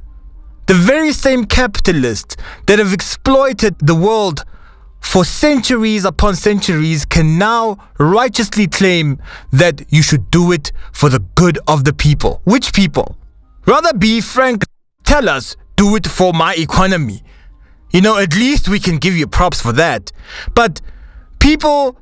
The 0.67 0.73
very 0.73 1.11
same 1.11 1.45
capitalists 1.45 2.35
that 2.65 2.79
have 2.79 2.91
exploited 2.91 3.75
the 3.79 3.95
world 3.95 4.43
for 4.99 5.23
centuries 5.23 6.03
upon 6.03 6.35
centuries 6.35 7.05
can 7.05 7.37
now 7.37 7.77
righteously 7.99 8.67
claim 8.67 9.21
that 9.51 9.85
you 9.89 10.01
should 10.01 10.31
do 10.31 10.51
it 10.51 10.71
for 10.91 11.09
the 11.09 11.19
good 11.35 11.59
of 11.67 11.83
the 11.83 11.93
people. 11.93 12.41
Which 12.43 12.73
people? 12.73 13.15
Rather 13.67 13.93
be 13.93 14.21
frank, 14.21 14.63
tell 15.03 15.29
us, 15.29 15.55
do 15.75 15.95
it 15.95 16.07
for 16.07 16.33
my 16.33 16.55
economy. 16.55 17.23
You 17.95 18.01
know, 18.01 18.17
at 18.17 18.35
least 18.35 18.67
we 18.67 18.77
can 18.81 18.97
give 18.97 19.15
you 19.15 19.26
props 19.26 19.61
for 19.61 19.72
that. 19.72 20.11
But 20.53 20.81
people 21.39 21.97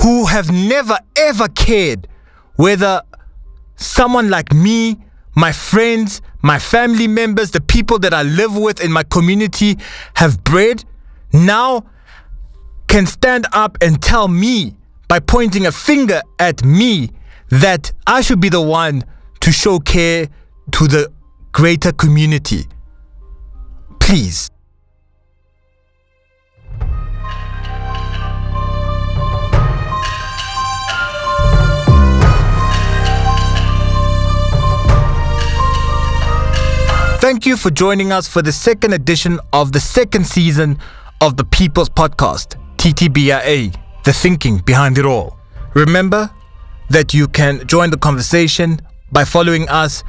who 0.00 0.26
have 0.26 0.52
never 0.52 1.00
ever 1.16 1.48
cared 1.48 2.06
whether 2.54 3.02
someone 3.74 4.30
like 4.30 4.54
me, 4.54 4.98
my 5.34 5.50
friends, 5.50 6.22
my 6.42 6.60
family 6.60 7.08
members, 7.08 7.50
the 7.50 7.60
people 7.60 7.98
that 7.98 8.14
I 8.14 8.22
live 8.22 8.56
with 8.56 8.80
in 8.80 8.92
my 8.92 9.02
community 9.02 9.78
have 10.14 10.44
bread, 10.44 10.84
now 11.32 11.84
can 12.86 13.04
stand 13.04 13.48
up 13.52 13.78
and 13.80 14.00
tell 14.00 14.28
me 14.28 14.76
by 15.08 15.18
pointing 15.18 15.66
a 15.66 15.72
finger 15.72 16.22
at 16.38 16.64
me 16.64 17.10
that 17.50 17.90
I 18.06 18.20
should 18.20 18.38
be 18.38 18.48
the 18.48 18.62
one 18.62 19.02
to 19.40 19.50
show 19.50 19.80
care 19.80 20.28
to 20.70 20.86
the 20.86 21.10
greater 21.50 21.90
community. 21.90 22.66
Please. 23.98 24.50
Thank 37.26 37.44
you 37.44 37.56
for 37.56 37.72
joining 37.72 38.12
us 38.12 38.28
for 38.28 38.40
the 38.40 38.52
second 38.52 38.92
edition 38.92 39.40
of 39.52 39.72
the 39.72 39.80
second 39.80 40.24
season 40.28 40.78
of 41.20 41.36
the 41.36 41.42
People's 41.42 41.88
Podcast, 41.88 42.54
TTBIA, 42.76 43.76
the 44.04 44.12
thinking 44.12 44.58
behind 44.58 44.96
it 44.96 45.04
all. 45.04 45.36
Remember 45.74 46.30
that 46.88 47.12
you 47.12 47.26
can 47.26 47.66
join 47.66 47.90
the 47.90 47.96
conversation 47.96 48.78
by 49.10 49.24
following 49.24 49.68
us 49.68 50.04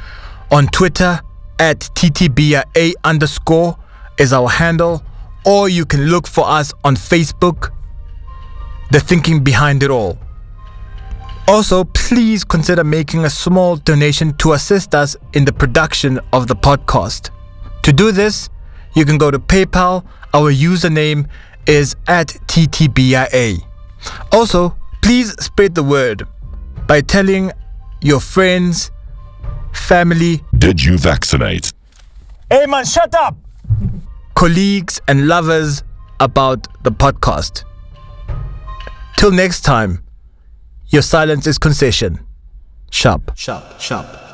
on 0.52 0.68
Twitter 0.68 1.20
at 1.58 1.80
TTBA 1.80 2.94
underscore 3.04 3.76
is 4.20 4.32
our 4.32 4.48
handle, 4.48 5.02
or 5.44 5.70
you 5.70 5.88
can 5.88 6.06
look 6.12 6.28
for 6.28 6.48
us 6.48 6.72
on 6.84 6.96
Facebook, 6.96 7.72
The 8.92 9.00
Thinking 9.00 9.44
Behind 9.44 9.82
It 9.82 9.90
All. 9.90 10.20
Also, 11.48 11.86
please 11.86 12.44
consider 12.44 12.84
making 12.84 13.24
a 13.24 13.30
small 13.30 13.78
donation 13.78 14.34
to 14.36 14.52
assist 14.54 14.94
us 14.94 15.16
in 15.34 15.46
the 15.46 15.54
production 15.54 16.20
of 16.34 16.48
the 16.48 16.56
podcast. 16.56 17.30
To 17.84 17.94
do 17.94 18.12
this, 18.12 18.50
you 18.96 19.06
can 19.06 19.18
go 19.18 19.32
to 19.32 19.40
PayPal. 19.40 20.04
Our 20.34 20.52
username 20.52 21.30
is 21.66 21.96
at 22.08 22.28
TTBIA. 22.48 23.60
Also, 24.34 24.76
please 25.02 25.32
spread 25.42 25.74
the 25.74 25.84
word 25.84 26.28
by 26.86 27.00
telling 27.00 27.52
your 28.02 28.20
friends, 28.20 28.92
family, 29.72 30.44
Did 30.58 30.84
you 30.84 30.98
vaccinate? 30.98 31.72
Hey 32.50 32.66
man, 32.66 32.86
shut 32.86 33.16
up! 33.16 33.38
Colleagues 34.36 35.00
and 35.08 35.28
lovers 35.28 35.84
about 36.20 36.68
the 36.84 36.92
podcast. 36.92 37.64
Till 39.18 39.32
next 39.32 39.62
time, 39.62 40.04
your 40.90 41.02
silence 41.02 41.48
is 41.48 41.58
concession. 41.58 42.20
Sharp. 42.92 43.32
Sharp, 43.36 43.80
sharp. 43.80 44.27